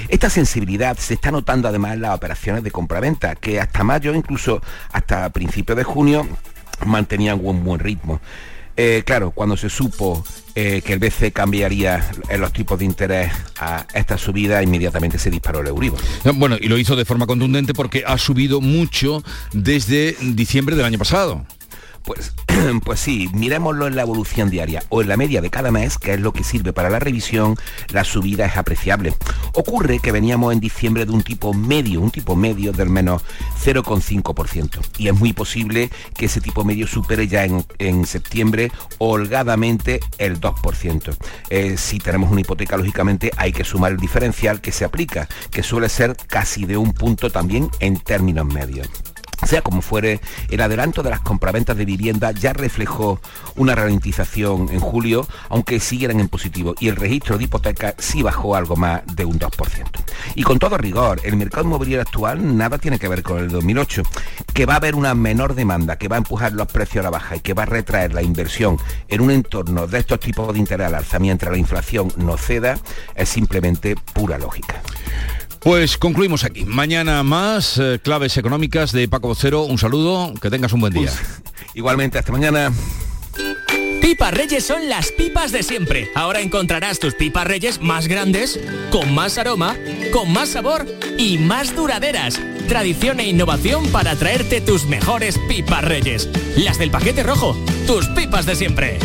Esta 0.09 0.29
sensibilidad 0.29 0.97
se 0.97 1.15
está 1.15 1.31
notando 1.31 1.67
además 1.67 1.93
en 1.93 2.01
las 2.01 2.15
operaciones 2.15 2.63
de 2.63 2.71
compraventa, 2.71 3.35
que 3.35 3.59
hasta 3.59 3.83
mayo, 3.83 4.13
incluso 4.13 4.61
hasta 4.91 5.29
principios 5.29 5.77
de 5.77 5.83
junio, 5.83 6.27
mantenían 6.85 7.39
un 7.43 7.63
buen 7.63 7.79
ritmo. 7.79 8.21
Eh, 8.77 9.03
claro, 9.05 9.31
cuando 9.31 9.55
se 9.57 9.69
supo 9.69 10.23
eh, 10.53 10.81
que 10.85 10.93
el 10.93 10.99
BCE 10.99 11.31
cambiaría 11.31 12.09
los 12.37 12.51
tipos 12.53 12.79
de 12.79 12.85
interés 12.85 13.31
a 13.57 13.85
esta 13.93 14.17
subida, 14.17 14.61
inmediatamente 14.63 15.17
se 15.17 15.29
disparó 15.29 15.61
el 15.61 15.67
Euribor. 15.67 15.99
Bueno, 16.35 16.57
y 16.59 16.67
lo 16.67 16.77
hizo 16.77 16.95
de 16.95 17.05
forma 17.05 17.25
contundente 17.25 17.73
porque 17.73 18.03
ha 18.05 18.17
subido 18.17 18.61
mucho 18.61 19.23
desde 19.53 20.15
diciembre 20.21 20.75
del 20.75 20.85
año 20.85 20.97
pasado. 20.97 21.45
Pues, 22.05 22.33
pues 22.83 22.99
sí, 22.99 23.29
miremoslo 23.33 23.87
en 23.87 23.95
la 23.95 24.03
evolución 24.03 24.49
diaria 24.49 24.83
o 24.89 25.01
en 25.01 25.07
la 25.07 25.17
media 25.17 25.41
de 25.41 25.49
cada 25.49 25.71
mes, 25.71 25.97
que 25.97 26.13
es 26.13 26.19
lo 26.19 26.33
que 26.33 26.43
sirve 26.43 26.73
para 26.73 26.89
la 26.89 26.99
revisión, 26.99 27.55
la 27.89 28.03
subida 28.03 28.45
es 28.45 28.57
apreciable. 28.57 29.13
Ocurre 29.53 29.99
que 29.99 30.11
veníamos 30.11 30.53
en 30.53 30.59
diciembre 30.59 31.05
de 31.05 31.11
un 31.11 31.23
tipo 31.23 31.53
medio, 31.53 32.01
un 32.01 32.11
tipo 32.11 32.35
medio 32.35 32.71
del 32.71 32.89
menos 32.89 33.23
0,5%. 33.63 34.79
Y 34.97 35.07
es 35.07 35.15
muy 35.15 35.33
posible 35.33 35.89
que 36.15 36.25
ese 36.25 36.41
tipo 36.41 36.63
medio 36.63 36.87
supere 36.87 37.27
ya 37.27 37.45
en, 37.45 38.05
septiembre 38.05 38.71
holgadamente 38.99 39.99
el 40.17 40.39
2%. 40.39 41.15
Eh, 41.49 41.75
si 41.77 41.97
tenemos 41.99 42.31
una 42.31 42.41
hipoteca, 42.41 42.77
lógicamente 42.77 43.31
hay 43.37 43.51
que 43.51 43.63
sumar 43.63 43.91
el 43.91 43.97
diferencial 43.97 44.61
que 44.61 44.71
se 44.71 44.85
aplica, 44.85 45.27
que 45.49 45.63
suele 45.63 45.89
ser 45.89 46.15
casi 46.27 46.65
de 46.65 46.77
un 46.77 46.93
punto 46.93 47.31
también 47.31 47.69
en 47.79 47.97
términos 47.97 48.45
medios. 48.45 48.89
Sea 49.45 49.61
como 49.61 49.81
fuere, 49.81 50.19
el 50.49 50.59
adelanto 50.59 51.03
de 51.03 51.11
las 51.11 51.21
compraventas 51.21 51.77
de 51.77 51.85
vivienda 51.85 52.31
ya 52.31 52.51
reflejó 52.51 53.19
una 53.55 53.75
ralentización 53.75 54.69
en 54.71 54.79
julio, 54.79 55.27
aunque 55.49 55.79
siguieran 55.79 56.19
en 56.19 56.29
positivo, 56.29 56.73
y 56.79 56.87
el 56.87 56.95
registro 56.95 57.37
de 57.37 57.43
hipoteca 57.43 57.93
sí 57.99 58.23
bajó 58.23 58.55
algo 58.55 58.75
más 58.75 59.03
de 59.15 59.23
un 59.23 59.39
2%. 59.39 59.85
Y 60.33 60.43
con 60.43 60.57
todo 60.57 60.77
rigor, 60.77 61.21
el 61.23 61.37
mercado 61.37 61.63
inmobiliario 61.63 62.01
actual 62.01 62.57
nada 62.57 62.79
tiene 62.79 62.97
que 62.97 63.07
ver 63.07 63.21
con 63.21 63.37
el 63.37 63.49
2008, 63.49 64.01
que 64.53 64.65
va 64.65 64.73
a 64.73 64.77
haber 64.77 64.95
una 64.95 65.13
menor 65.13 65.53
demanda, 65.53 65.97
que 65.97 66.07
va 66.07 66.15
a 66.15 66.19
empujar 66.19 66.53
los 66.53 66.67
precios 66.67 67.01
a 67.01 67.03
la 67.03 67.11
baja 67.11 67.35
y 67.35 67.39
que 67.41 67.53
va 67.53 67.63
a 67.63 67.67
retraer 67.67 68.13
la 68.13 68.23
inversión 68.23 68.77
en 69.07 69.21
un 69.21 69.31
entorno 69.31 69.85
de 69.85 69.99
estos 69.99 70.19
tipos 70.19 70.51
de 70.51 70.59
interés 70.59 70.87
al 70.87 70.95
alza 70.95 71.19
mientras 71.19 71.51
la 71.51 71.57
inflación 71.57 72.11
no 72.17 72.37
ceda, 72.37 72.79
es 73.15 73.29
simplemente 73.29 73.95
pura 73.95 74.37
lógica. 74.37 74.81
Pues 75.65 75.97
concluimos 75.97 76.43
aquí. 76.43 76.63
Mañana 76.63 77.23
más 77.23 77.79
eh, 77.79 77.99
claves 77.99 78.37
económicas 78.37 78.91
de 78.91 79.07
Paco 79.07 79.29
Vocero. 79.29 79.63
Un 79.63 79.79
saludo, 79.79 80.31
que 80.39 80.51
tengas 80.51 80.73
un 80.73 80.79
buen 80.79 80.93
día. 80.93 81.11
igualmente, 81.73 82.19
hasta 82.19 82.31
mañana. 82.31 82.71
Pipas 83.99 84.31
Reyes 84.31 84.63
son 84.63 84.87
las 84.87 85.11
pipas 85.11 85.51
de 85.51 85.63
siempre. 85.63 86.11
Ahora 86.13 86.41
encontrarás 86.41 86.99
tus 86.99 87.15
pipas 87.15 87.47
Reyes 87.47 87.81
más 87.81 88.07
grandes, 88.07 88.59
con 88.91 89.15
más 89.15 89.39
aroma, 89.39 89.75
con 90.13 90.31
más 90.31 90.49
sabor 90.49 90.85
y 91.17 91.39
más 91.39 91.75
duraderas. 91.75 92.39
Tradición 92.67 93.19
e 93.19 93.27
innovación 93.27 93.87
para 93.87 94.15
traerte 94.15 94.61
tus 94.61 94.85
mejores 94.85 95.39
pipas 95.49 95.83
Reyes. 95.83 96.29
Las 96.57 96.77
del 96.77 96.91
paquete 96.91 97.23
rojo, 97.23 97.57
tus 97.87 98.05
pipas 98.09 98.45
de 98.45 98.53
siempre. 98.53 98.99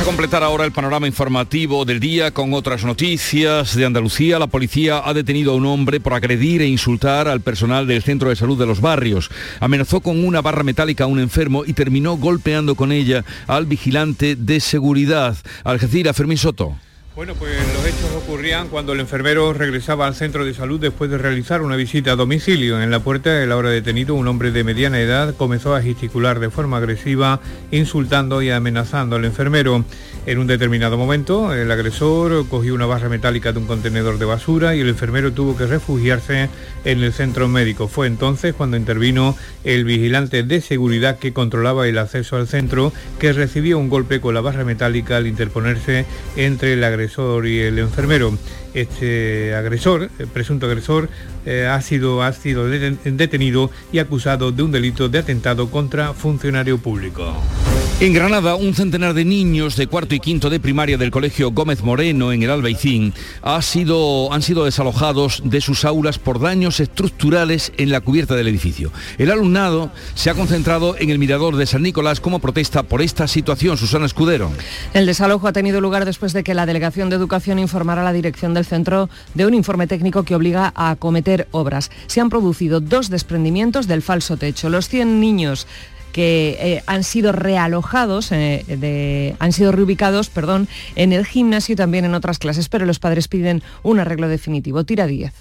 A 0.02 0.04
completar 0.04 0.42
ahora 0.42 0.64
el 0.64 0.72
panorama 0.72 1.06
informativo 1.06 1.84
del 1.84 2.00
día 2.00 2.32
con 2.32 2.54
otras 2.54 2.84
noticias 2.84 3.76
de 3.76 3.84
Andalucía. 3.84 4.40
La 4.40 4.48
policía 4.48 5.00
ha 5.04 5.14
detenido 5.14 5.52
a 5.52 5.54
un 5.54 5.64
hombre 5.64 6.00
por 6.00 6.12
agredir 6.12 6.60
e 6.60 6.66
insultar 6.66 7.28
al 7.28 7.40
personal 7.40 7.86
del 7.86 8.02
centro 8.02 8.28
de 8.28 8.34
salud 8.34 8.58
de 8.58 8.66
los 8.66 8.80
barrios. 8.80 9.30
Amenazó 9.60 10.00
con 10.00 10.24
una 10.24 10.42
barra 10.42 10.64
metálica 10.64 11.04
a 11.04 11.06
un 11.06 11.20
enfermo 11.20 11.64
y 11.64 11.74
terminó 11.74 12.16
golpeando 12.16 12.74
con 12.74 12.90
ella 12.90 13.24
al 13.46 13.66
vigilante 13.66 14.34
de 14.34 14.58
seguridad. 14.58 15.36
Algeciras, 15.62 16.16
Fermín 16.16 16.38
Soto. 16.38 16.74
Bueno, 17.14 17.34
pues 17.34 17.54
los 17.74 17.84
hechos 17.84 18.10
ocurrían 18.16 18.68
cuando 18.68 18.94
el 18.94 19.00
enfermero 19.00 19.52
regresaba 19.52 20.06
al 20.06 20.14
centro 20.14 20.46
de 20.46 20.54
salud 20.54 20.80
después 20.80 21.10
de 21.10 21.18
realizar 21.18 21.60
una 21.60 21.76
visita 21.76 22.12
a 22.12 22.16
domicilio. 22.16 22.80
En 22.80 22.90
la 22.90 23.00
puerta, 23.00 23.34
de 23.34 23.46
la 23.46 23.58
hora 23.58 23.68
detenido, 23.68 24.14
un 24.14 24.28
hombre 24.28 24.50
de 24.50 24.64
mediana 24.64 24.98
edad 24.98 25.34
comenzó 25.36 25.74
a 25.74 25.82
gesticular 25.82 26.40
de 26.40 26.48
forma 26.48 26.78
agresiva, 26.78 27.40
insultando 27.70 28.40
y 28.40 28.48
amenazando 28.48 29.16
al 29.16 29.26
enfermero. 29.26 29.84
En 30.24 30.38
un 30.38 30.46
determinado 30.46 30.96
momento, 30.96 31.52
el 31.52 31.68
agresor 31.72 32.46
cogió 32.46 32.74
una 32.74 32.86
barra 32.86 33.08
metálica 33.08 33.52
de 33.52 33.58
un 33.58 33.66
contenedor 33.66 34.18
de 34.18 34.24
basura 34.24 34.76
y 34.76 34.80
el 34.80 34.88
enfermero 34.88 35.32
tuvo 35.32 35.56
que 35.56 35.66
refugiarse 35.66 36.48
en 36.84 37.02
el 37.02 37.12
centro 37.12 37.48
médico. 37.48 37.88
Fue 37.88 38.06
entonces 38.06 38.54
cuando 38.54 38.76
intervino 38.76 39.36
el 39.64 39.84
vigilante 39.84 40.44
de 40.44 40.60
seguridad 40.60 41.18
que 41.18 41.32
controlaba 41.32 41.88
el 41.88 41.98
acceso 41.98 42.36
al 42.36 42.46
centro, 42.46 42.92
que 43.18 43.32
recibió 43.32 43.78
un 43.78 43.88
golpe 43.88 44.20
con 44.20 44.34
la 44.34 44.40
barra 44.40 44.64
metálica 44.64 45.16
al 45.16 45.26
interponerse 45.26 46.06
entre 46.36 46.74
el 46.74 46.84
agresor 46.84 47.48
y 47.48 47.58
el 47.58 47.80
enfermero. 47.80 48.32
Este 48.74 49.54
agresor, 49.54 50.10
el 50.18 50.26
presunto 50.28 50.66
agresor, 50.66 51.08
eh, 51.44 51.66
ha 51.66 51.80
sido, 51.82 52.22
ha 52.22 52.32
sido 52.32 52.68
detenido 52.68 53.70
y 53.92 53.98
acusado 53.98 54.52
de 54.52 54.62
un 54.62 54.72
delito 54.72 55.08
de 55.08 55.18
atentado 55.18 55.70
contra 55.70 56.14
funcionario 56.14 56.78
público. 56.78 57.34
En 58.02 58.12
Granada, 58.12 58.56
un 58.56 58.74
centenar 58.74 59.14
de 59.14 59.24
niños 59.24 59.76
de 59.76 59.86
cuarto 59.86 60.16
y 60.16 60.18
quinto 60.18 60.50
de 60.50 60.58
primaria 60.58 60.98
del 60.98 61.12
Colegio 61.12 61.52
Gómez 61.52 61.84
Moreno 61.84 62.32
en 62.32 62.42
el 62.42 62.50
Albaicín 62.50 63.14
ha 63.42 63.62
sido, 63.62 64.32
han 64.32 64.42
sido 64.42 64.64
desalojados 64.64 65.40
de 65.44 65.60
sus 65.60 65.84
aulas 65.84 66.18
por 66.18 66.40
daños 66.40 66.80
estructurales 66.80 67.72
en 67.76 67.92
la 67.92 68.00
cubierta 68.00 68.34
del 68.34 68.48
edificio. 68.48 68.90
El 69.18 69.30
alumnado 69.30 69.92
se 70.14 70.30
ha 70.30 70.34
concentrado 70.34 70.96
en 70.98 71.10
el 71.10 71.20
mirador 71.20 71.54
de 71.54 71.64
San 71.64 71.82
Nicolás 71.82 72.18
como 72.18 72.40
protesta 72.40 72.82
por 72.82 73.02
esta 73.02 73.28
situación. 73.28 73.76
Susana 73.76 74.06
Escudero. 74.06 74.50
El 74.94 75.06
desalojo 75.06 75.46
ha 75.46 75.52
tenido 75.52 75.80
lugar 75.80 76.04
después 76.04 76.32
de 76.32 76.42
que 76.42 76.54
la 76.54 76.66
Delegación 76.66 77.08
de 77.08 77.14
Educación 77.14 77.60
informara 77.60 78.00
a 78.00 78.04
la 78.04 78.12
dirección 78.12 78.52
del 78.52 78.61
centro 78.64 79.08
de 79.34 79.46
un 79.46 79.54
informe 79.54 79.86
técnico 79.86 80.22
que 80.22 80.34
obliga 80.34 80.72
a 80.74 80.90
acometer 80.90 81.48
obras. 81.50 81.90
Se 82.06 82.20
han 82.20 82.30
producido 82.30 82.80
dos 82.80 83.10
desprendimientos 83.10 83.86
del 83.86 84.02
falso 84.02 84.36
techo. 84.36 84.68
Los 84.68 84.88
100 84.88 85.20
niños 85.20 85.66
que 86.12 86.58
eh, 86.60 86.82
han 86.86 87.04
sido 87.04 87.32
realojados, 87.32 88.32
eh, 88.32 89.34
han 89.38 89.52
sido 89.52 89.72
reubicados, 89.72 90.28
perdón, 90.28 90.68
en 90.94 91.12
el 91.12 91.24
gimnasio 91.24 91.72
y 91.72 91.76
también 91.76 92.04
en 92.04 92.14
otras 92.14 92.38
clases, 92.38 92.68
pero 92.68 92.84
los 92.84 92.98
padres 92.98 93.28
piden 93.28 93.62
un 93.82 93.98
arreglo 93.98 94.28
definitivo. 94.28 94.84
Tira 94.84 95.06
10 95.06 95.32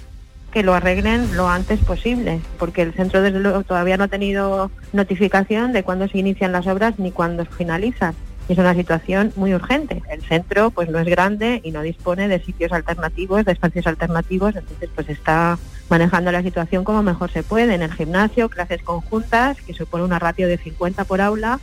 que 0.51 0.63
lo 0.63 0.73
arreglen 0.73 1.35
lo 1.35 1.47
antes 1.47 1.79
posible, 1.79 2.41
porque 2.59 2.81
el 2.81 2.93
centro 2.93 3.21
desde 3.21 3.39
luego 3.39 3.63
todavía 3.63 3.97
no 3.97 4.03
ha 4.03 4.09
tenido 4.09 4.69
notificación 4.93 5.71
de 5.71 5.83
cuándo 5.83 6.07
se 6.07 6.17
inician 6.17 6.51
las 6.51 6.67
obras 6.67 6.99
ni 6.99 7.11
cuándo 7.11 7.45
finalizan. 7.45 8.13
Es 8.51 8.57
una 8.57 8.75
situación 8.75 9.31
muy 9.37 9.55
urgente. 9.55 10.03
El 10.09 10.21
centro 10.23 10.71
pues 10.71 10.89
no 10.89 10.99
es 10.99 11.05
grande 11.05 11.61
y 11.63 11.71
no 11.71 11.81
dispone 11.81 12.27
de 12.27 12.43
sitios 12.43 12.73
alternativos, 12.73 13.45
de 13.45 13.53
espacios 13.53 13.87
alternativos, 13.87 14.57
entonces 14.57 14.89
pues 14.93 15.07
está 15.07 15.57
manejando 15.89 16.33
la 16.33 16.43
situación 16.43 16.83
como 16.83 17.01
mejor 17.01 17.31
se 17.31 17.43
puede. 17.43 17.75
En 17.75 17.81
el 17.81 17.93
gimnasio, 17.93 18.49
clases 18.49 18.83
conjuntas, 18.83 19.55
que 19.61 19.73
supone 19.73 20.03
una 20.03 20.19
ratio 20.19 20.49
de 20.49 20.57
50 20.57 21.05
por 21.05 21.21
aula. 21.21 21.61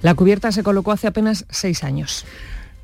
La 0.00 0.14
cubierta 0.14 0.50
se 0.50 0.62
colocó 0.62 0.92
hace 0.92 1.08
apenas 1.08 1.44
seis 1.50 1.84
años. 1.84 2.24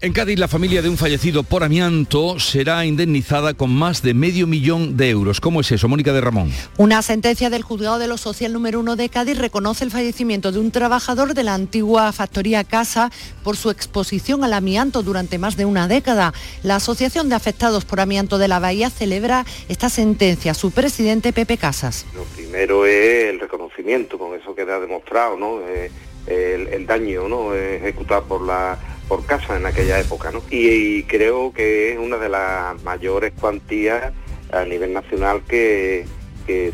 En 0.02 0.14
Cádiz, 0.14 0.38
la 0.38 0.48
familia 0.48 0.80
de 0.80 0.88
un 0.88 0.96
fallecido 0.96 1.42
por 1.42 1.62
amianto 1.62 2.38
será 2.38 2.86
indemnizada 2.86 3.52
con 3.52 3.68
más 3.68 4.00
de 4.00 4.14
medio 4.14 4.46
millón 4.46 4.96
de 4.96 5.10
euros. 5.10 5.42
¿Cómo 5.42 5.60
es 5.60 5.70
eso, 5.72 5.88
Mónica 5.88 6.14
de 6.14 6.22
Ramón? 6.22 6.50
Una 6.78 7.02
sentencia 7.02 7.50
del 7.50 7.60
juzgado 7.60 7.98
de 7.98 8.08
lo 8.08 8.16
social 8.16 8.50
número 8.54 8.80
uno 8.80 8.96
de 8.96 9.10
Cádiz 9.10 9.36
reconoce 9.36 9.84
el 9.84 9.90
fallecimiento 9.90 10.52
de 10.52 10.58
un 10.58 10.70
trabajador 10.70 11.34
de 11.34 11.44
la 11.44 11.52
antigua 11.52 12.12
factoría 12.12 12.64
Casa 12.64 13.10
por 13.44 13.58
su 13.58 13.68
exposición 13.68 14.42
al 14.42 14.54
amianto 14.54 15.02
durante 15.02 15.36
más 15.36 15.58
de 15.58 15.66
una 15.66 15.86
década. 15.86 16.32
La 16.62 16.76
Asociación 16.76 17.28
de 17.28 17.34
Afectados 17.34 17.84
por 17.84 18.00
Amianto 18.00 18.38
de 18.38 18.48
la 18.48 18.58
Bahía 18.58 18.88
celebra 18.88 19.44
esta 19.68 19.90
sentencia. 19.90 20.54
Su 20.54 20.70
presidente, 20.70 21.34
Pepe 21.34 21.58
Casas. 21.58 22.06
Lo 22.14 22.24
primero 22.24 22.86
es 22.86 23.28
el 23.28 23.38
reconocimiento, 23.38 24.16
con 24.16 24.34
eso 24.34 24.54
queda 24.54 24.80
demostrado, 24.80 25.36
¿no? 25.36 25.60
Eh, 25.60 25.90
el, 26.26 26.86
daño 26.86 27.28
¿no? 27.28 27.54
ejecutado 27.54 28.24
por 28.24 28.42
la 28.42 28.78
por 29.10 29.26
casa 29.26 29.56
en 29.56 29.66
aquella 29.66 29.98
época, 29.98 30.30
¿no? 30.30 30.40
Y, 30.50 31.02
creo 31.02 31.52
que 31.52 31.92
es 31.92 31.98
una 31.98 32.16
de 32.16 32.28
las 32.28 32.80
mayores 32.84 33.32
cuantías 33.38 34.12
a 34.52 34.64
nivel 34.64 34.92
nacional 34.92 35.42
que, 35.48 36.06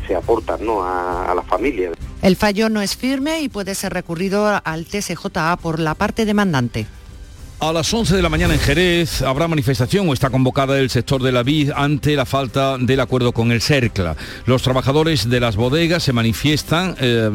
se 0.07 0.15
aportan 0.15 0.65
¿no? 0.65 0.81
a, 0.81 1.31
a 1.31 1.35
las 1.35 1.45
familias. 1.45 1.93
El 2.23 2.35
fallo 2.35 2.67
no 2.67 2.81
es 2.81 2.97
firme 2.97 3.41
y 3.41 3.49
puede 3.49 3.75
ser 3.75 3.93
recurrido 3.93 4.59
al 4.63 4.85
TSJA 4.85 5.55
por 5.57 5.79
la 5.79 5.93
parte 5.93 6.25
demandante. 6.25 6.87
A 7.59 7.73
las 7.73 7.91
11 7.91 8.15
de 8.15 8.21
la 8.21 8.29
mañana 8.29 8.53
en 8.53 8.59
Jerez 8.59 9.23
habrá 9.23 9.47
manifestación 9.47 10.07
o 10.07 10.13
está 10.13 10.29
convocada 10.29 10.77
el 10.77 10.91
sector 10.91 11.23
de 11.23 11.31
la 11.31 11.41
vid 11.41 11.71
ante 11.75 12.15
la 12.15 12.27
falta 12.27 12.77
del 12.77 12.99
acuerdo 12.99 13.31
con 13.31 13.51
el 13.51 13.63
CERCLA. 13.63 14.15
Los 14.45 14.61
trabajadores 14.61 15.27
de 15.27 15.39
las 15.39 15.55
bodegas 15.55 16.03
se 16.03 16.13
manifiestan 16.13 16.95
eh, 16.99 17.31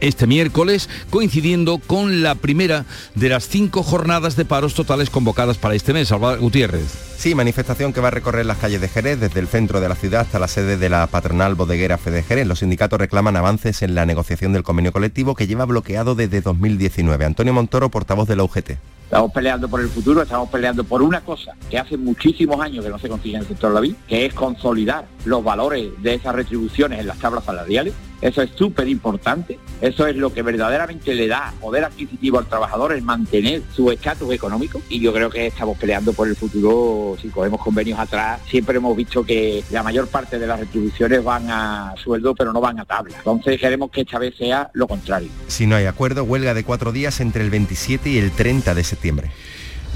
este 0.00 0.26
miércoles 0.26 0.88
coincidiendo 1.10 1.76
con 1.76 2.22
la 2.22 2.36
primera 2.36 2.86
de 3.16 3.28
las 3.28 3.48
cinco 3.48 3.82
jornadas 3.82 4.34
de 4.34 4.46
paros 4.46 4.72
totales 4.72 5.10
convocadas 5.10 5.58
para 5.58 5.74
este 5.74 5.92
mes. 5.92 6.08
Salvador 6.08 6.38
Gutiérrez. 6.38 6.86
Sí, 7.18 7.34
manifestación 7.34 7.92
que 7.92 8.00
va 8.00 8.08
a 8.08 8.12
recorrer 8.12 8.46
las 8.46 8.56
calles 8.56 8.80
de 8.80 8.88
Jerez 8.88 9.20
desde 9.20 9.40
el 9.40 9.48
centro 9.48 9.82
de 9.82 9.90
la 9.90 9.94
ciudad 9.94 10.22
hasta 10.22 10.38
la 10.38 10.48
sede 10.48 10.78
de 10.78 10.88
la 10.88 11.06
patronal 11.06 11.54
bodeguera 11.54 11.98
Fede 11.98 12.22
Jerez. 12.22 12.46
Los 12.46 12.60
sindicatos 12.60 12.98
reclaman 12.98 13.36
avances 13.36 13.82
en 13.82 13.94
la 13.94 14.06
negociación 14.06 14.54
del 14.54 14.62
convenio 14.62 14.92
colectivo 14.92 15.34
que 15.34 15.46
lleva 15.46 15.66
bloqueado 15.66 16.14
desde 16.14 16.40
2019. 16.40 17.26
Antonio 17.26 17.52
Montoro, 17.52 17.90
portavoz 17.90 18.26
de 18.26 18.36
la 18.36 18.44
UGT. 18.44 18.78
Estamos 19.06 19.30
peleando 19.30 19.68
por 19.68 19.80
el 19.80 19.88
futuro, 19.88 20.20
estamos 20.20 20.48
peleando 20.48 20.82
por 20.82 21.00
una 21.00 21.20
cosa 21.20 21.54
que 21.70 21.78
hace 21.78 21.96
muchísimos 21.96 22.60
años 22.60 22.84
que 22.84 22.90
no 22.90 22.98
se 22.98 23.08
consigue 23.08 23.36
en 23.36 23.42
el 23.42 23.46
sector 23.46 23.70
de 23.70 23.74
la 23.76 23.80
vida, 23.80 23.96
que 24.08 24.26
es 24.26 24.34
consolidar 24.34 25.06
los 25.24 25.44
valores 25.44 25.90
de 26.02 26.14
esas 26.14 26.34
retribuciones 26.34 26.98
en 26.98 27.06
las 27.06 27.16
tablas 27.18 27.44
salariales 27.44 27.94
eso 28.20 28.42
es 28.42 28.50
súper 28.50 28.88
importante. 28.88 29.58
Eso 29.80 30.06
es 30.06 30.16
lo 30.16 30.32
que 30.32 30.42
verdaderamente 30.42 31.14
le 31.14 31.28
da 31.28 31.52
poder 31.60 31.84
adquisitivo 31.84 32.38
al 32.38 32.46
trabajador, 32.46 32.92
el 32.92 33.02
mantener 33.02 33.62
su 33.74 33.90
estatus 33.90 34.32
económico. 34.32 34.80
Y 34.88 35.00
yo 35.00 35.12
creo 35.12 35.30
que 35.30 35.46
estamos 35.46 35.76
peleando 35.78 36.12
por 36.12 36.28
el 36.28 36.36
futuro. 36.36 37.16
Si 37.20 37.28
cogemos 37.28 37.60
convenios 37.60 37.98
atrás, 37.98 38.40
siempre 38.48 38.76
hemos 38.78 38.96
visto 38.96 39.24
que 39.24 39.62
la 39.70 39.82
mayor 39.82 40.08
parte 40.08 40.38
de 40.38 40.46
las 40.46 40.60
retribuciones 40.60 41.22
van 41.22 41.50
a 41.50 41.94
sueldo, 42.02 42.34
pero 42.34 42.52
no 42.52 42.60
van 42.60 42.80
a 42.80 42.84
tabla. 42.84 43.16
Entonces 43.18 43.60
queremos 43.60 43.90
que 43.90 44.02
esta 44.02 44.18
vez 44.18 44.34
sea 44.36 44.70
lo 44.72 44.86
contrario. 44.88 45.28
Si 45.48 45.66
no 45.66 45.76
hay 45.76 45.86
acuerdo, 45.86 46.24
huelga 46.24 46.54
de 46.54 46.64
cuatro 46.64 46.92
días 46.92 47.20
entre 47.20 47.44
el 47.44 47.50
27 47.50 48.10
y 48.10 48.18
el 48.18 48.32
30 48.32 48.74
de 48.74 48.84
septiembre. 48.84 49.30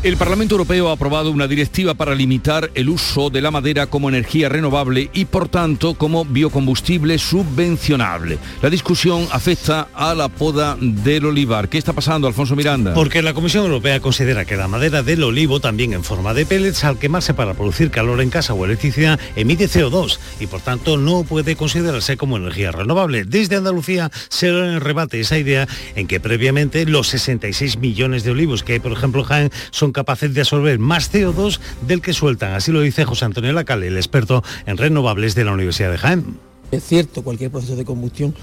El 0.02 0.16
Parlamento 0.16 0.54
Europeo 0.54 0.88
ha 0.88 0.92
aprobado 0.92 1.30
una 1.30 1.46
directiva 1.46 1.92
para 1.92 2.14
limitar 2.14 2.70
el 2.74 2.88
uso 2.88 3.28
de 3.28 3.42
la 3.42 3.50
madera 3.50 3.86
como 3.86 4.08
energía 4.08 4.48
renovable 4.48 5.10
y 5.12 5.26
por 5.26 5.50
tanto 5.50 5.92
como 5.92 6.24
biocombustible 6.24 7.18
subvencionable. 7.18 8.38
La 8.62 8.70
discusión 8.70 9.28
afecta 9.30 9.88
a 9.92 10.14
la 10.14 10.30
poda 10.30 10.78
del 10.80 11.26
olivar. 11.26 11.68
¿Qué 11.68 11.76
está 11.76 11.92
pasando, 11.92 12.26
Alfonso 12.26 12.56
Miranda? 12.56 12.94
Porque 12.94 13.20
la 13.20 13.34
Comisión 13.34 13.66
Europea 13.66 14.00
considera 14.00 14.46
que 14.46 14.56
la 14.56 14.68
madera 14.68 15.02
del 15.02 15.22
olivo, 15.22 15.60
también 15.60 15.92
en 15.92 16.02
forma 16.02 16.32
de 16.32 16.46
pellets, 16.46 16.82
al 16.84 16.98
quemarse 16.98 17.34
para 17.34 17.52
producir 17.52 17.90
calor 17.90 18.22
en 18.22 18.30
casa 18.30 18.54
o 18.54 18.64
electricidad, 18.64 19.20
emite 19.36 19.68
CO2 19.68 20.18
y 20.40 20.46
por 20.46 20.62
tanto 20.62 20.96
no 20.96 21.24
puede 21.24 21.56
considerarse 21.56 22.16
como 22.16 22.38
energía 22.38 22.72
renovable. 22.72 23.24
Desde 23.24 23.56
Andalucía 23.56 24.10
se 24.30 24.78
rebate 24.78 25.20
esa 25.20 25.36
idea 25.36 25.68
en 25.94 26.06
que 26.06 26.20
previamente 26.20 26.86
los 26.86 27.08
66 27.08 27.76
millones 27.76 28.24
de 28.24 28.30
olivos 28.30 28.64
que 28.64 28.72
hay, 28.72 28.80
por 28.80 28.92
ejemplo, 28.92 29.24
Jaén, 29.24 29.50
son 29.70 29.89
capaces 29.92 30.32
de 30.34 30.40
absorber 30.40 30.78
más 30.78 31.12
CO2 31.12 31.60
del 31.86 32.00
que 32.00 32.12
sueltan. 32.12 32.54
Así 32.54 32.72
lo 32.72 32.80
dice 32.80 33.04
José 33.04 33.24
Antonio 33.24 33.52
Lacalle, 33.52 33.88
el 33.88 33.96
experto 33.96 34.42
en 34.66 34.76
renovables 34.76 35.34
de 35.34 35.44
la 35.44 35.52
Universidad 35.52 35.90
de 35.90 35.98
Jaén. 35.98 36.38
Es 36.70 36.84
cierto, 36.84 37.22
cualquier 37.22 37.50
proceso 37.50 37.76
de 37.76 37.84
combustión 37.84 38.34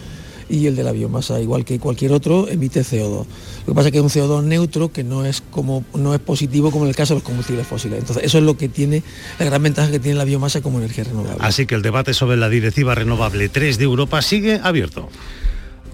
y 0.50 0.68
el 0.68 0.76
de 0.76 0.84
la 0.84 0.92
biomasa, 0.92 1.40
igual 1.40 1.66
que 1.66 1.80
cualquier 1.80 2.14
otro, 2.14 2.48
emite 2.48 2.82
CO2. 2.82 3.26
Lo 3.66 3.66
que 3.66 3.74
pasa 3.74 3.90
es 3.90 3.92
que 3.92 3.98
es 3.98 4.04
un 4.04 4.10
CO2 4.10 4.44
neutro 4.44 4.92
que 4.92 5.04
no 5.04 5.26
es, 5.26 5.42
como, 5.52 5.84
no 5.94 6.14
es 6.14 6.20
positivo 6.20 6.72
como 6.72 6.86
en 6.86 6.90
el 6.90 6.96
caso 6.96 7.14
de 7.14 7.20
los 7.20 7.24
combustibles 7.24 7.68
fósiles. 7.68 8.00
Entonces, 8.00 8.24
eso 8.24 8.38
es 8.38 8.44
lo 8.44 8.58
que 8.58 8.70
tiene, 8.70 9.04
la 9.40 9.46
gran 9.46 9.62
ventaja 9.62 9.92
que 9.92 10.00
tiene 10.00 10.18
la 10.18 10.24
biomasa 10.24 10.62
como 10.62 10.80
energía 10.80 11.04
renovable. 11.04 11.38
Así 11.40 11.66
que 11.66 11.76
el 11.76 11.82
debate 11.82 12.14
sobre 12.14 12.38
la 12.38 12.50
Directiva 12.50 12.96
Renovable 12.96 13.50
3 13.50 13.78
de 13.78 13.84
Europa 13.84 14.22
sigue 14.22 14.60
abierto. 14.64 15.10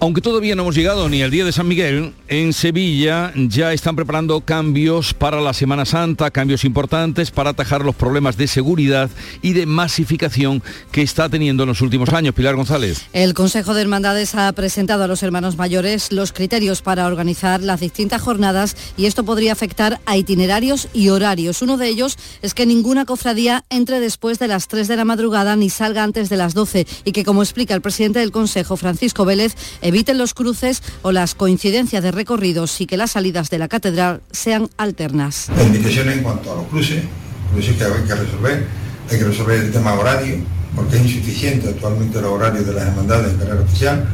Aunque 0.04 0.20
todavía 0.20 0.54
no 0.54 0.64
hemos 0.64 0.76
llegado 0.76 1.08
ni 1.08 1.22
al 1.22 1.32
día 1.32 1.46
de 1.46 1.54
San 1.54 1.66
Miguel, 1.66 2.14
en 2.28 2.52
Sevilla 2.52 3.32
ya 3.36 3.72
están 3.72 3.96
preparando 3.96 4.42
cambios 4.42 5.14
para 5.14 5.40
la 5.40 5.54
Semana 5.54 5.86
Santa, 5.86 6.30
cambios 6.30 6.66
importantes 6.66 7.32
para 7.32 7.52
atajar 7.52 7.86
los 7.86 7.96
problemas 7.96 8.36
de 8.36 8.48
seguridad 8.48 9.10
y 9.42 9.54
de 9.54 9.66
masificación 9.66 10.62
que 10.92 11.04
está 11.04 11.30
teniendo 11.30 11.64
en 11.64 11.70
los 11.70 11.80
últimos 11.80 12.10
años. 12.10 12.36
Pilar 12.36 12.58
González. 12.58 13.06
El 13.14 13.34
Consejo 13.34 13.74
de 13.74 13.82
Hermandades 13.84 14.36
ha 14.36 14.52
presentado 14.52 15.06
a 15.06 15.08
los 15.08 15.24
hermanos 15.24 15.56
mayores 15.56 16.12
los 16.12 16.34
criterios 16.34 16.82
para 16.82 17.08
organizar 17.08 17.62
las 17.62 17.80
distintas 17.80 18.22
jornadas 18.22 18.76
y 18.98 19.06
esto 19.06 19.24
podría 19.24 19.54
afectar 19.54 20.02
a 20.06 20.18
itinerarios 20.18 20.90
y 20.94 21.08
horarios. 21.08 21.62
Uno 21.62 21.78
de 21.78 21.88
ellos 21.88 22.18
es 22.42 22.54
que 22.54 22.66
ninguna 22.66 23.06
cofradía 23.06 23.64
entre 23.70 24.02
después 24.02 24.38
de 24.38 24.50
las 24.50 24.68
3 24.68 24.90
de 24.90 24.98
la 24.98 25.06
madrugada 25.06 25.56
ni 25.56 25.70
salga 25.70 26.04
antes 26.04 26.28
de 26.28 26.36
las 26.36 26.54
12 26.54 26.88
y 27.06 27.14
que, 27.14 27.24
como 27.24 27.42
explica 27.42 27.74
el 27.74 27.80
presidente 27.80 28.20
del 28.20 28.32
Consejo, 28.32 28.76
Francisco 28.76 29.24
Vélez, 29.24 29.56
eviten 29.94 30.18
los 30.18 30.34
cruces 30.34 30.82
o 31.04 31.12
las 31.12 31.36
coincidencias 31.36 32.02
de 32.02 32.12
recorridos 32.12 32.82
y 32.82 32.88
que 32.88 32.98
las 32.98 33.12
salidas 33.12 33.52
de 33.52 33.60
la 33.60 33.68
catedral 33.68 34.22
sean 34.32 34.68
alternas. 34.78 35.50
Limitaciones 35.56 36.18
en 36.18 36.24
cuanto 36.24 36.52
a 36.52 36.56
los 36.56 36.68
cruces, 36.68 37.04
Por 37.52 37.62
eso 37.62 37.72
es 37.72 37.78
que 37.78 37.84
hay 37.84 38.04
que 38.08 38.16
resolver, 38.16 38.68
hay 39.12 39.18
que 39.20 39.24
resolver 39.24 39.60
el 39.60 39.72
tema 39.72 39.94
horario, 39.94 40.38
porque 40.76 40.98
es 40.98 41.04
insuficiente 41.04 41.70
actualmente 41.70 42.18
el 42.18 42.26
horario 42.26 42.64
de 42.64 42.74
las 42.74 42.88
hermandades 42.88 43.34
en 43.34 43.38
carrera 43.38 43.62
oficial. 43.62 44.10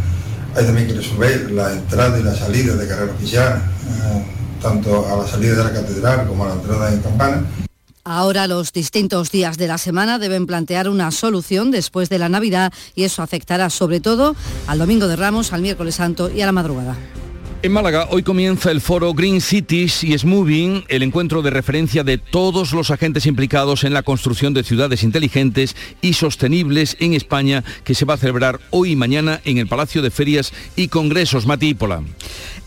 Hay 0.55 0.65
también 0.65 0.88
que 0.88 0.93
resolver 0.95 1.51
la 1.51 1.71
entrada 1.71 2.19
y 2.19 2.23
la 2.23 2.36
salida 2.36 2.75
de 2.75 2.86
carrera 2.86 3.13
oficial, 3.13 3.61
eh, 3.88 4.25
tanto 4.61 5.07
a 5.07 5.15
la 5.23 5.27
salida 5.27 5.55
de 5.55 5.63
la 5.63 5.71
catedral 5.71 6.27
como 6.27 6.43
a 6.43 6.49
la 6.49 6.53
entrada 6.55 6.93
en 6.93 6.99
campana. 6.99 7.43
Ahora 8.04 8.47
los 8.47 8.74
distintos 8.74 9.32
días 9.32 9.58
de 9.58 9.68
la 9.68 9.78
semana 9.78 10.20
deben 10.20 10.47
plantear 10.47 10.89
una 10.89 11.12
solución 11.12 11.72
después 11.72 12.10
de 12.10 12.20
la 12.20 12.30
Navidad 12.30 12.74
y 12.95 13.04
eso 13.04 13.22
afectará 13.22 13.70
sobre 13.70 14.00
todo 14.00 14.36
al 14.68 14.80
Domingo 14.80 15.08
de 15.08 15.16
Ramos, 15.16 15.54
al 15.54 15.62
miércoles 15.62 15.95
santo 15.95 16.32
y 16.32 16.41
a 16.41 16.45
la 16.45 16.52
madrugada. 16.52 16.97
En 17.62 17.74
Málaga 17.74 18.08
hoy 18.10 18.24
comienza 18.24 18.72
el 18.72 18.80
foro 18.80 19.14
Green 19.14 19.41
Cities 19.41 20.06
y 20.06 20.16
Moving, 20.26 20.86
el 20.88 21.04
encuentro 21.04 21.41
de 21.41 21.50
referencia 21.50 22.06
de 22.06 22.18
todos 22.18 22.72
los 22.72 22.89
agentes 22.89 23.26
implicados 23.26 23.84
en 23.84 23.93
la 23.93 24.02
construcción 24.02 24.54
de 24.54 24.64
ciudades 24.64 25.04
inteligentes 25.04 25.76
y 26.02 26.14
sostenibles 26.14 26.95
en 27.02 27.16
España 27.16 27.66
que 27.84 27.95
se 27.95 28.06
va 28.06 28.14
a 28.14 28.18
celebrar 28.18 28.62
hoy 28.70 28.91
y 28.91 28.95
mañana 28.95 29.41
en 29.43 29.58
el 29.58 29.68
Palacio 29.68 30.02
de 30.02 30.10
Ferias 30.10 30.54
y 30.78 30.88
Congresos 30.88 31.45
Matípola. 31.45 32.02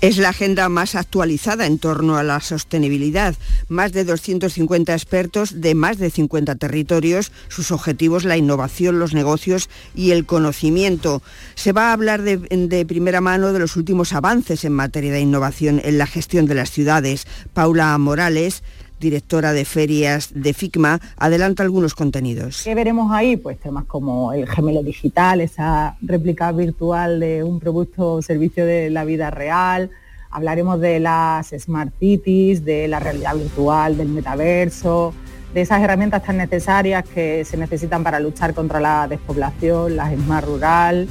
Es 0.03 0.19
la 0.19 0.31
agenda 0.31 0.69
más 0.69 0.97
actualizada 0.97 1.65
en 1.65 1.79
torno 1.79 2.17
a 2.17 2.25
la 2.25 2.41
sostenibilidad. 2.41 3.37
Más 3.69 3.93
de 3.93 4.03
250 4.03 4.93
expertos 4.93 5.61
de 5.61 5.77
más 5.77 5.99
de 5.99 6.11
50 6.11 6.57
territorios, 6.57 7.31
sus 7.47 7.71
objetivos 7.71 8.25
la 8.25 8.37
innovación, 8.37 8.99
los 8.99 9.15
negocios 9.15 9.71
y 9.95 10.11
el 10.11 10.27
conocimiento. 10.27 11.23
Se 11.55 11.71
va 11.71 11.91
a 11.91 11.93
hablar 11.93 12.23
de, 12.23 12.39
de 12.39 12.85
primera 12.85 13.21
mano 13.21 13.53
de 13.53 13.61
los 13.61 13.77
últimos 13.77 14.13
avances 14.13 14.65
en 14.65 14.73
materia 14.73 15.13
de 15.13 15.21
innovación 15.21 15.81
en 15.85 15.99
la 15.99 16.09
gestión 16.09 16.47
de 16.47 16.57
las 16.57 16.73
ciudades. 16.73 17.29
Paula 17.55 17.97
Morales 17.97 18.65
directora 19.03 19.53
de 19.53 19.65
ferias 19.65 20.31
de 20.33 20.55
FICMA, 20.55 21.01
adelanta 21.19 21.65
algunos 21.65 21.95
contenidos. 21.95 22.63
¿Qué 22.63 22.75
veremos 22.75 23.13
ahí? 23.13 23.37
Pues 23.37 23.59
temas 23.59 23.85
como 23.85 24.33
el 24.33 24.49
gemelo 24.49 24.83
digital, 24.83 25.41
esa 25.41 25.97
réplica 26.01 26.53
virtual 26.53 27.21
de 27.21 27.43
un 27.43 27.59
producto 27.59 28.15
o 28.15 28.23
servicio 28.23 28.65
de 28.65 28.89
la 28.91 29.05
vida 29.05 29.31
real. 29.31 29.91
Hablaremos 30.31 30.81
de 30.81 31.01
las 31.01 31.49
smart 31.59 31.93
cities, 31.99 32.65
de 32.65 32.87
la 32.89 33.01
realidad 33.01 33.35
virtual, 33.37 33.99
del 33.99 34.09
metaverso, 34.09 35.13
de 35.53 35.61
esas 35.61 35.83
herramientas 35.83 36.23
tan 36.23 36.39
necesarias 36.39 37.05
que 37.05 37.45
se 37.45 37.57
necesitan 37.57 38.03
para 38.05 38.21
luchar 38.21 38.55
contra 38.55 38.81
la 38.81 39.09
despoblación, 39.09 39.97
las 39.97 40.15
smart 40.15 40.47
rural, 40.47 41.09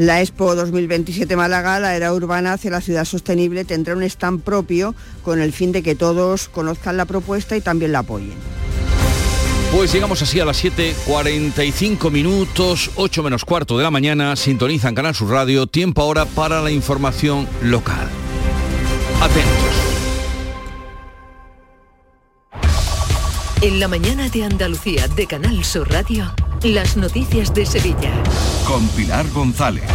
la 0.00 0.22
Expo 0.22 0.54
2027 0.54 1.36
Málaga, 1.36 1.78
la 1.78 1.94
era 1.94 2.14
urbana 2.14 2.54
hacia 2.54 2.70
la 2.70 2.80
ciudad 2.80 3.04
sostenible, 3.04 3.66
tendrá 3.66 3.94
un 3.94 4.02
stand 4.02 4.40
propio 4.40 4.94
con 5.22 5.42
el 5.42 5.52
fin 5.52 5.72
de 5.72 5.82
que 5.82 5.94
todos 5.94 6.48
conozcan 6.48 6.96
la 6.96 7.04
propuesta 7.04 7.54
y 7.54 7.60
también 7.60 7.92
la 7.92 7.98
apoyen. 7.98 8.32
Pues 9.70 9.92
llegamos 9.92 10.22
así 10.22 10.40
a 10.40 10.46
las 10.46 10.64
7.45 10.64 12.10
minutos, 12.10 12.90
8 12.96 13.22
menos 13.22 13.44
cuarto 13.44 13.76
de 13.76 13.84
la 13.84 13.90
mañana, 13.90 14.36
sintonizan 14.36 14.94
Canal 14.94 15.14
Sur 15.14 15.32
Radio, 15.32 15.66
tiempo 15.66 16.00
ahora 16.00 16.24
para 16.24 16.62
la 16.62 16.70
información 16.70 17.46
local. 17.62 18.08
Atentos. 19.20 19.70
En 23.60 23.78
la 23.78 23.86
mañana 23.86 24.30
de 24.30 24.44
Andalucía 24.44 25.08
de 25.08 25.26
Canal 25.26 25.62
Sur 25.62 25.90
Radio. 25.90 26.32
Las 26.62 26.94
noticias 26.94 27.54
de 27.54 27.64
Sevilla. 27.64 28.12
Con 28.66 28.86
Pilar 28.88 29.26
González. 29.30 29.88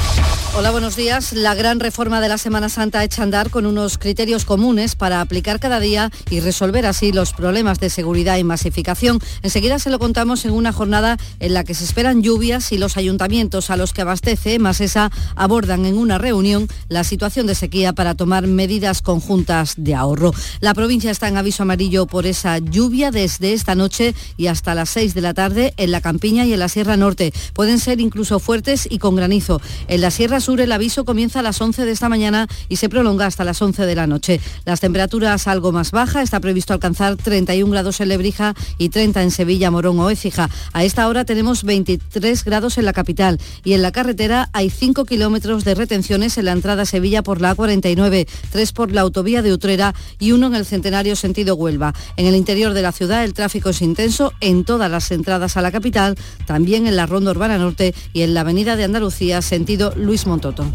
Hola, 0.58 0.72
buenos 0.72 0.95
días. 0.95 1.34
La 1.34 1.53
gran 1.53 1.82
reforma 1.82 2.22
de 2.22 2.30
la 2.30 2.38
Semana 2.38 2.70
Santa 2.70 3.03
echa 3.03 3.24
andar 3.24 3.49
con 3.49 3.66
unos 3.66 3.97
criterios 3.97 4.45
comunes 4.45 4.95
para 4.95 5.20
aplicar 5.20 5.60
cada 5.60 5.82
día 5.82 6.12
y 6.30 6.39
resolver 6.39 6.86
así 6.86 7.12
los 7.12 7.34
problemas 7.34 7.82
de 7.82 7.89
seguridad 7.89 8.38
y 8.38 8.45
masificación. 8.45 9.20
Enseguida 9.41 9.80
se 9.80 9.89
lo 9.89 9.99
contamos 9.99 10.45
en 10.45 10.51
una 10.51 10.72
jornada 10.72 11.18
en 11.41 11.53
la 11.53 11.66
que 11.66 11.74
se 11.74 11.84
esperan 11.84 12.24
lluvias 12.24 12.72
y 12.72 12.78
los 12.78 12.95
ayuntamientos 12.95 13.70
a 13.70 13.76
los 13.76 13.91
que 13.91 14.03
abastece 14.03 14.58
Masesa 14.58 15.12
abordan 15.36 15.86
en 15.86 15.97
una 15.97 16.20
reunión 16.20 16.70
la 16.88 17.03
situación 17.03 17.47
de 17.47 17.56
sequía 17.56 17.91
para 17.91 18.16
tomar 18.16 18.47
medidas 18.47 19.01
conjuntas 19.01 19.74
de 19.76 19.93
ahorro. 19.93 20.32
La 20.62 20.74
provincia 20.74 21.12
está 21.12 21.28
en 21.28 21.36
aviso 21.36 21.64
amarillo 21.64 22.06
por 22.06 22.26
esa 22.26 22.60
lluvia 22.60 23.12
desde 23.12 23.51
esta 23.51 23.76
noche 23.76 24.16
y 24.38 24.47
hasta 24.47 24.74
las 24.74 24.89
6 24.91 25.16
de 25.16 25.22
la 25.22 25.34
tarde 25.34 25.74
en 25.76 25.91
la 25.91 25.99
campiña 25.99 26.45
y 26.45 26.53
en 26.53 26.60
la 26.60 26.70
Sierra 26.70 26.95
Norte. 26.95 27.34
Pueden 27.53 27.78
ser 27.78 27.99
incluso 27.99 28.39
fuertes 28.39 28.88
y 28.89 28.99
con 28.99 29.18
granizo. 29.18 29.60
En 29.89 29.99
la 29.99 30.12
Sierra 30.12 30.39
Sur 30.46 30.62
el 30.62 30.72
aviso 30.72 31.06
comienza 31.06 31.39
a 31.39 31.41
las 31.41 31.60
11 31.60 31.86
de 31.86 31.91
esta 31.91 32.08
mañana 32.08 32.48
y 32.70 32.76
se 32.76 32.88
prolonga 32.88 33.26
hasta 33.26 33.43
las 33.43 33.60
11 33.60 33.88
de 33.88 33.96
la 33.96 34.06
noche. 34.06 34.39
Las 34.64 34.80
temperaturas 34.80 35.48
algo 35.48 35.72
más 35.72 35.89
bajas, 35.89 36.26
está 36.26 36.39
previsto 36.39 36.72
alcanzar 36.72 37.16
31 37.16 37.72
grados 37.72 38.00
en 38.00 38.10
Lebrija 38.10 38.54
y 38.78 38.89
30 38.89 39.24
en 39.24 39.32
Sevilla, 39.32 39.72
Morón 39.72 40.00
o 40.00 40.12
Écija. 40.12 40.48
A 40.72 40.84
esta 40.84 41.08
hora 41.08 41.26
tenemos 41.26 41.64
23 41.64 42.43
grados 42.43 42.78
en 42.78 42.86
la 42.86 42.93
capital 42.93 43.39
y 43.64 43.74
en 43.74 43.82
la 43.82 43.91
carretera 43.91 44.52
hay 44.54 44.70
5 44.70 45.06
kilómetros 45.06 45.64
de 45.64 45.74
retenciones 45.74 46.38
en 46.38 46.46
la 46.46 46.52
entrada 46.52 46.84
a 46.84 46.86
Sevilla 46.86 47.24
por 47.24 47.41
la 47.41 47.56
A49, 47.56 48.28
3 48.52 48.72
por 48.72 48.91
la 48.91 49.02
autovía 49.02 49.41
de 49.41 49.52
Utrera 49.52 49.96
y 50.20 50.32
uno 50.32 50.46
en 50.46 50.54
el 50.54 50.68
centenario 50.68 51.16
sentido 51.16 51.56
Huelva. 51.56 51.96
En 52.18 52.28
el 52.28 52.36
interior 52.36 52.74
de 52.74 52.84
la 52.84 52.91
ciudad 52.91 53.24
el 53.24 53.34
tráfico 53.34 53.70
es 53.70 53.82
intenso 53.82 54.32
en 54.41 54.64
todas 54.64 54.91
las 54.91 55.10
entradas 55.10 55.58
a 55.58 55.64
la 55.64 55.72
capital, 55.72 56.16
también 56.46 56.86
en 56.86 56.98
la 56.98 57.08
Ronda 57.08 57.32
Urbana 57.32 57.58
Norte 57.58 57.96
y 58.14 58.22
en 58.22 58.36
la 58.36 58.41
Avenida 58.41 58.76
de 58.76 58.84
Andalucía, 58.84 59.41
sentido 59.41 59.91
Luis 59.96 60.28
Montoto. 60.36 60.65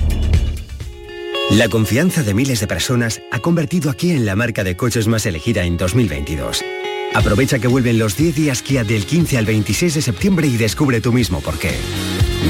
La 1.50 1.68
confianza 1.68 2.22
de 2.22 2.32
miles 2.32 2.60
de 2.60 2.66
personas 2.66 3.20
ha 3.30 3.40
convertido 3.40 3.90
a 3.90 3.94
Kia 3.94 4.14
en 4.14 4.24
la 4.24 4.34
marca 4.34 4.64
de 4.64 4.74
coches 4.74 5.06
más 5.06 5.26
elegida 5.26 5.64
en 5.64 5.76
2022. 5.76 6.64
Aprovecha 7.12 7.58
que 7.58 7.68
vuelven 7.68 7.98
los 7.98 8.16
10 8.16 8.36
días 8.36 8.62
Kia 8.62 8.84
del 8.84 9.04
15 9.04 9.36
al 9.36 9.44
26 9.44 9.94
de 9.96 10.00
septiembre 10.00 10.46
y 10.46 10.56
descubre 10.56 11.02
tú 11.02 11.12
mismo 11.12 11.40
por 11.42 11.58
qué. 11.58 11.74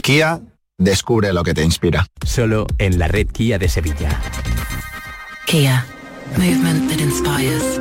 Kia, 0.02 0.40
descubre 0.78 1.32
lo 1.32 1.42
que 1.42 1.52
te 1.52 1.64
inspira. 1.64 2.06
Solo 2.24 2.68
en 2.78 3.00
la 3.00 3.08
red 3.08 3.26
Kia 3.26 3.58
de 3.58 3.68
Sevilla. 3.68 4.20
Kia, 5.46 5.84
movement 6.36 6.88
that 6.90 7.00
inspires. 7.00 7.80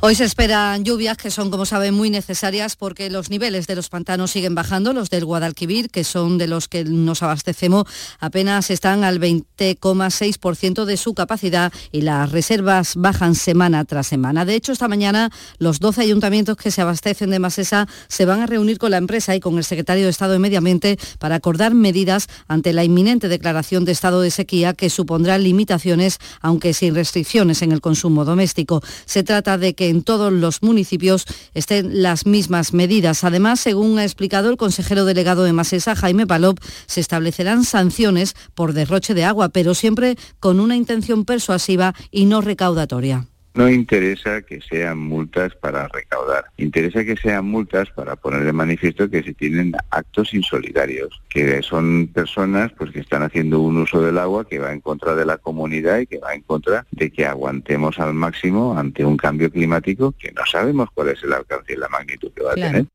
Hoy 0.00 0.14
se 0.14 0.22
esperan 0.22 0.84
lluvias 0.84 1.16
que 1.16 1.28
son, 1.28 1.50
como 1.50 1.66
saben, 1.66 1.92
muy 1.92 2.08
necesarias 2.08 2.76
porque 2.76 3.10
los 3.10 3.30
niveles 3.30 3.66
de 3.66 3.74
los 3.74 3.88
pantanos 3.88 4.30
siguen 4.30 4.54
bajando. 4.54 4.92
Los 4.92 5.10
del 5.10 5.24
Guadalquivir, 5.24 5.90
que 5.90 6.04
son 6.04 6.38
de 6.38 6.46
los 6.46 6.68
que 6.68 6.84
nos 6.84 7.24
abastecemos, 7.24 7.84
apenas 8.20 8.70
están 8.70 9.02
al 9.02 9.18
20,6% 9.18 10.84
de 10.84 10.96
su 10.96 11.14
capacidad 11.14 11.72
y 11.90 12.02
las 12.02 12.30
reservas 12.30 12.92
bajan 12.94 13.34
semana 13.34 13.84
tras 13.86 14.06
semana. 14.06 14.44
De 14.44 14.54
hecho, 14.54 14.70
esta 14.70 14.86
mañana 14.86 15.30
los 15.58 15.80
12 15.80 16.02
ayuntamientos 16.02 16.56
que 16.56 16.70
se 16.70 16.80
abastecen 16.80 17.30
de 17.30 17.40
Masesa 17.40 17.88
se 18.06 18.24
van 18.24 18.40
a 18.40 18.46
reunir 18.46 18.78
con 18.78 18.92
la 18.92 18.98
empresa 18.98 19.34
y 19.34 19.40
con 19.40 19.58
el 19.58 19.64
secretario 19.64 20.04
de 20.04 20.10
Estado 20.10 20.34
de 20.34 20.38
Medio 20.38 20.58
Ambiente 20.58 20.96
para 21.18 21.34
acordar 21.34 21.74
medidas 21.74 22.28
ante 22.46 22.72
la 22.72 22.84
inminente 22.84 23.26
declaración 23.26 23.84
de 23.84 23.90
estado 23.90 24.20
de 24.20 24.30
sequía 24.30 24.74
que 24.74 24.90
supondrá 24.90 25.38
limitaciones, 25.38 26.18
aunque 26.40 26.72
sin 26.72 26.94
restricciones 26.94 27.62
en 27.62 27.72
el 27.72 27.80
consumo 27.80 28.24
doméstico. 28.24 28.80
Se 29.04 29.24
trata 29.24 29.58
de 29.58 29.74
que 29.74 29.87
en 29.88 30.02
todos 30.02 30.32
los 30.32 30.62
municipios 30.62 31.24
estén 31.54 32.02
las 32.02 32.26
mismas 32.26 32.72
medidas. 32.72 33.24
Además, 33.24 33.60
según 33.60 33.98
ha 33.98 34.04
explicado 34.04 34.50
el 34.50 34.56
consejero 34.56 35.04
delegado 35.04 35.44
de 35.44 35.52
Masesa, 35.52 35.96
Jaime 35.96 36.26
Palop, 36.26 36.58
se 36.86 37.00
establecerán 37.00 37.64
sanciones 37.64 38.34
por 38.54 38.72
derroche 38.72 39.14
de 39.14 39.24
agua, 39.24 39.48
pero 39.48 39.74
siempre 39.74 40.16
con 40.40 40.60
una 40.60 40.76
intención 40.76 41.24
persuasiva 41.24 41.94
y 42.10 42.26
no 42.26 42.40
recaudatoria. 42.40 43.26
No 43.58 43.68
interesa 43.68 44.42
que 44.42 44.60
sean 44.60 44.98
multas 44.98 45.52
para 45.56 45.88
recaudar, 45.88 46.44
interesa 46.58 47.04
que 47.04 47.16
sean 47.16 47.44
multas 47.44 47.90
para 47.90 48.14
poner 48.14 48.44
de 48.44 48.52
manifiesto 48.52 49.10
que 49.10 49.20
se 49.20 49.34
tienen 49.34 49.72
actos 49.90 50.32
insolidarios, 50.32 51.20
que 51.28 51.60
son 51.64 52.06
personas 52.14 52.70
pues 52.78 52.92
que 52.92 53.00
están 53.00 53.24
haciendo 53.24 53.58
un 53.58 53.78
uso 53.78 54.00
del 54.00 54.18
agua 54.18 54.46
que 54.46 54.60
va 54.60 54.72
en 54.72 54.80
contra 54.80 55.16
de 55.16 55.26
la 55.26 55.38
comunidad 55.38 55.98
y 55.98 56.06
que 56.06 56.18
va 56.18 56.34
en 56.34 56.42
contra 56.42 56.86
de 56.92 57.10
que 57.10 57.26
aguantemos 57.26 57.98
al 57.98 58.14
máximo 58.14 58.78
ante 58.78 59.04
un 59.04 59.16
cambio 59.16 59.50
climático 59.50 60.14
que 60.16 60.30
no 60.30 60.46
sabemos 60.46 60.90
cuál 60.94 61.08
es 61.08 61.24
el 61.24 61.32
alcance 61.32 61.72
y 61.72 61.76
la 61.78 61.88
magnitud 61.88 62.30
que 62.30 62.44
va 62.44 62.52
a 62.52 62.54
tener. 62.54 62.86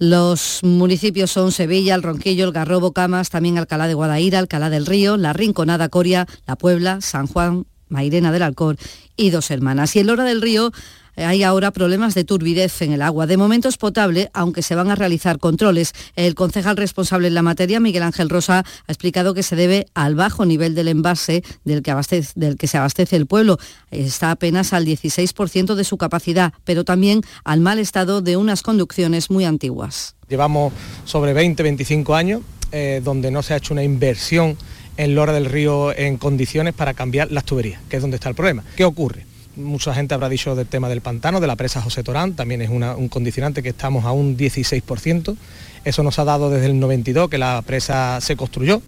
Los 0.00 0.58
municipios 0.64 1.30
son 1.30 1.52
Sevilla, 1.52 1.94
El 1.94 2.02
Ronquillo, 2.02 2.44
El 2.44 2.52
Garrobo, 2.52 2.90
Camas, 2.92 3.30
también 3.30 3.56
Alcalá 3.56 3.86
de 3.86 3.94
Guadaira, 3.94 4.40
Alcalá 4.40 4.68
del 4.68 4.84
Río, 4.84 5.16
La 5.16 5.32
Rinconada, 5.32 5.88
Coria, 5.90 6.26
La 6.44 6.56
Puebla, 6.56 7.00
San 7.00 7.28
Juan, 7.28 7.66
Mairena 7.92 8.32
del 8.32 8.42
Alcor 8.42 8.76
y 9.16 9.30
Dos 9.30 9.50
Hermanas. 9.50 9.94
Y 9.94 10.00
en 10.00 10.08
Lora 10.08 10.24
del 10.24 10.42
Río 10.42 10.72
hay 11.16 11.42
ahora 11.42 11.70
problemas 11.70 12.14
de 12.14 12.24
turbidez 12.24 12.80
en 12.82 12.92
el 12.92 13.02
agua. 13.02 13.26
De 13.26 13.36
momento 13.36 13.68
es 13.68 13.76
potable, 13.76 14.30
aunque 14.32 14.62
se 14.62 14.74
van 14.74 14.90
a 14.90 14.94
realizar 14.94 15.38
controles. 15.38 15.92
El 16.16 16.34
concejal 16.34 16.76
responsable 16.76 17.28
en 17.28 17.34
la 17.34 17.42
materia, 17.42 17.80
Miguel 17.80 18.02
Ángel 18.02 18.30
Rosa, 18.30 18.60
ha 18.60 18.92
explicado 18.92 19.34
que 19.34 19.42
se 19.42 19.56
debe 19.56 19.86
al 19.94 20.14
bajo 20.14 20.46
nivel 20.46 20.74
del 20.74 20.88
envase 20.88 21.44
del 21.64 21.82
que, 21.82 21.94
del 22.34 22.56
que 22.56 22.66
se 22.66 22.78
abastece 22.78 23.16
el 23.16 23.26
pueblo. 23.26 23.58
Está 23.90 24.30
apenas 24.30 24.72
al 24.72 24.86
16% 24.86 25.74
de 25.74 25.84
su 25.84 25.98
capacidad, 25.98 26.52
pero 26.64 26.84
también 26.84 27.20
al 27.44 27.60
mal 27.60 27.78
estado 27.78 28.22
de 28.22 28.36
unas 28.36 28.62
conducciones 28.62 29.30
muy 29.30 29.44
antiguas. 29.44 30.16
Llevamos 30.28 30.72
sobre 31.04 31.34
20, 31.34 31.62
25 31.62 32.14
años 32.14 32.40
eh, 32.70 33.02
donde 33.04 33.30
no 33.30 33.42
se 33.42 33.52
ha 33.52 33.58
hecho 33.58 33.74
una 33.74 33.82
inversión 33.82 34.56
en 34.96 35.14
Lora 35.14 35.32
del 35.32 35.46
Río 35.46 35.96
en 35.96 36.16
condiciones 36.16 36.74
para 36.74 36.94
cambiar 36.94 37.30
las 37.30 37.44
tuberías, 37.44 37.80
que 37.88 37.96
es 37.96 38.02
donde 38.02 38.16
está 38.16 38.28
el 38.28 38.34
problema. 38.34 38.64
¿Qué 38.76 38.84
ocurre? 38.84 39.26
Mucha 39.56 39.94
gente 39.94 40.14
habrá 40.14 40.28
dicho 40.28 40.54
del 40.54 40.66
tema 40.66 40.88
del 40.88 41.02
pantano, 41.02 41.40
de 41.40 41.46
la 41.46 41.56
presa 41.56 41.82
José 41.82 42.02
Torán, 42.02 42.34
también 42.34 42.62
es 42.62 42.70
un 42.70 43.08
condicionante 43.08 43.62
que 43.62 43.68
estamos 43.70 44.04
a 44.04 44.12
un 44.12 44.36
16%. 44.36 45.36
Eso 45.84 46.02
nos 46.02 46.18
ha 46.18 46.24
dado 46.24 46.48
desde 46.48 46.66
el 46.66 46.80
92 46.80 47.28
que 47.28 47.38
la 47.38 47.60
presa 47.62 48.20
se 48.20 48.36
construyó. 48.36 48.82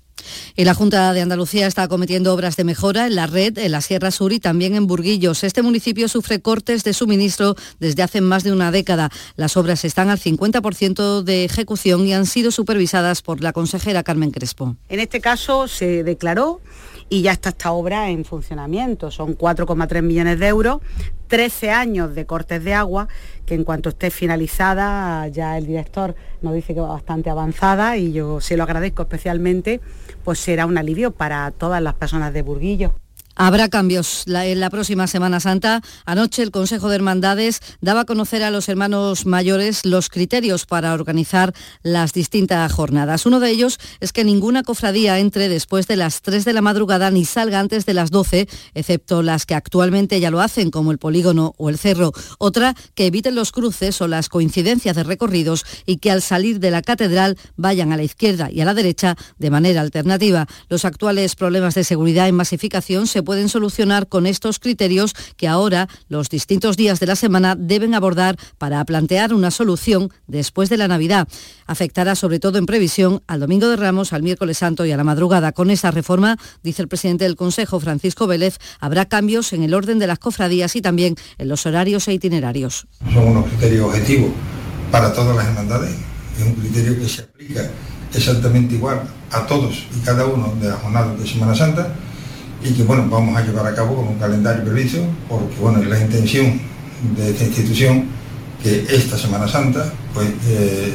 Y 0.57 0.65
la 0.65 0.75
Junta 0.75 1.13
de 1.13 1.21
Andalucía 1.21 1.67
está 1.67 1.89
cometiendo 1.89 2.33
obras 2.33 2.57
de 2.57 2.65
mejora 2.65 3.07
en 3.07 3.17
la 3.17 3.27
red, 3.27 3.59
en 3.59 3.73
la 3.73 3.81
Sierra 3.81 4.11
Sur 4.11 4.33
y 4.33 4.41
también 4.41 4.75
en 4.75 4.87
Burguillos. 4.87 5.45
Este 5.45 5.63
municipio 5.63 6.09
sufre 6.09 6.41
cortes 6.41 6.85
de 6.85 6.93
suministro 6.93 7.57
desde 7.81 8.03
hace 8.03 8.21
más 8.21 8.45
de 8.45 8.53
una 8.53 8.71
década. 8.71 9.11
Las 9.37 9.57
obras 9.57 9.85
están 9.85 10.11
al 10.11 10.19
50% 10.19 11.23
de 11.23 11.45
ejecución 11.45 12.07
y 12.07 12.15
han 12.15 12.27
sido 12.27 12.51
supervisadas 12.51 13.23
por 13.23 13.43
la 13.43 13.53
consejera 13.53 14.03
Carmen 14.03 14.31
Crespo. 14.31 14.77
En 14.89 15.01
este 15.01 15.21
caso 15.21 15.69
se 15.69 16.05
declaró 16.05 16.61
y 17.09 17.23
ya 17.23 17.33
está 17.33 17.51
esta 17.51 17.73
obra 17.73 18.11
en 18.11 18.25
funcionamiento. 18.25 19.11
Son 19.11 19.37
4,3 19.37 20.03
millones 20.03 20.39
de 20.39 20.47
euros, 20.49 20.81
13 21.29 21.71
años 21.71 22.15
de 22.15 22.27
cortes 22.27 22.65
de 22.65 22.75
agua, 22.75 23.09
que 23.47 23.55
en 23.55 23.65
cuanto 23.65 23.91
esté 23.91 24.11
finalizada, 24.11 25.27
ya 25.29 25.59
el 25.59 25.67
director 25.67 26.15
nos 26.43 26.55
dice 26.55 26.75
que 26.75 26.81
va 26.81 26.89
bastante 26.89 27.31
avanzada 27.31 27.97
y 27.97 28.13
yo 28.13 28.41
se 28.41 28.57
lo 28.57 28.63
agradezco 28.63 29.03
especialmente, 29.03 29.81
pues 30.25 30.39
será 30.39 30.67
un 30.67 30.79
alivio 30.79 31.11
para 31.11 31.51
todas 31.51 31.83
las 31.83 31.95
personas 31.95 32.33
de 32.33 32.43
Burguillo. 32.43 32.95
Habrá 33.37 33.69
cambios 33.69 34.25
en 34.29 34.61
la 34.61 34.71
próxima 34.71 35.09
Semana 35.09 35.41
Santa. 35.41 35.83
Anoche 36.05 36.43
el 36.43 36.53
Consejo 36.53 36.89
de 36.89 36.95
Hermandades 36.95 37.61
daba 37.81 38.03
a 38.03 38.05
conocer 38.05 38.45
a 38.45 38.51
los 38.53 38.69
hermanos 38.69 39.27
mayores 39.27 39.85
los 39.85 40.09
criterios 40.09 40.67
para 40.67 40.95
organizar 40.95 41.53
las 41.83 42.13
distintas 42.13 42.73
jornadas. 42.73 43.27
Uno 43.27 43.41
de 43.41 43.51
ellos 43.51 43.81
es 43.99 44.13
que 44.13 44.23
ninguna 44.23 44.63
cofradía 44.63 45.19
entre 45.19 45.49
después 45.49 45.89
de 45.89 45.97
las 45.97 46.23
3 46.23 46.45
de 46.45 46.53
la 46.53 46.61
madrugada 46.61 47.11
ni 47.11 47.25
salga 47.25 47.59
antes 47.59 47.87
de 47.87 47.95
las 47.95 48.13
12, 48.13 48.49
excepto 48.75 49.23
las 49.23 49.47
que 49.47 49.57
actualmente 49.57 50.21
ya 50.21 50.31
lo 50.31 50.41
hacen, 50.41 50.71
como 50.71 50.93
el 50.93 50.99
polígono 50.99 51.55
o 51.57 51.71
el 51.71 51.79
cerro. 51.79 52.13
Otra, 52.39 52.77
que 52.95 53.07
eviten 53.07 53.35
los 53.35 53.51
cruces 53.51 54.01
o 54.01 54.07
las 54.07 54.29
coincidencias 54.29 54.95
de 54.95 55.03
recorridos 55.03 55.65
y 55.87 55.97
que 55.97 56.13
al 56.13 56.23
salir 56.23 56.61
de 56.61 56.71
la 56.71 56.83
catedral 56.83 57.37
vayan 57.57 57.93
a 57.93 57.97
la 57.97 58.05
izquierda 58.05 58.49
y 58.49 58.61
a 58.61 58.65
la 58.65 58.75
derecha 58.75 59.17
de 59.39 59.51
manera 59.51 59.81
alternativa. 59.81 60.47
Los 60.69 60.85
actuales 60.85 61.35
problemas 61.35 61.75
de 61.75 61.83
seguridad 61.83 62.29
y 62.29 62.33
masificación 62.33 63.09
se 63.09 63.24
pueden 63.25 63.49
solucionar 63.49 64.09
con 64.09 64.27
estos 64.27 64.59
criterios 64.59 65.15
que 65.37 65.49
ahora 65.49 65.89
los 66.09 66.29
distintos 66.29 66.77
días 66.77 67.01
de 67.01 67.07
la 67.07 67.17
semana 67.17 67.57
deben 67.57 67.95
abordar 67.95 68.37
para 68.59 68.85
plantear 68.85 69.35
una 69.35 69.51
solución 69.51 70.11
después 70.27 70.69
de 70.69 70.77
la 70.77 70.89
Navidad. 70.89 71.29
Afectará 71.67 72.15
sobre 72.15 72.39
todo 72.39 72.59
en 72.59 72.67
previsión 72.67 73.23
al 73.27 73.41
Domingo 73.41 73.69
de 73.69 73.77
Ramos, 73.77 74.13
al 74.13 74.23
miércoles 74.23 74.59
santo 74.59 74.85
y 74.85 74.93
a 74.93 74.97
la 74.97 75.05
madrugada. 75.05 75.53
Con 75.53 75.71
esta 75.71 75.91
reforma, 75.91 76.37
dice 76.63 76.83
el 76.83 76.89
presidente 76.89 77.25
del 77.25 77.37
Consejo, 77.37 77.81
Francisco 77.81 78.27
Vélez, 78.27 78.59
habrá 78.81 79.07
cambios 79.07 79.53
en 79.53 79.63
el 79.63 79.75
orden 79.75 79.99
de 79.99 80.07
las 80.07 80.19
cofradías 80.19 80.77
y 80.77 80.83
también 80.83 81.17
en 81.39 81.49
los 81.49 81.67
horarios 81.67 82.07
e 82.09 82.13
itinerarios. 82.13 82.87
Son 83.13 83.29
unos 83.29 83.47
criterios 83.49 83.87
objetivos 83.87 84.31
para 84.91 85.13
todas 85.13 85.37
las 85.37 85.47
hermandades. 85.47 85.95
Es 86.39 86.45
un 86.45 86.55
criterio 86.55 86.99
que 86.99 87.09
se 87.09 87.23
aplica 87.23 87.71
exactamente 88.13 88.75
igual 88.75 89.03
a 89.33 89.47
todos 89.47 89.87
y 89.97 90.01
cada 90.05 90.27
uno 90.27 90.55
de 90.61 90.69
las 90.69 90.81
jornadas 90.81 91.19
de 91.19 91.27
Semana 91.27 91.55
Santa 91.55 91.95
y 92.65 92.73
que 92.73 92.83
bueno, 92.83 93.07
vamos 93.11 93.37
a 93.37 93.45
llevar 93.45 93.67
a 93.67 93.75
cabo 93.75 93.97
con 93.97 94.09
un 94.09 94.19
calendario 94.19 94.65
previsto, 94.65 94.99
porque 95.29 95.55
bueno, 95.61 95.83
es 95.83 95.87
la 95.87 96.01
intención 96.01 96.59
de 97.17 97.31
esta 97.31 97.45
institución 97.45 98.07
que 98.63 98.87
esta 98.89 99.19
Semana 99.19 99.47
Santa 99.47 99.93
pues 100.15 100.29
eh, 100.49 100.95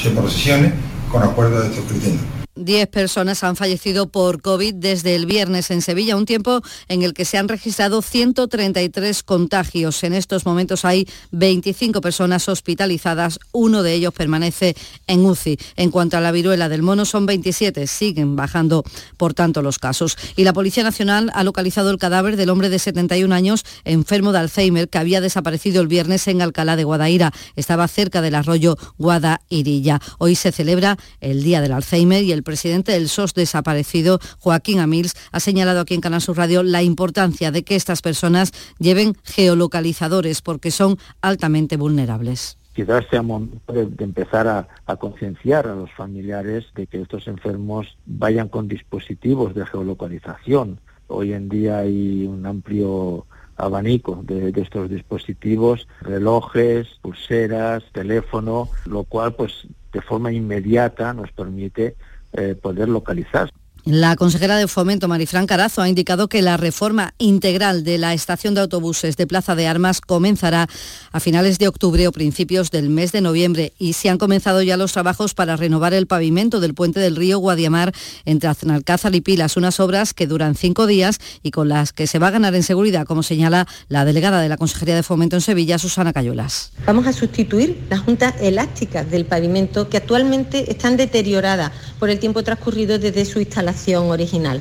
se 0.00 0.10
procesione 0.10 0.72
con 1.10 1.22
acuerdo 1.22 1.60
de 1.60 1.68
estos 1.68 1.84
cristianos. 1.86 2.20
10 2.56 2.88
personas 2.88 3.44
han 3.44 3.54
fallecido 3.54 4.08
por 4.08 4.40
COVID 4.40 4.74
desde 4.74 5.14
el 5.14 5.26
viernes 5.26 5.70
en 5.70 5.82
Sevilla, 5.82 6.16
un 6.16 6.26
tiempo 6.26 6.62
en 6.88 7.02
el 7.02 7.12
que 7.12 7.24
se 7.24 7.38
han 7.38 7.48
registrado 7.48 8.02
133 8.02 9.22
contagios. 9.22 10.02
En 10.02 10.14
estos 10.14 10.46
momentos 10.46 10.84
hay 10.84 11.06
25 11.32 12.00
personas 12.00 12.48
hospitalizadas, 12.48 13.38
uno 13.52 13.82
de 13.82 13.92
ellos 13.94 14.14
permanece 14.14 14.74
en 15.06 15.24
UCI. 15.24 15.58
En 15.76 15.90
cuanto 15.90 16.16
a 16.16 16.20
la 16.20 16.32
viruela 16.32 16.68
del 16.68 16.82
mono, 16.82 17.04
son 17.04 17.26
27, 17.26 17.86
siguen 17.86 18.36
bajando 18.36 18.84
por 19.16 19.34
tanto 19.34 19.62
los 19.62 19.78
casos. 19.78 20.16
Y 20.34 20.44
la 20.44 20.52
Policía 20.52 20.82
Nacional 20.82 21.30
ha 21.34 21.44
localizado 21.44 21.90
el 21.90 21.98
cadáver 21.98 22.36
del 22.36 22.50
hombre 22.50 22.70
de 22.70 22.78
71 22.78 23.34
años 23.34 23.64
enfermo 23.84 24.32
de 24.32 24.38
Alzheimer 24.38 24.88
que 24.88 24.98
había 24.98 25.20
desaparecido 25.20 25.82
el 25.82 25.88
viernes 25.88 26.26
en 26.28 26.40
Alcalá 26.40 26.76
de 26.76 26.84
Guadaira. 26.84 27.32
Estaba 27.54 27.86
cerca 27.88 28.22
del 28.22 28.34
arroyo 28.34 28.76
Guadairilla. 28.98 30.00
Hoy 30.18 30.34
se 30.34 30.52
celebra 30.52 30.96
el 31.20 31.42
Día 31.42 31.60
del 31.60 31.72
Alzheimer 31.72 32.24
y 32.24 32.32
el 32.32 32.42
presidente 32.46 32.92
del 32.92 33.10
SOS 33.10 33.34
desaparecido, 33.34 34.20
Joaquín 34.38 34.78
Amils, 34.78 35.14
ha 35.32 35.40
señalado 35.40 35.80
aquí 35.80 35.92
en 35.92 36.00
Canal 36.00 36.22
Sur 36.22 36.38
Radio 36.38 36.62
la 36.62 36.82
importancia 36.82 37.50
de 37.50 37.62
que 37.64 37.76
estas 37.76 38.00
personas 38.00 38.52
lleven 38.78 39.14
geolocalizadores 39.24 40.40
porque 40.40 40.70
son 40.70 40.96
altamente 41.20 41.76
vulnerables 41.76 42.56
quizás 42.76 43.06
sea 43.08 43.22
momento 43.22 43.72
de, 43.72 44.04
empezar 44.04 44.46
a, 44.46 44.96
concienciar 44.96 45.66
a 45.66 45.74
los 45.74 45.90
familiares 45.92 46.66
de 46.74 46.86
que 46.86 47.00
estos 47.00 47.26
enfermos 47.26 47.96
vayan 48.04 48.48
con 48.50 48.68
dispositivos 48.68 49.54
de 49.54 49.64
geolocalización. 49.64 50.78
Hoy 51.06 51.32
en 51.32 51.48
día 51.48 51.78
hay 51.78 52.26
un 52.26 52.44
amplio 52.44 53.24
abanico 53.56 54.20
de, 54.24 54.52
estos 54.60 54.90
dispositivos, 54.90 55.88
relojes, 56.02 56.86
pulseras, 57.00 57.82
teléfono, 57.92 58.68
lo 58.84 59.04
cual 59.04 59.34
pues 59.34 59.66
de 59.92 60.02
forma 60.02 60.30
inmediata 60.30 61.14
nos 61.14 61.32
permite 61.32 61.96
eh, 62.36 62.54
poder 62.54 62.88
localizar. 62.88 63.50
La 63.86 64.16
consejera 64.16 64.56
de 64.56 64.66
Fomento, 64.66 65.06
Marifran 65.06 65.46
Carazo, 65.46 65.80
ha 65.80 65.88
indicado 65.88 66.26
que 66.26 66.42
la 66.42 66.56
reforma 66.56 67.14
integral 67.18 67.84
de 67.84 67.98
la 67.98 68.14
estación 68.14 68.52
de 68.52 68.62
autobuses 68.62 69.16
de 69.16 69.28
Plaza 69.28 69.54
de 69.54 69.68
Armas 69.68 70.00
comenzará 70.00 70.66
a 71.12 71.20
finales 71.20 71.60
de 71.60 71.68
octubre 71.68 72.08
o 72.08 72.10
principios 72.10 72.72
del 72.72 72.90
mes 72.90 73.12
de 73.12 73.20
noviembre 73.20 73.74
y 73.78 73.92
se 73.92 74.08
han 74.10 74.18
comenzado 74.18 74.60
ya 74.60 74.76
los 74.76 74.90
trabajos 74.90 75.34
para 75.34 75.54
renovar 75.54 75.94
el 75.94 76.08
pavimento 76.08 76.58
del 76.58 76.74
puente 76.74 76.98
del 76.98 77.14
río 77.14 77.38
Guadiamar 77.38 77.92
entre 78.24 78.48
Aznalcázar 78.48 79.14
y 79.14 79.20
Pilas, 79.20 79.56
unas 79.56 79.78
obras 79.78 80.14
que 80.14 80.26
duran 80.26 80.56
cinco 80.56 80.88
días 80.88 81.20
y 81.44 81.52
con 81.52 81.68
las 81.68 81.92
que 81.92 82.08
se 82.08 82.18
va 82.18 82.26
a 82.26 82.32
ganar 82.32 82.56
en 82.56 82.64
seguridad, 82.64 83.06
como 83.06 83.22
señala 83.22 83.68
la 83.86 84.04
delegada 84.04 84.40
de 84.40 84.48
la 84.48 84.56
Consejería 84.56 84.96
de 84.96 85.04
Fomento 85.04 85.36
en 85.36 85.42
Sevilla, 85.42 85.78
Susana 85.78 86.12
Cayolas. 86.12 86.72
Vamos 86.86 87.06
a 87.06 87.12
sustituir 87.12 87.86
las 87.88 88.00
juntas 88.00 88.34
elásticas 88.40 89.08
del 89.08 89.26
pavimento 89.26 89.88
que 89.88 89.98
actualmente 89.98 90.72
están 90.72 90.96
deterioradas 90.96 91.70
por 92.00 92.10
el 92.10 92.18
tiempo 92.18 92.42
transcurrido 92.42 92.98
desde 92.98 93.24
su 93.24 93.38
instalación 93.38 93.75
original. 94.08 94.60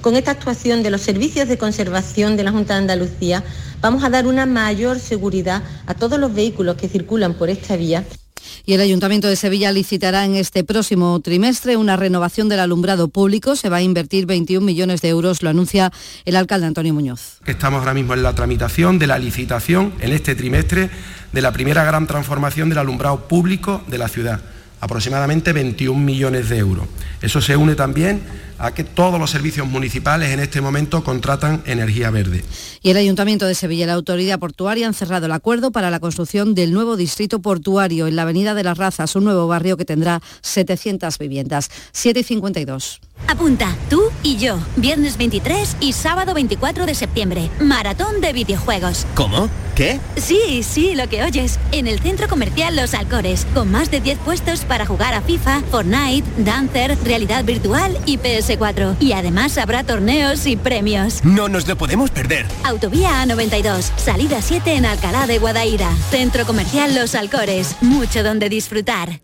Con 0.00 0.16
esta 0.16 0.32
actuación 0.32 0.82
de 0.82 0.90
los 0.90 1.00
servicios 1.00 1.48
de 1.48 1.58
conservación 1.58 2.36
de 2.36 2.44
la 2.44 2.52
Junta 2.52 2.74
de 2.74 2.80
Andalucía 2.80 3.44
vamos 3.80 4.04
a 4.04 4.10
dar 4.10 4.26
una 4.26 4.46
mayor 4.46 4.98
seguridad 4.98 5.62
a 5.86 5.94
todos 5.94 6.18
los 6.18 6.34
vehículos 6.34 6.76
que 6.76 6.88
circulan 6.88 7.34
por 7.34 7.50
esta 7.50 7.76
vía 7.76 8.04
y 8.66 8.74
el 8.74 8.80
Ayuntamiento 8.80 9.28
de 9.28 9.36
Sevilla 9.36 9.72
licitará 9.72 10.24
en 10.24 10.36
este 10.36 10.64
próximo 10.64 11.20
trimestre 11.20 11.76
una 11.76 11.96
renovación 11.96 12.48
del 12.48 12.60
alumbrado 12.60 13.08
público. 13.08 13.56
Se 13.56 13.68
va 13.68 13.78
a 13.78 13.82
invertir 13.82 14.26
21 14.26 14.64
millones 14.64 15.00
de 15.02 15.08
euros, 15.08 15.42
lo 15.42 15.50
anuncia 15.50 15.92
el 16.24 16.36
alcalde 16.36 16.66
Antonio 16.66 16.94
Muñoz. 16.94 17.40
Estamos 17.46 17.80
ahora 17.80 17.94
mismo 17.94 18.14
en 18.14 18.22
la 18.22 18.34
tramitación 18.34 18.98
de 18.98 19.06
la 19.06 19.18
licitación 19.18 19.94
en 20.00 20.12
este 20.12 20.34
trimestre 20.34 20.90
de 21.32 21.42
la 21.42 21.52
primera 21.52 21.84
gran 21.84 22.06
transformación 22.06 22.68
del 22.68 22.78
alumbrado 22.78 23.28
público 23.28 23.82
de 23.86 23.98
la 23.98 24.08
ciudad 24.08 24.40
aproximadamente 24.84 25.54
21 25.54 25.98
millones 25.98 26.50
de 26.50 26.58
euros. 26.58 26.86
Eso 27.22 27.40
se 27.40 27.56
une 27.56 27.74
también 27.74 28.22
a 28.58 28.72
que 28.72 28.84
todos 28.84 29.18
los 29.18 29.30
servicios 29.30 29.66
municipales 29.66 30.30
en 30.30 30.40
este 30.40 30.60
momento 30.60 31.04
contratan 31.04 31.62
energía 31.66 32.10
verde. 32.10 32.44
Y 32.82 32.90
el 32.90 32.96
Ayuntamiento 32.96 33.46
de 33.46 33.54
Sevilla 33.54 33.84
y 33.84 33.86
la 33.86 33.94
Autoridad 33.94 34.38
Portuaria 34.38 34.86
han 34.86 34.94
cerrado 34.94 35.26
el 35.26 35.32
acuerdo 35.32 35.70
para 35.70 35.90
la 35.90 36.00
construcción 36.00 36.54
del 36.54 36.72
nuevo 36.72 36.96
distrito 36.96 37.40
portuario 37.40 38.06
en 38.06 38.16
la 38.16 38.22
Avenida 38.22 38.54
de 38.54 38.64
las 38.64 38.78
Razas, 38.78 39.16
un 39.16 39.24
nuevo 39.24 39.46
barrio 39.46 39.76
que 39.76 39.84
tendrá 39.84 40.20
700 40.42 41.18
viviendas. 41.18 41.70
7,52. 41.92 43.00
Apunta, 43.28 43.74
tú 43.88 44.02
y 44.22 44.36
yo, 44.36 44.58
viernes 44.76 45.16
23 45.16 45.76
y 45.80 45.92
sábado 45.92 46.34
24 46.34 46.84
de 46.84 46.94
septiembre, 46.94 47.50
maratón 47.60 48.20
de 48.20 48.32
videojuegos. 48.32 49.06
¿Cómo? 49.14 49.48
¿Qué? 49.74 49.98
Sí, 50.16 50.62
sí, 50.62 50.94
lo 50.94 51.08
que 51.08 51.22
oyes. 51.22 51.58
En 51.72 51.88
el 51.88 51.98
centro 52.00 52.28
comercial 52.28 52.76
Los 52.76 52.94
Alcores, 52.94 53.46
con 53.54 53.70
más 53.70 53.90
de 53.90 54.00
10 54.00 54.18
puestos 54.18 54.60
para 54.64 54.86
jugar 54.86 55.14
a 55.14 55.22
FIFA, 55.22 55.62
Fortnite, 55.70 56.28
Dancer, 56.38 56.96
realidad 57.04 57.44
virtual 57.44 57.98
y 58.06 58.18
PS 58.18 58.43
S4. 58.48 58.96
Y 59.00 59.12
además 59.12 59.58
habrá 59.58 59.84
torneos 59.84 60.46
y 60.46 60.56
premios. 60.56 61.24
No 61.24 61.48
nos 61.48 61.66
lo 61.66 61.76
podemos 61.76 62.10
perder. 62.10 62.46
Autovía 62.64 63.24
A92, 63.24 63.90
salida 63.96 64.42
7 64.42 64.74
en 64.74 64.86
Alcalá 64.86 65.26
de 65.26 65.38
Guadaira. 65.38 65.90
Centro 66.10 66.46
Comercial 66.46 66.94
Los 66.94 67.14
Alcores, 67.14 67.76
mucho 67.80 68.22
donde 68.22 68.48
disfrutar. 68.48 69.23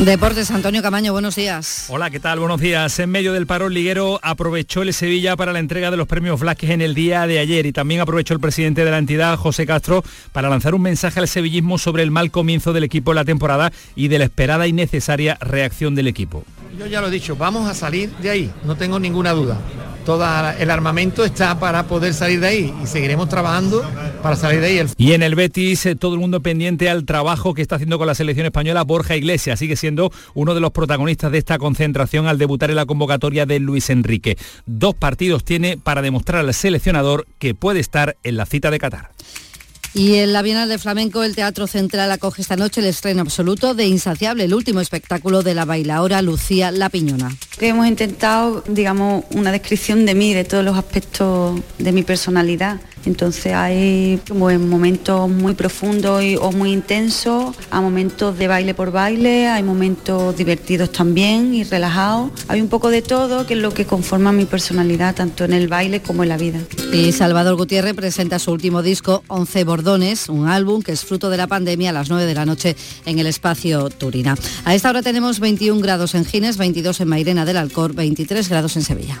Deportes, 0.00 0.50
Antonio 0.50 0.82
Camaño, 0.82 1.12
buenos 1.12 1.36
días. 1.36 1.86
Hola, 1.88 2.10
¿qué 2.10 2.18
tal? 2.18 2.40
Buenos 2.40 2.60
días. 2.60 2.98
En 2.98 3.10
medio 3.10 3.32
del 3.32 3.46
paro 3.46 3.68
liguero 3.68 4.18
aprovechó 4.22 4.82
el 4.82 4.92
Sevilla 4.92 5.36
para 5.36 5.52
la 5.52 5.60
entrega 5.60 5.90
de 5.90 5.96
los 5.96 6.08
premios 6.08 6.40
Vázquez 6.40 6.70
en 6.70 6.82
el 6.82 6.94
día 6.94 7.26
de 7.26 7.38
ayer 7.38 7.64
y 7.64 7.72
también 7.72 8.00
aprovechó 8.00 8.34
el 8.34 8.40
presidente 8.40 8.84
de 8.84 8.90
la 8.90 8.98
entidad, 8.98 9.36
José 9.36 9.66
Castro, 9.66 10.02
para 10.32 10.50
lanzar 10.50 10.74
un 10.74 10.82
mensaje 10.82 11.20
al 11.20 11.28
sevillismo 11.28 11.78
sobre 11.78 12.02
el 12.02 12.10
mal 12.10 12.32
comienzo 12.32 12.72
del 12.72 12.84
equipo 12.84 13.12
en 13.12 13.16
la 13.16 13.24
temporada 13.24 13.72
y 13.94 14.08
de 14.08 14.18
la 14.18 14.24
esperada 14.24 14.66
y 14.66 14.72
necesaria 14.72 15.38
reacción 15.40 15.94
del 15.94 16.08
equipo. 16.08 16.44
Yo 16.76 16.86
ya 16.86 17.00
lo 17.00 17.06
he 17.06 17.10
dicho, 17.10 17.36
vamos 17.36 17.68
a 17.68 17.72
salir 17.72 18.10
de 18.16 18.30
ahí, 18.30 18.50
no 18.64 18.76
tengo 18.76 18.98
ninguna 18.98 19.32
duda 19.32 19.58
todo 20.04 20.24
el 20.58 20.70
armamento 20.70 21.24
está 21.24 21.58
para 21.58 21.84
poder 21.84 22.14
salir 22.14 22.40
de 22.40 22.46
ahí 22.46 22.74
y 22.82 22.86
seguiremos 22.86 23.28
trabajando 23.28 23.82
para 24.22 24.36
salir 24.36 24.60
de 24.60 24.66
ahí. 24.66 24.86
Y 24.96 25.12
en 25.12 25.22
el 25.22 25.34
Betis 25.34 25.86
eh, 25.86 25.96
todo 25.96 26.14
el 26.14 26.20
mundo 26.20 26.40
pendiente 26.40 26.90
al 26.90 27.04
trabajo 27.04 27.54
que 27.54 27.62
está 27.62 27.76
haciendo 27.76 27.98
con 27.98 28.06
la 28.06 28.14
selección 28.14 28.46
española 28.46 28.82
Borja 28.82 29.16
Iglesias, 29.16 29.58
sigue 29.58 29.76
siendo 29.76 30.12
uno 30.34 30.54
de 30.54 30.60
los 30.60 30.70
protagonistas 30.72 31.32
de 31.32 31.38
esta 31.38 31.58
concentración 31.58 32.26
al 32.26 32.38
debutar 32.38 32.70
en 32.70 32.76
la 32.76 32.86
convocatoria 32.86 33.46
de 33.46 33.60
Luis 33.60 33.90
Enrique. 33.90 34.36
Dos 34.66 34.94
partidos 34.94 35.44
tiene 35.44 35.76
para 35.76 36.02
demostrar 36.02 36.40
al 36.40 36.54
seleccionador 36.54 37.26
que 37.38 37.54
puede 37.54 37.80
estar 37.80 38.16
en 38.22 38.36
la 38.36 38.46
cita 38.46 38.70
de 38.70 38.78
Qatar. 38.78 39.13
Y 39.94 40.16
en 40.16 40.32
la 40.32 40.42
Bienal 40.42 40.68
de 40.68 40.78
Flamenco, 40.78 41.22
el 41.22 41.36
Teatro 41.36 41.68
Central 41.68 42.10
acoge 42.10 42.42
esta 42.42 42.56
noche 42.56 42.80
el 42.80 42.88
estreno 42.88 43.22
absoluto 43.22 43.74
de 43.74 43.86
Insaciable, 43.86 44.42
el 44.42 44.52
último 44.52 44.80
espectáculo 44.80 45.44
de 45.44 45.54
la 45.54 45.64
bailaora 45.64 46.20
Lucía 46.20 46.72
La 46.72 46.88
Piñona. 46.88 47.36
Hemos 47.60 47.86
intentado, 47.86 48.64
digamos, 48.66 49.24
una 49.30 49.52
descripción 49.52 50.04
de 50.04 50.16
mí, 50.16 50.34
de 50.34 50.42
todos 50.42 50.64
los 50.64 50.76
aspectos 50.76 51.60
de 51.78 51.92
mi 51.92 52.02
personalidad. 52.02 52.80
Entonces 53.06 53.52
hay 53.52 54.20
momentos 54.30 55.28
muy 55.28 55.54
profundos 55.54 56.22
o 56.40 56.52
muy 56.52 56.72
intensos, 56.72 57.54
hay 57.70 57.80
momentos 57.80 58.38
de 58.38 58.48
baile 58.48 58.74
por 58.74 58.90
baile, 58.90 59.48
hay 59.48 59.62
momentos 59.62 60.36
divertidos 60.36 60.92
también 60.92 61.54
y 61.54 61.64
relajados. 61.64 62.30
Hay 62.48 62.60
un 62.60 62.68
poco 62.68 62.90
de 62.90 63.02
todo 63.02 63.46
que 63.46 63.54
es 63.54 63.60
lo 63.60 63.72
que 63.72 63.84
conforma 63.84 64.32
mi 64.32 64.44
personalidad, 64.44 65.14
tanto 65.14 65.44
en 65.44 65.52
el 65.52 65.68
baile 65.68 66.00
como 66.00 66.22
en 66.22 66.28
la 66.28 66.36
vida. 66.36 66.60
Y 66.92 67.12
Salvador 67.12 67.56
Gutiérrez 67.56 67.94
presenta 67.94 68.38
su 68.38 68.52
último 68.52 68.82
disco, 68.82 69.22
11 69.28 69.64
Bordones, 69.64 70.28
un 70.28 70.48
álbum 70.48 70.82
que 70.82 70.92
es 70.92 71.04
fruto 71.04 71.30
de 71.30 71.36
la 71.36 71.46
pandemia 71.46 71.90
a 71.90 71.92
las 71.92 72.08
9 72.08 72.26
de 72.26 72.34
la 72.34 72.46
noche 72.46 72.76
en 73.04 73.18
el 73.18 73.26
espacio 73.26 73.90
Turina. 73.90 74.36
A 74.64 74.74
esta 74.74 74.90
hora 74.90 75.02
tenemos 75.02 75.40
21 75.40 75.80
grados 75.80 76.14
en 76.14 76.24
Gines, 76.24 76.56
22 76.56 77.00
en 77.00 77.08
Mairena 77.08 77.44
del 77.44 77.56
Alcor, 77.56 77.94
23 77.94 78.48
grados 78.48 78.76
en 78.76 78.82
Sevilla. 78.82 79.20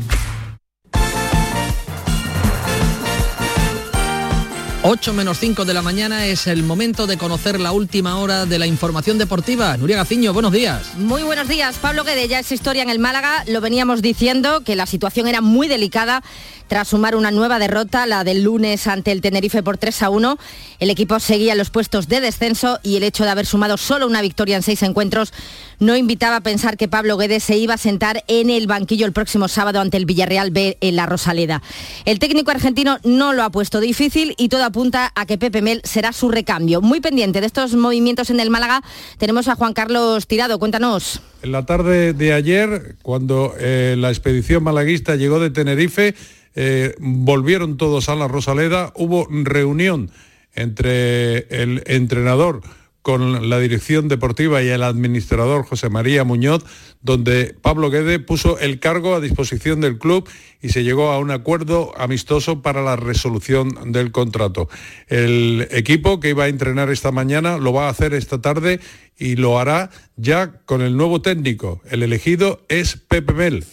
8 4.83 5.13
menos 5.13 5.37
5 5.37 5.63
de 5.63 5.75
la 5.75 5.83
mañana 5.83 6.25
es 6.25 6.47
el 6.47 6.63
momento 6.63 7.05
de 7.05 7.15
conocer 7.15 7.59
la 7.59 7.71
última 7.71 8.17
hora 8.17 8.47
de 8.47 8.57
la 8.57 8.65
información 8.65 9.19
deportiva. 9.19 9.77
Nuria 9.77 9.97
Gaciño, 9.97 10.33
buenos 10.33 10.51
días. 10.51 10.97
Muy 10.97 11.21
buenos 11.21 11.47
días. 11.47 11.77
Pablo 11.77 12.03
Guede 12.03 12.27
ya 12.27 12.39
es 12.39 12.51
historia 12.51 12.81
en 12.81 12.89
el 12.89 12.97
Málaga. 12.97 13.43
Lo 13.45 13.61
veníamos 13.61 14.01
diciendo 14.01 14.61
que 14.61 14.75
la 14.75 14.87
situación 14.87 15.27
era 15.27 15.39
muy 15.39 15.67
delicada 15.67 16.23
tras 16.71 16.87
sumar 16.87 17.17
una 17.17 17.31
nueva 17.31 17.59
derrota, 17.59 18.05
la 18.05 18.23
del 18.23 18.43
lunes 18.43 18.87
ante 18.87 19.11
el 19.11 19.19
Tenerife 19.19 19.61
por 19.61 19.77
3 19.77 20.03
a 20.03 20.09
1, 20.09 20.37
el 20.79 20.89
equipo 20.89 21.19
seguía 21.19 21.53
los 21.53 21.69
puestos 21.69 22.07
de 22.07 22.21
descenso 22.21 22.79
y 22.81 22.95
el 22.95 23.03
hecho 23.03 23.25
de 23.25 23.29
haber 23.29 23.45
sumado 23.45 23.75
solo 23.75 24.07
una 24.07 24.21
victoria 24.21 24.55
en 24.55 24.63
seis 24.63 24.81
encuentros 24.81 25.33
no 25.79 25.97
invitaba 25.97 26.37
a 26.37 26.41
pensar 26.41 26.77
que 26.77 26.87
Pablo 26.87 27.17
Guedes 27.17 27.43
se 27.43 27.57
iba 27.57 27.73
a 27.73 27.77
sentar 27.77 28.23
en 28.29 28.49
el 28.49 28.67
banquillo 28.67 29.05
el 29.05 29.11
próximo 29.11 29.49
sábado 29.49 29.81
ante 29.81 29.97
el 29.97 30.05
Villarreal 30.05 30.51
B 30.51 30.77
en 30.79 30.95
la 30.95 31.07
Rosaleda. 31.07 31.61
El 32.05 32.19
técnico 32.19 32.51
argentino 32.51 32.99
no 33.03 33.33
lo 33.33 33.43
ha 33.43 33.49
puesto 33.49 33.81
difícil 33.81 34.33
y 34.37 34.47
todo 34.47 34.63
apunta 34.63 35.11
a 35.13 35.25
que 35.25 35.37
Pepe 35.37 35.61
Mel 35.61 35.81
será 35.83 36.13
su 36.13 36.29
recambio. 36.29 36.79
Muy 36.79 37.01
pendiente 37.01 37.41
de 37.41 37.47
estos 37.47 37.73
movimientos 37.73 38.29
en 38.29 38.39
el 38.39 38.49
Málaga 38.49 38.81
tenemos 39.17 39.49
a 39.49 39.55
Juan 39.55 39.73
Carlos 39.73 40.25
Tirado. 40.25 40.57
Cuéntanos. 40.57 41.19
En 41.43 41.51
la 41.51 41.65
tarde 41.65 42.13
de 42.13 42.31
ayer, 42.31 42.95
cuando 43.01 43.55
eh, 43.59 43.95
la 43.97 44.09
expedición 44.09 44.63
malaguista 44.63 45.15
llegó 45.15 45.39
de 45.39 45.49
Tenerife, 45.49 46.13
eh, 46.55 46.95
volvieron 46.99 47.77
todos 47.77 48.09
a 48.09 48.15
la 48.15 48.27
Rosaleda, 48.27 48.91
hubo 48.95 49.27
reunión 49.29 50.11
entre 50.53 51.39
el 51.61 51.83
entrenador 51.85 52.61
con 53.01 53.49
la 53.49 53.59
dirección 53.59 54.07
deportiva 54.07 54.61
y 54.61 54.67
el 54.67 54.83
administrador 54.83 55.65
José 55.65 55.89
María 55.89 56.23
Muñoz, 56.23 56.63
donde 57.01 57.55
Pablo 57.59 57.89
Guede 57.89 58.19
puso 58.19 58.59
el 58.59 58.79
cargo 58.79 59.15
a 59.15 59.21
disposición 59.21 59.81
del 59.81 59.97
club 59.97 60.29
y 60.61 60.69
se 60.69 60.83
llegó 60.83 61.11
a 61.11 61.17
un 61.17 61.31
acuerdo 61.31 61.93
amistoso 61.97 62.61
para 62.61 62.83
la 62.83 62.95
resolución 62.95 63.91
del 63.91 64.11
contrato. 64.11 64.69
El 65.07 65.67
equipo 65.71 66.19
que 66.19 66.29
iba 66.29 66.43
a 66.43 66.49
entrenar 66.49 66.91
esta 66.91 67.11
mañana 67.11 67.57
lo 67.57 67.73
va 67.73 67.87
a 67.87 67.91
hacer 67.91 68.13
esta 68.13 68.39
tarde 68.39 68.79
y 69.17 69.35
lo 69.35 69.59
hará 69.59 69.89
ya 70.15 70.61
con 70.65 70.81
el 70.81 70.95
nuevo 70.95 71.21
técnico. 71.21 71.81
El 71.89 72.03
elegido 72.03 72.63
es 72.69 72.97
Pepe 72.97 73.33
Mel, 73.33 73.65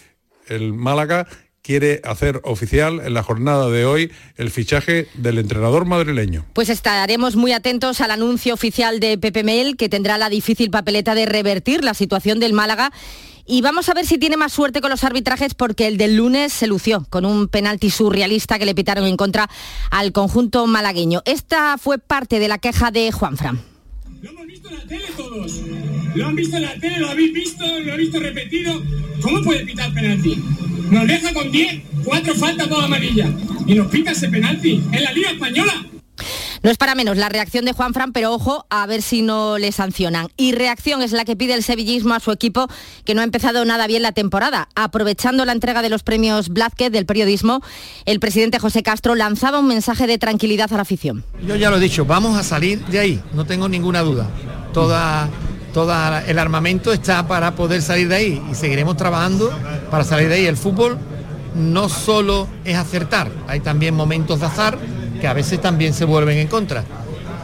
el 0.46 0.72
Málaga 0.72 1.26
quiere 1.68 2.00
hacer 2.02 2.40
oficial 2.44 3.02
en 3.04 3.12
la 3.12 3.22
jornada 3.22 3.68
de 3.68 3.84
hoy 3.84 4.10
el 4.38 4.50
fichaje 4.50 5.06
del 5.12 5.36
entrenador 5.36 5.84
madrileño. 5.84 6.46
Pues 6.54 6.70
estaremos 6.70 7.36
muy 7.36 7.52
atentos 7.52 8.00
al 8.00 8.10
anuncio 8.10 8.54
oficial 8.54 9.00
de 9.00 9.18
Pepe 9.18 9.44
Mel, 9.44 9.76
que 9.76 9.90
tendrá 9.90 10.16
la 10.16 10.30
difícil 10.30 10.70
papeleta 10.70 11.14
de 11.14 11.26
revertir 11.26 11.84
la 11.84 11.92
situación 11.92 12.40
del 12.40 12.54
Málaga 12.54 12.90
y 13.44 13.60
vamos 13.60 13.90
a 13.90 13.92
ver 13.92 14.06
si 14.06 14.16
tiene 14.16 14.38
más 14.38 14.54
suerte 14.54 14.80
con 14.80 14.88
los 14.88 15.04
arbitrajes 15.04 15.52
porque 15.52 15.86
el 15.86 15.98
del 15.98 16.16
lunes 16.16 16.54
se 16.54 16.66
lució 16.66 17.06
con 17.10 17.26
un 17.26 17.48
penalti 17.48 17.90
surrealista 17.90 18.58
que 18.58 18.64
le 18.64 18.74
pitaron 18.74 19.04
en 19.04 19.18
contra 19.18 19.50
al 19.90 20.12
conjunto 20.12 20.66
malagueño. 20.66 21.20
Esta 21.26 21.76
fue 21.76 21.98
parte 21.98 22.38
de 22.38 22.48
la 22.48 22.56
queja 22.56 22.90
de 22.90 23.12
Juan 23.12 23.36
Fran. 23.36 23.60
Lo 24.22 24.30
hemos 24.30 24.46
visto 24.46 24.70
en 24.70 24.74
la 24.78 24.86
tele 24.86 25.04
todos. 25.14 25.62
Lo 26.18 26.26
han 26.26 26.34
visto 26.34 26.56
en 26.56 26.62
la 26.62 26.74
tele, 26.74 26.98
lo 26.98 27.10
habéis 27.10 27.32
visto, 27.32 27.64
lo 27.64 27.92
habéis 27.92 28.10
visto 28.10 28.18
repetido. 28.18 28.82
¿Cómo 29.22 29.40
puede 29.40 29.64
pitar 29.64 29.94
penalti? 29.94 30.42
Nos 30.90 31.06
deja 31.06 31.32
con 31.32 31.52
10, 31.52 31.82
cuatro 32.04 32.34
faltas, 32.34 32.68
dos 32.68 32.82
amarillas. 32.82 33.30
Y 33.68 33.76
nos 33.76 33.86
pita 33.86 34.10
ese 34.10 34.28
penalti 34.28 34.82
en 34.90 35.04
la 35.04 35.12
Liga 35.12 35.30
Española. 35.30 35.86
No 36.64 36.70
es 36.70 36.76
para 36.76 36.96
menos 36.96 37.18
la 37.18 37.28
reacción 37.28 37.64
de 37.66 37.72
Juan 37.72 37.94
Fran, 37.94 38.12
pero 38.12 38.32
ojo 38.32 38.66
a 38.68 38.84
ver 38.88 39.00
si 39.00 39.22
no 39.22 39.58
le 39.58 39.70
sancionan. 39.70 40.26
Y 40.36 40.50
reacción 40.50 41.02
es 41.02 41.12
la 41.12 41.24
que 41.24 41.36
pide 41.36 41.54
el 41.54 41.62
sevillismo 41.62 42.14
a 42.14 42.18
su 42.18 42.32
equipo, 42.32 42.66
que 43.04 43.14
no 43.14 43.20
ha 43.20 43.24
empezado 43.24 43.64
nada 43.64 43.86
bien 43.86 44.02
la 44.02 44.10
temporada. 44.10 44.68
Aprovechando 44.74 45.44
la 45.44 45.52
entrega 45.52 45.82
de 45.82 45.88
los 45.88 46.02
premios 46.02 46.48
Blázquez 46.48 46.90
del 46.90 47.06
periodismo, 47.06 47.62
el 48.06 48.18
presidente 48.18 48.58
José 48.58 48.82
Castro 48.82 49.14
lanzaba 49.14 49.60
un 49.60 49.68
mensaje 49.68 50.08
de 50.08 50.18
tranquilidad 50.18 50.72
a 50.72 50.76
la 50.76 50.82
afición. 50.82 51.22
Yo 51.46 51.54
ya 51.54 51.70
lo 51.70 51.76
he 51.76 51.80
dicho, 51.80 52.04
vamos 52.04 52.36
a 52.36 52.42
salir 52.42 52.84
de 52.86 52.98
ahí, 52.98 53.22
no 53.34 53.44
tengo 53.44 53.68
ninguna 53.68 54.00
duda. 54.00 54.28
Toda 54.72 55.30
todo 55.72 55.92
el 56.26 56.38
armamento 56.38 56.92
está 56.92 57.26
para 57.26 57.54
poder 57.54 57.82
salir 57.82 58.08
de 58.08 58.14
ahí 58.14 58.42
y 58.50 58.54
seguiremos 58.54 58.96
trabajando 58.96 59.52
para 59.90 60.04
salir 60.04 60.28
de 60.28 60.36
ahí. 60.36 60.46
El 60.46 60.56
fútbol 60.56 60.98
no 61.54 61.88
solo 61.88 62.46
es 62.64 62.76
acertar, 62.76 63.30
hay 63.46 63.60
también 63.60 63.94
momentos 63.94 64.40
de 64.40 64.46
azar 64.46 64.78
que 65.20 65.26
a 65.26 65.32
veces 65.32 65.60
también 65.60 65.94
se 65.94 66.04
vuelven 66.04 66.38
en 66.38 66.48
contra, 66.48 66.84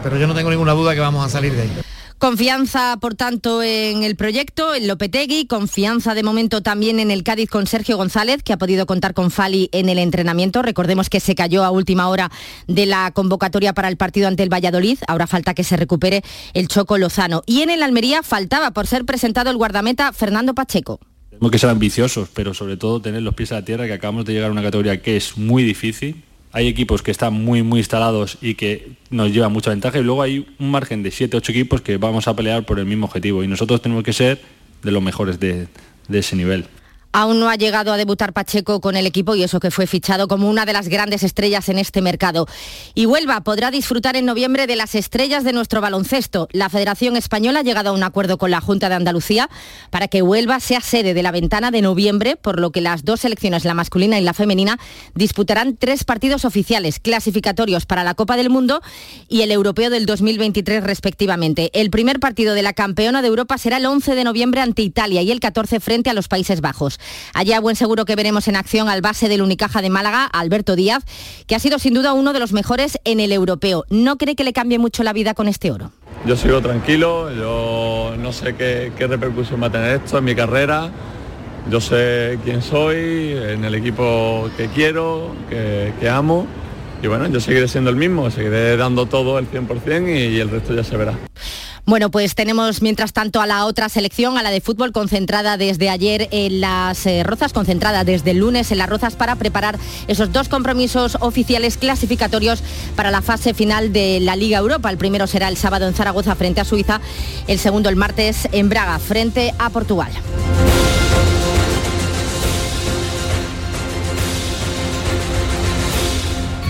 pero 0.02 0.16
yo 0.16 0.26
no 0.26 0.34
tengo 0.34 0.50
ninguna 0.50 0.72
duda 0.72 0.94
que 0.94 1.00
vamos 1.00 1.24
a 1.24 1.28
salir 1.28 1.52
de 1.54 1.62
ahí. 1.62 1.80
Confianza, 2.18 2.96
por 3.00 3.16
tanto, 3.16 3.62
en 3.62 4.02
el 4.02 4.16
proyecto, 4.16 4.74
en 4.74 4.88
Lopetegui, 4.88 5.46
confianza 5.46 6.14
de 6.14 6.22
momento 6.22 6.62
también 6.62 6.98
en 6.98 7.10
el 7.10 7.22
Cádiz 7.22 7.50
con 7.50 7.66
Sergio 7.66 7.96
González, 7.96 8.42
que 8.42 8.52
ha 8.52 8.56
podido 8.56 8.86
contar 8.86 9.12
con 9.12 9.30
Fali 9.30 9.68
en 9.72 9.88
el 9.88 9.98
entrenamiento. 9.98 10.62
Recordemos 10.62 11.10
que 11.10 11.20
se 11.20 11.34
cayó 11.34 11.64
a 11.64 11.70
última 11.70 12.08
hora 12.08 12.30
de 12.66 12.86
la 12.86 13.10
convocatoria 13.10 13.74
para 13.74 13.88
el 13.88 13.96
partido 13.96 14.28
ante 14.28 14.42
el 14.42 14.52
Valladolid. 14.52 14.98
Ahora 15.06 15.26
falta 15.26 15.52
que 15.54 15.64
se 15.64 15.76
recupere 15.76 16.22
el 16.54 16.68
Choco 16.68 16.96
Lozano. 16.96 17.42
Y 17.46 17.60
en 17.62 17.68
el 17.68 17.82
Almería 17.82 18.22
faltaba 18.22 18.70
por 18.70 18.86
ser 18.86 19.04
presentado 19.04 19.50
el 19.50 19.58
guardameta 19.58 20.12
Fernando 20.12 20.54
Pacheco. 20.54 21.00
Tenemos 21.28 21.50
que 21.50 21.58
ser 21.58 21.70
ambiciosos, 21.70 22.28
pero 22.32 22.54
sobre 22.54 22.76
todo 22.76 23.02
tener 23.02 23.20
los 23.22 23.34
pies 23.34 23.52
a 23.52 23.56
la 23.56 23.64
tierra, 23.64 23.86
que 23.86 23.92
acabamos 23.92 24.24
de 24.24 24.32
llegar 24.32 24.48
a 24.48 24.52
una 24.52 24.62
categoría 24.62 25.02
que 25.02 25.16
es 25.16 25.36
muy 25.36 25.62
difícil. 25.64 26.22
Hay 26.55 26.68
equipos 26.68 27.02
que 27.02 27.11
están 27.11 27.32
muy, 27.32 27.64
muy 27.64 27.80
instalados 27.80 28.38
y 28.40 28.55
que 28.55 28.92
nos 29.11 29.32
llevan 29.32 29.52
mucha 29.52 29.70
ventaja 29.70 29.98
y 29.98 30.05
luego 30.05 30.22
hay 30.22 30.46
un 30.61 30.70
margen 30.70 31.02
de 31.02 31.11
7, 31.11 31.36
8 31.36 31.50
equipos 31.50 31.80
que 31.80 31.96
vamos 31.96 32.28
a 32.28 32.36
pelear 32.36 32.64
por 32.64 32.78
el 32.78 32.86
mismo 32.86 33.07
objetivo 33.07 33.42
y 33.42 33.48
nosotros 33.48 33.82
tenemos 33.82 34.05
que 34.05 34.12
ser 34.12 34.40
de 34.84 34.92
los 34.92 35.02
mejores 35.02 35.40
de, 35.40 35.66
de 36.07 36.18
ese 36.20 36.36
nivel. 36.36 36.66
Aún 37.16 37.38
no 37.38 37.48
ha 37.48 37.54
llegado 37.54 37.92
a 37.92 37.96
debutar 37.96 38.32
Pacheco 38.32 38.80
con 38.80 38.96
el 38.96 39.06
equipo 39.06 39.36
y 39.36 39.44
eso 39.44 39.60
que 39.60 39.70
fue 39.70 39.86
fichado 39.86 40.26
como 40.26 40.50
una 40.50 40.66
de 40.66 40.72
las 40.72 40.88
grandes 40.88 41.22
estrellas 41.22 41.68
en 41.68 41.78
este 41.78 42.02
mercado. 42.02 42.48
Y 42.96 43.06
Huelva 43.06 43.40
podrá 43.42 43.70
disfrutar 43.70 44.16
en 44.16 44.26
noviembre 44.26 44.66
de 44.66 44.74
las 44.74 44.96
estrellas 44.96 45.44
de 45.44 45.52
nuestro 45.52 45.80
baloncesto. 45.80 46.48
La 46.50 46.68
Federación 46.70 47.16
Española 47.16 47.60
ha 47.60 47.62
llegado 47.62 47.90
a 47.90 47.92
un 47.92 48.02
acuerdo 48.02 48.36
con 48.36 48.50
la 48.50 48.60
Junta 48.60 48.88
de 48.88 48.96
Andalucía 48.96 49.48
para 49.90 50.08
que 50.08 50.22
Huelva 50.22 50.58
sea 50.58 50.80
sede 50.80 51.14
de 51.14 51.22
la 51.22 51.30
ventana 51.30 51.70
de 51.70 51.82
noviembre, 51.82 52.34
por 52.34 52.58
lo 52.58 52.72
que 52.72 52.80
las 52.80 53.04
dos 53.04 53.20
selecciones, 53.20 53.64
la 53.64 53.74
masculina 53.74 54.18
y 54.18 54.22
la 54.24 54.34
femenina, 54.34 54.80
disputarán 55.14 55.76
tres 55.76 56.02
partidos 56.02 56.44
oficiales 56.44 56.98
clasificatorios 56.98 57.86
para 57.86 58.02
la 58.02 58.14
Copa 58.14 58.36
del 58.36 58.50
Mundo 58.50 58.82
y 59.28 59.42
el 59.42 59.52
Europeo 59.52 59.88
del 59.88 60.04
2023 60.04 60.82
respectivamente. 60.82 61.70
El 61.74 61.90
primer 61.90 62.18
partido 62.18 62.54
de 62.54 62.62
la 62.62 62.72
campeona 62.72 63.22
de 63.22 63.28
Europa 63.28 63.56
será 63.56 63.76
el 63.76 63.86
11 63.86 64.16
de 64.16 64.24
noviembre 64.24 64.62
ante 64.62 64.82
Italia 64.82 65.22
y 65.22 65.30
el 65.30 65.38
14 65.38 65.78
frente 65.78 66.10
a 66.10 66.14
los 66.14 66.26
Países 66.26 66.60
Bajos. 66.60 66.98
Allá 67.32 67.61
buen 67.61 67.76
seguro 67.76 68.05
que 68.05 68.16
veremos 68.16 68.48
en 68.48 68.57
acción 68.57 68.88
al 68.88 69.00
base 69.00 69.28
del 69.28 69.42
Unicaja 69.42 69.82
de 69.82 69.90
Málaga, 69.90 70.24
Alberto 70.26 70.76
Díaz, 70.76 71.05
que 71.46 71.55
ha 71.55 71.59
sido 71.59 71.78
sin 71.78 71.94
duda 71.94 72.12
uno 72.12 72.32
de 72.32 72.40
los 72.40 72.52
mejores 72.52 72.98
en 73.05 73.20
el 73.20 73.32
europeo. 73.32 73.84
¿No 73.90 74.16
cree 74.16 74.36
que 74.36 74.44
le 74.44 74.52
cambie 74.52 74.78
mucho 74.78 75.02
la 75.02 75.12
vida 75.12 75.34
con 75.34 75.48
este 75.48 75.70
oro? 75.70 75.90
Yo 76.26 76.36
sigo 76.36 76.62
tranquilo, 76.62 77.30
yo 77.34 78.14
no 78.18 78.32
sé 78.32 78.55
qué, 78.55 78.90
repercusión 78.98 79.62
va 79.62 79.66
a 79.66 79.72
tener 79.72 80.00
esto 80.02 80.18
en 80.18 80.24
mi 80.24 80.34
carrera. 80.34 80.90
Yo 81.70 81.80
sé 81.80 82.38
quién 82.44 82.62
soy, 82.62 83.32
en 83.32 83.64
el 83.64 83.74
equipo 83.74 84.50
que 84.57 84.68
quiero, 84.68 85.34
que, 85.48 86.09
amo. 86.09 86.46
Y 87.02 87.07
bueno, 87.07 87.26
yo 87.28 87.40
seguiré 87.40 87.68
siendo 87.68 87.90
el 87.90 87.96
mismo, 87.96 88.30
seguiré 88.30 88.76
dando 88.76 89.07
todo 89.07 89.38
el 89.38 89.50
100% 89.50 90.09
y, 90.09 90.36
y 90.36 90.40
el 90.40 90.48
resto 90.48 90.74
ya 90.74 90.84
se 90.84 90.96
verá. 90.96 91.14
Bueno, 91.87 92.11
pues 92.11 92.35
tenemos 92.35 92.80
mientras 92.80 93.12
tanto 93.12 93.43
a 93.43 93.47
la 93.47 93.66
otra 93.66 93.91
selección, 93.91 94.39
a 94.39 94.43
la 94.43 94.51
de 94.51 94.62
fútbol, 94.62 94.91
concentrada 94.91 95.59
desde 95.59 95.91
ayer 95.91 96.28
en 96.30 96.62
las 96.62 97.05
eh, 97.05 97.22
Rozas, 97.22 97.53
concentrada 97.53 98.05
desde 98.05 98.30
el 98.30 98.39
lunes 98.39 98.72
en 98.72 98.78
las 98.78 98.89
Rozas 98.89 99.16
para 99.16 99.37
preparar 99.37 99.78
esos 100.09 100.32
dos 100.32 100.49
compromisos 100.49 101.18
oficiales 101.20 101.76
clasificatorios 101.76 102.62
para 102.97 103.11
la 103.11 103.20
fase 103.20 103.53
final 103.53 103.93
de 103.93 104.18
la 104.20 104.35
Liga 104.35 104.59
Europa. 104.59 104.89
El 104.89 104.97
primero 104.97 105.26
será 105.26 105.49
el 105.49 105.59
sábado 105.59 105.87
en 105.87 105.93
Zaragoza 105.93 106.35
frente 106.37 106.62
a 106.62 106.64
Suiza, 106.64 107.03
el 107.49 107.59
segundo 107.59 107.91
el 107.91 107.97
martes 107.97 108.49
en 108.53 108.70
Braga 108.70 108.99
frente 108.99 109.53
a 109.59 109.68
Portugal. 109.68 110.11